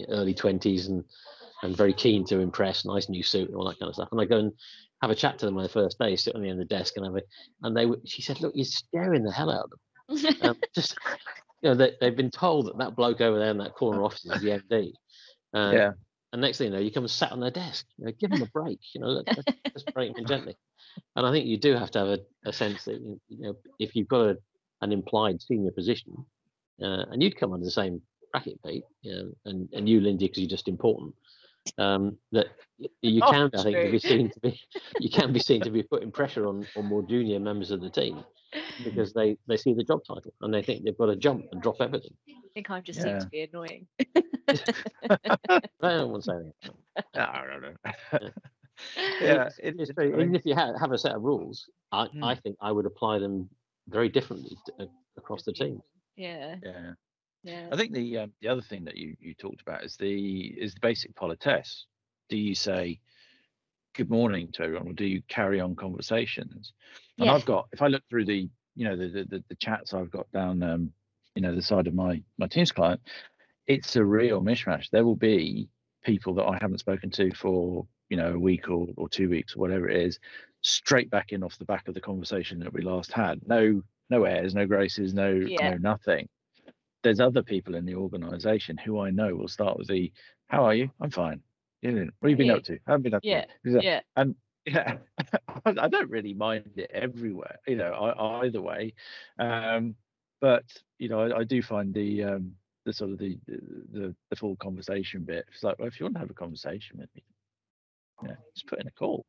early 0.09 0.33
twenties, 0.33 0.87
and 0.87 1.03
and 1.63 1.75
very 1.75 1.93
keen 1.93 2.25
to 2.25 2.39
impress, 2.39 2.85
nice 2.85 3.09
new 3.09 3.23
suit 3.23 3.47
and 3.47 3.57
all 3.57 3.67
that 3.67 3.79
kind 3.79 3.89
of 3.89 3.95
stuff. 3.95 4.09
And 4.11 4.21
I 4.21 4.25
go 4.25 4.39
and 4.39 4.51
have 5.01 5.11
a 5.11 5.15
chat 5.15 5.39
to 5.39 5.45
them 5.45 5.57
on 5.57 5.63
the 5.63 5.69
first 5.69 5.97
day, 5.99 6.15
sit 6.15 6.35
on 6.35 6.41
the 6.41 6.49
end 6.49 6.61
of 6.61 6.67
the 6.67 6.75
desk, 6.75 6.93
and 6.97 7.05
have 7.05 7.15
a, 7.15 7.21
and 7.61 7.75
they, 7.75 7.87
she 8.05 8.21
said, 8.21 8.41
look, 8.41 8.53
you're 8.55 8.65
scaring 8.65 9.23
the 9.23 9.31
hell 9.31 9.49
out 9.49 9.65
of 9.65 9.69
them. 9.69 9.79
Um, 10.41 10.57
just, 10.75 10.97
you 11.61 11.69
know, 11.69 11.75
they, 11.75 11.93
they've 11.99 12.15
been 12.15 12.29
told 12.29 12.67
that 12.67 12.77
that 12.77 12.95
bloke 12.95 13.21
over 13.21 13.39
there 13.39 13.51
in 13.51 13.57
that 13.59 13.73
corner 13.73 14.03
office 14.03 14.25
is 14.25 14.41
the 14.41 14.61
MD. 14.69 14.91
Uh, 15.53 15.71
yeah. 15.73 15.91
and 16.33 16.41
next 16.41 16.57
thing 16.57 16.67
you 16.67 16.73
know, 16.73 16.79
you 16.79 16.91
come 16.91 17.03
and 17.03 17.11
sat 17.11 17.31
on 17.31 17.39
their 17.39 17.51
desk. 17.51 17.85
You 17.97 18.05
know, 18.05 18.11
give 18.19 18.29
them 18.31 18.41
a 18.41 18.47
break. 18.47 18.79
You 18.93 19.01
know, 19.01 19.07
let, 19.07 19.27
let, 19.27 19.55
let's 19.65 19.83
break 19.93 20.13
them 20.13 20.25
gently. 20.25 20.57
And 21.15 21.25
I 21.25 21.31
think 21.31 21.45
you 21.47 21.57
do 21.57 21.73
have 21.75 21.91
to 21.91 21.99
have 21.99 22.07
a, 22.09 22.19
a 22.45 22.53
sense 22.53 22.83
that 22.85 23.01
you 23.01 23.19
you 23.29 23.47
know 23.47 23.55
if 23.79 23.95
you've 23.95 24.07
got 24.07 24.21
a, 24.21 24.37
an 24.81 24.91
implied 24.91 25.41
senior 25.41 25.71
position, 25.71 26.13
uh, 26.81 27.05
and 27.11 27.23
you'd 27.23 27.39
come 27.39 27.53
under 27.53 27.65
the 27.65 27.71
same 27.71 28.01
bracket, 28.31 28.59
Pete, 28.65 28.83
you 29.01 29.13
know, 29.13 29.31
and 29.45 29.69
and 29.73 29.87
you, 29.87 30.01
Lindy, 30.01 30.27
because 30.27 30.39
you're 30.39 30.49
just 30.49 30.67
important. 30.67 31.15
Um, 31.77 32.17
that 32.33 32.47
y- 32.77 32.87
you 33.01 33.21
Oh, 33.23 33.31
can, 33.31 33.49
I 33.57 33.63
think, 33.63 33.77
to 33.77 33.91
be 33.91 33.99
seen 33.99 34.29
to 34.31 34.39
be, 34.41 34.59
you 34.99 35.09
can 35.09 35.31
be 35.31 35.39
seen 35.39 35.61
to 35.61 35.69
be 35.71 35.83
putting 35.83 36.11
pressure 36.11 36.47
on 36.47 36.65
on 36.75 36.85
more 36.85 37.03
junior 37.03 37.39
members 37.39 37.71
of 37.71 37.81
the 37.81 37.89
team 37.89 38.23
because 38.83 39.13
they 39.13 39.37
they 39.47 39.55
see 39.57 39.73
the 39.73 39.83
job 39.83 40.01
title 40.07 40.33
and 40.41 40.53
they 40.53 40.61
think 40.61 40.83
they've 40.83 40.97
got 40.97 41.05
to 41.07 41.15
jump 41.15 41.45
and 41.51 41.61
drop 41.61 41.77
everything. 41.79 42.13
I 42.29 42.33
think 42.53 42.69
I'm 42.69 42.83
just 42.83 42.99
Yeah. 42.99 43.05
seem 43.05 43.19
to 43.21 43.27
be 43.27 43.41
annoying. 43.43 43.87
I 45.09 45.67
don't 45.81 46.11
want 46.11 46.23
to 46.23 46.31
say 46.31 46.35
anything. 46.35 46.77
I 47.15 47.43
don't 47.47 47.61
know. 47.61 47.73
Yeah. 48.11 48.29
yeah, 49.21 49.33
It's- 49.33 49.59
it, 49.63 49.75
it's 49.79 49.91
I 49.91 49.93
very- 49.93 50.09
even 50.21 50.35
if 50.35 50.45
you 50.45 50.55
ha- 50.55 50.77
have 50.79 50.91
a 50.91 50.97
set 50.97 51.15
of 51.15 51.21
rules, 51.21 51.69
I, 51.91 52.05
Hmm. 52.07 52.23
I 52.23 52.35
think 52.35 52.57
I 52.59 52.71
would 52.71 52.85
apply 52.85 53.19
them 53.19 53.49
very 53.87 54.09
differently 54.09 54.57
t- 54.65 54.73
uh, 54.79 54.85
across 55.17 55.43
the 55.43 55.53
team. 55.53 55.81
Yeah, 56.17 56.55
yeah. 56.63 56.91
Yeah. 57.43 57.69
I 57.71 57.75
think 57.77 57.93
the 57.93 58.17
um, 58.19 58.33
the 58.41 58.47
other 58.47 58.61
thing 58.61 58.85
that 58.85 58.97
you 58.97 59.15
you 59.19 59.33
talked 59.33 59.61
about 59.61 59.83
is 59.83 59.97
the 59.97 60.45
is 60.47 60.73
the 60.73 60.79
basic 60.81 61.15
politesse. 61.15 61.85
Do 62.29 62.37
you 62.37 62.55
say 62.55 62.99
good 63.95 64.09
morning 64.09 64.51
to 64.53 64.63
everyone, 64.63 64.87
or 64.89 64.93
do 64.93 65.05
you 65.05 65.21
carry 65.27 65.59
on 65.59 65.75
conversations? 65.75 66.73
And 67.19 67.29
Yeah. 67.29 67.35
I've 67.35 67.45
got 67.45 67.67
if 67.71 67.81
I 67.81 67.87
look 67.87 68.03
through 68.09 68.25
the 68.25 68.49
you 68.75 68.85
know 68.85 68.95
the 68.95 69.07
the, 69.09 69.23
the, 69.25 69.43
the 69.49 69.55
chats 69.55 69.93
I've 69.93 70.11
got 70.11 70.31
down 70.31 70.63
um, 70.63 70.91
you 71.35 71.41
know 71.41 71.53
the 71.55 71.61
side 71.61 71.87
of 71.87 71.93
my 71.93 72.23
my 72.37 72.47
Teams 72.47 72.71
client, 72.71 73.01
it's 73.67 73.95
a 73.95 74.03
real 74.03 74.41
mishmash. 74.41 74.89
There 74.89 75.05
will 75.05 75.15
be 75.15 75.69
people 76.03 76.33
that 76.35 76.45
I 76.45 76.57
haven't 76.61 76.79
spoken 76.79 77.09
to 77.11 77.33
for 77.33 77.87
you 78.09 78.17
know 78.17 78.33
a 78.33 78.39
week 78.39 78.69
or, 78.69 78.87
or 78.97 79.09
two 79.09 79.29
weeks 79.29 79.55
or 79.55 79.59
whatever 79.59 79.89
it 79.89 79.97
is, 80.05 80.19
straight 80.61 81.09
back 81.09 81.31
in 81.31 81.43
off 81.43 81.57
the 81.57 81.65
back 81.65 81.87
of 81.87 81.93
the 81.93 82.01
conversation 82.01 82.59
that 82.59 82.73
we 82.73 82.81
last 82.81 83.11
had. 83.11 83.45
No 83.47 83.81
no 84.09 84.23
airs, 84.25 84.53
no 84.53 84.65
graces, 84.65 85.13
no 85.13 85.33
Yeah. 85.33 85.71
no 85.71 85.77
nothing. 85.77 86.29
There's 87.03 87.19
other 87.19 87.43
people 87.43 87.75
in 87.75 87.85
the 87.85 87.95
organisation 87.95 88.77
who 88.77 88.99
I 88.99 89.11
know 89.11 89.35
will 89.35 89.47
start 89.47 89.77
with 89.77 89.87
the 89.87 90.11
"How 90.47 90.63
are 90.65 90.73
you? 90.75 90.91
I'm 91.01 91.11
fine. 91.11 91.43
You 91.81 91.91
know, 91.91 92.11
what 92.19 92.29
have 92.29 92.31
you 92.31 92.37
been 92.37 92.49
Yeah. 92.49 92.55
up 92.55 92.63
to? 92.63 92.79
haven't 92.87 93.03
been 93.03 93.13
up 93.13 93.23
Yeah, 93.23 93.45
to." 93.45 93.45
Yeah, 93.77 94.01
and 94.15 94.35
yeah, 94.65 94.97
I 95.65 95.71
I 95.77 95.87
don't 95.89 96.09
really 96.09 96.33
mind 96.33 96.71
it 96.77 96.91
everywhere, 96.91 97.59
you 97.67 97.75
know, 97.75 97.91
I, 97.93 98.41
either 98.45 98.61
way. 98.61 98.93
Um, 99.39 99.95
but 100.41 100.65
you 100.99 101.09
know, 101.09 101.21
I, 101.21 101.39
I 101.39 101.43
do 101.43 101.61
find 101.61 101.93
the 101.93 102.23
um, 102.23 102.55
the 102.85 102.93
sort 102.93 103.11
of 103.11 103.17
the, 103.19 103.39
the 103.47 104.15
the 104.29 104.35
full 104.35 104.55
conversation 104.57 105.23
bit. 105.25 105.45
It's 105.49 105.63
like, 105.63 105.79
well, 105.79 105.87
if 105.87 105.99
you 105.99 106.05
want 106.05 106.15
to 106.15 106.19
have 106.21 106.29
a 106.31 106.33
conversation 106.35 106.97
with 106.99 107.09
me, 107.15 107.23
yeah, 108.21 108.35
just 108.55 108.67
put 108.67 108.79
in 108.81 108.87
a 108.87 108.91
call. 108.91 109.25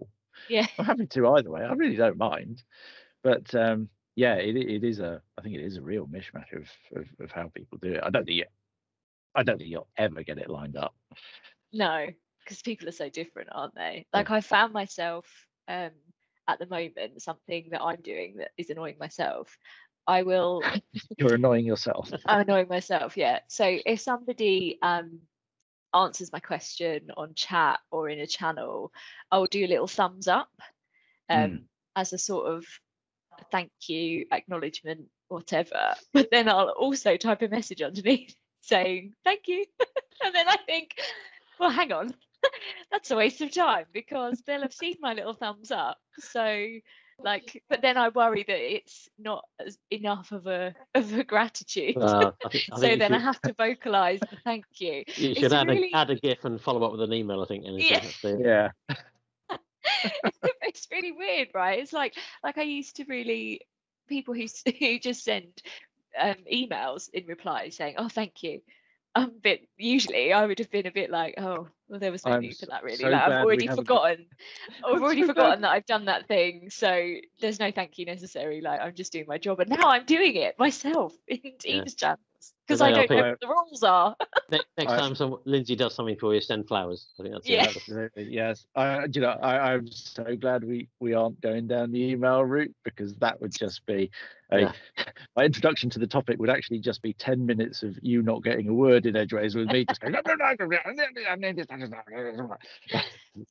yeah. 0.49 0.67
I'm 0.79 0.85
happy 0.87 1.07
to 1.07 1.29
either 1.29 1.51
way. 1.51 1.63
I 1.63 1.73
really 1.75 1.97
don't 1.97 2.19
mind. 2.19 2.65
But 3.23 3.55
um, 3.55 3.91
yeah, 4.17 4.35
it 4.35 4.57
it 4.57 4.85
is 4.85 5.01
a. 5.01 5.21
I 5.39 5.43
think 5.43 5.55
it 5.55 5.65
is 5.65 5.77
a 5.77 5.83
real 5.83 6.07
mishmash 6.07 6.53
of 6.55 6.69
of, 6.97 7.07
of 7.21 7.31
how 7.33 7.49
people 7.49 7.79
do 7.79 7.95
it. 7.95 8.01
I 8.03 8.11
don't 8.11 8.25
think 8.25 8.39
you, 8.39 8.45
I 9.35 9.43
don't 9.43 9.59
think 9.59 9.71
you'll 9.71 9.89
ever 9.97 10.23
get 10.23 10.39
it 10.39 10.51
lined 10.51 10.77
up. 10.77 10.95
No, 11.73 12.07
because 12.41 12.63
people 12.63 12.89
are 12.89 12.93
so 12.93 13.09
different, 13.09 13.49
aren't 13.53 13.75
they? 13.75 14.07
Like 14.13 14.31
I 14.31 14.41
found 14.41 14.73
myself 14.73 15.27
um 15.69 15.91
at 16.47 16.59
the 16.59 16.67
moment 16.67 17.23
something 17.23 17.69
that 17.71 17.81
I'm 17.83 18.01
doing 18.03 18.37
that 18.37 18.51
is 18.57 18.71
annoying 18.71 18.97
myself. 19.01 19.57
I 20.07 20.23
will 20.23 20.63
You're 21.19 21.35
annoying 21.35 21.65
yourself. 21.67 22.13
I'm 22.27 22.41
annoying 22.41 22.69
myself, 22.69 23.17
yeah. 23.17 23.41
So 23.49 23.79
if 23.87 24.01
somebody 24.01 24.79
um 24.83 25.21
answers 25.95 26.33
my 26.33 26.41
question 26.41 27.11
on 27.17 27.35
chat 27.35 27.81
or 27.91 28.09
in 28.09 28.19
a 28.21 28.27
channel, 28.27 28.93
I'll 29.31 29.47
do 29.47 29.65
a 29.65 29.69
little 29.69 29.87
thumbs 29.89 30.29
up 30.29 30.51
um 31.31 31.51
Mm. 31.51 31.65
as 31.97 32.13
a 32.13 32.19
sort 32.19 32.47
of 32.53 32.65
thank 33.51 33.71
you, 33.89 34.27
acknowledgement, 34.33 35.07
whatever. 35.29 35.95
But 36.13 36.31
then 36.31 36.49
I'll 36.49 36.69
also 36.71 37.17
type 37.17 37.43
a 37.43 37.49
message 37.49 37.83
underneath 37.83 38.35
saying 38.61 39.15
thank 39.25 39.49
you. 39.49 39.65
and 40.25 40.35
then 40.35 40.49
I 40.49 40.57
think, 40.67 40.97
well, 41.59 41.71
hang 41.71 41.93
on, 41.93 42.15
that's 42.93 43.11
a 43.11 43.17
waste 43.17 43.41
of 43.41 43.53
time 43.53 43.87
because 43.93 44.43
they'll 44.47 44.63
have 44.63 44.73
seen 44.73 44.97
my 45.01 45.15
little 45.15 45.35
thumbs 45.35 45.71
up. 45.71 45.99
So 46.19 46.67
like 47.21 47.63
but 47.71 47.81
then 47.81 47.97
I 47.97 48.09
worry 48.09 48.43
that 48.49 48.75
it's 48.75 49.09
not 49.21 49.45
as 49.65 49.79
enough 49.93 50.33
of 50.33 50.49
a 50.49 50.75
of 50.97 51.13
a 51.15 51.23
gratitude. 51.23 51.97
Uh, 51.97 52.33
I 52.45 52.49
think, 52.49 52.65
I 52.73 52.75
so 52.75 52.81
think 52.81 52.93
you 52.95 52.99
then 52.99 53.15
I 53.15 53.21
have 53.21 53.41
to 53.43 53.55
vocalize 53.57 54.19
the 54.19 54.37
thank 54.43 54.65
you. 54.79 55.05
you 55.15 55.31
it's 55.31 55.39
should 55.41 55.53
add, 55.53 55.69
really- 55.69 55.93
a, 55.95 55.97
add 55.97 56.11
a 56.11 56.17
GIF 56.17 56.45
and 56.45 56.61
follow 56.61 56.83
up 56.83 56.91
with 56.91 57.03
an 57.03 57.13
email. 57.13 57.41
I 57.41 57.47
think. 57.47 57.65
And 57.67 57.81
Yeah. 57.81 58.01
that's 58.01 58.21
the- 58.21 58.71
Yeah. 58.91 58.97
It's 60.75 60.89
really 60.91 61.13
weird, 61.13 61.49
right? 61.55 61.79
It's 61.79 61.93
like 61.93 62.15
like 62.43 62.59
I 62.59 62.63
used 62.63 62.97
to 62.97 63.05
really 63.05 63.61
people 64.09 64.35
who 64.35 64.47
who 64.79 64.99
just 64.99 65.25
send 65.25 65.63
um, 66.19 66.37
emails 66.53 67.09
in 67.11 67.27
reply 67.27 67.69
saying, 67.71 67.95
"Oh, 67.99 68.09
thank 68.09 68.43
you." 68.43 68.61
Um, 69.17 69.35
but 69.45 69.61
usually 69.77 70.33
I 70.33 70.45
would 70.45 70.59
have 70.59 70.71
been 70.71 70.87
a 70.87 70.93
bit 70.93 71.11
like, 71.11 71.35
"Oh, 71.39 71.69
well, 71.89 72.01
there 72.01 72.11
was 72.11 72.27
no 72.27 72.33
I'm 72.33 72.41
need 72.41 72.57
for 72.57 72.67
that, 72.67 72.83
really." 72.83 72.97
so 72.97 73.09
like, 73.09 73.23
I've 73.23 73.45
already 73.45 73.69
forgotten. 73.69 74.27
I've 74.85 75.01
already 75.03 75.23
so 75.23 75.29
forgotten 75.29 75.63
that 75.63 75.71
I've 75.71 75.87
done 75.87 76.07
that 76.07 76.27
thing, 76.27 76.71
so 76.71 77.15
there's 77.41 77.61
no 77.61 77.71
thank 77.71 77.99
you 77.99 78.07
necessary. 78.07 78.61
Like 78.61 78.81
I'm 78.81 78.95
just 78.95 79.13
doing 79.13 79.27
my 79.29 79.39
job, 79.39 79.61
and 79.61 79.71
now 79.71 79.89
I'm 79.89 80.05
doing 80.05 80.35
it 80.37 80.59
myself 80.59 81.15
in 81.29 81.53
Teams 81.59 81.95
channels 81.95 82.19
because 82.67 82.81
I 82.81 82.91
don't 82.91 83.09
know 83.11 83.17
put- 83.17 83.25
what 83.31 83.41
the 83.41 83.49
rules 83.49 83.83
are. 83.83 84.17
Ne- 84.51 84.61
next 84.79 84.93
I- 84.93 84.99
time 84.99 85.15
some 85.15 85.39
Lindsay 85.45 85.77
does 85.77 85.95
something 85.95 86.17
for 86.17 86.35
you, 86.35 86.41
send 86.41 86.67
flowers. 86.69 87.07
I 87.19 87.23
think 87.23 87.35
that's 87.35 87.49
Yeah. 87.49 87.65
it. 87.65 87.77
Absolutely, 87.77 88.25
yes. 88.25 88.67
I, 88.77 89.07
you 89.13 89.21
know, 89.21 89.31
I, 89.31 89.75
I'm 89.75 89.87
so 89.91 90.37
glad 90.37 90.65
we 90.65 90.89
we 91.01 91.15
aren't 91.15 91.41
going 91.41 91.67
down 91.67 91.93
the 91.93 92.03
email 92.03 92.45
route 92.45 92.75
because 92.85 93.15
that 93.17 93.41
would 93.41 93.53
just 93.53 93.85
be 93.87 94.11
a 94.51 94.61
Yeah. 94.61 94.73
my 95.37 95.45
introduction 95.45 95.91
to 95.91 95.99
the 95.99 96.07
topic 96.07 96.39
would 96.39 96.51
actually 96.51 96.81
just 96.81 97.03
be 97.03 97.13
ten 97.15 97.45
minutes 97.47 97.83
of 97.83 97.99
you 98.03 98.23
not 98.23 98.43
getting 98.43 98.69
a 98.69 98.75
word 98.75 99.07
in 99.07 99.17
edgeways 99.17 99.55
with 99.55 99.69
me 99.69 99.85
just 99.87 100.01
going 100.01 100.15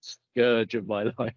scourge 0.02 0.76
of 0.76 0.88
my 0.88 1.04
life. 1.18 1.34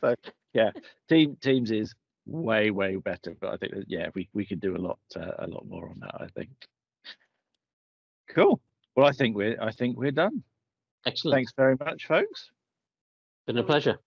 so 0.00 0.14
yeah, 0.52 0.70
team 1.08 1.36
teams 1.40 1.70
is 1.70 1.94
way 2.26 2.70
way 2.70 2.96
better, 2.96 3.34
but 3.40 3.52
I 3.52 3.56
think 3.56 3.74
that, 3.74 3.84
yeah 3.88 4.08
we 4.14 4.28
we 4.32 4.46
could 4.46 4.60
do 4.60 4.76
a 4.76 4.78
lot 4.78 4.98
uh, 5.16 5.32
a 5.38 5.46
lot 5.46 5.66
more 5.66 5.88
on 5.88 6.00
that. 6.00 6.14
I 6.20 6.26
think. 6.34 6.50
Cool. 8.36 8.60
Well, 8.94 9.06
I 9.06 9.12
think 9.12 9.34
we're 9.36 9.56
I 9.60 9.72
think 9.72 9.96
we're 9.98 10.12
done. 10.12 10.42
Excellent. 11.06 11.34
Thanks 11.36 11.52
very 11.56 11.76
much, 11.80 12.06
folks. 12.06 12.50
Been 13.46 13.58
a 13.58 13.62
pleasure. 13.64 13.98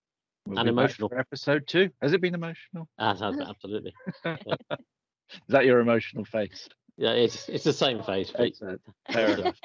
We'll 0.46 0.60
And 0.60 0.66
be 0.68 0.70
emotional. 0.70 1.12
episode 1.18 1.68
two. 1.68 1.90
Has 2.02 2.14
it 2.14 2.22
been 2.22 2.34
emotional? 2.36 2.88
Ah, 2.98 3.12
as- 3.14 3.22
as- 3.22 3.40
absolutely. 3.40 3.94
Is 4.26 5.50
that 5.50 5.66
your 5.66 5.80
emotional 5.80 6.26
face? 6.26 6.68
Yeah, 6.98 7.12
it's 7.12 7.48
it's 7.50 7.64
the 7.64 7.74
same 7.74 8.02
face. 8.04 8.30
Pete. 8.32 8.54
Excellent. 8.62 8.82
Fair 9.12 9.28
enough. 9.40 9.56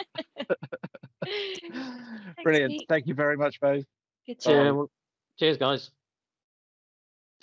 Brilliant. 2.42 2.72
Pete. 2.72 2.86
Thank 2.88 3.06
you 3.06 3.14
very 3.14 3.36
much, 3.36 3.60
both. 3.60 3.84
Good 4.26 4.36
Yeah, 4.46 4.64
job. 4.70 4.88
cheers, 5.38 5.56
guys. 5.56 5.90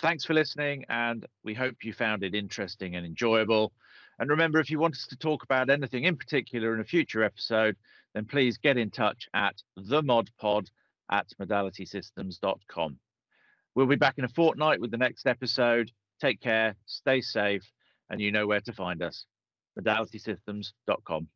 Thanks 0.00 0.24
for 0.24 0.34
listening, 0.34 0.84
and 0.88 1.24
we 1.44 1.54
hope 1.54 1.76
you 1.84 1.92
found 1.92 2.22
it 2.24 2.34
interesting 2.34 2.96
and 2.96 3.06
enjoyable. 3.06 3.72
And 4.18 4.30
remember, 4.30 4.60
if 4.60 4.70
you 4.70 4.78
want 4.78 4.94
us 4.94 5.06
to 5.08 5.16
talk 5.16 5.42
about 5.42 5.70
anything 5.70 6.04
in 6.04 6.16
particular 6.16 6.74
in 6.74 6.80
a 6.80 6.84
future 6.84 7.24
episode, 7.24 7.76
then 8.14 8.24
please 8.24 8.58
get 8.58 8.76
in 8.76 8.90
touch 8.90 9.28
at 9.34 9.56
themodpod 9.78 10.68
at 11.10 11.26
modalitysystems.com. 11.40 12.98
We'll 13.74 13.86
be 13.86 13.96
back 13.96 14.18
in 14.18 14.24
a 14.24 14.28
fortnight 14.28 14.80
with 14.80 14.90
the 14.90 14.98
next 14.98 15.26
episode. 15.26 15.90
Take 16.20 16.40
care, 16.40 16.76
stay 16.86 17.20
safe, 17.20 17.68
and 18.10 18.20
you 18.20 18.30
know 18.30 18.46
where 18.46 18.60
to 18.60 18.72
find 18.72 19.02
us 19.02 19.26
modalitysystems.com. 19.80 21.28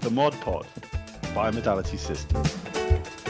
The 0.00 0.10
Mod 0.10 0.32
Pod 0.40 0.66
by 1.34 1.50
Modality 1.50 1.96
Systems. 1.96 3.21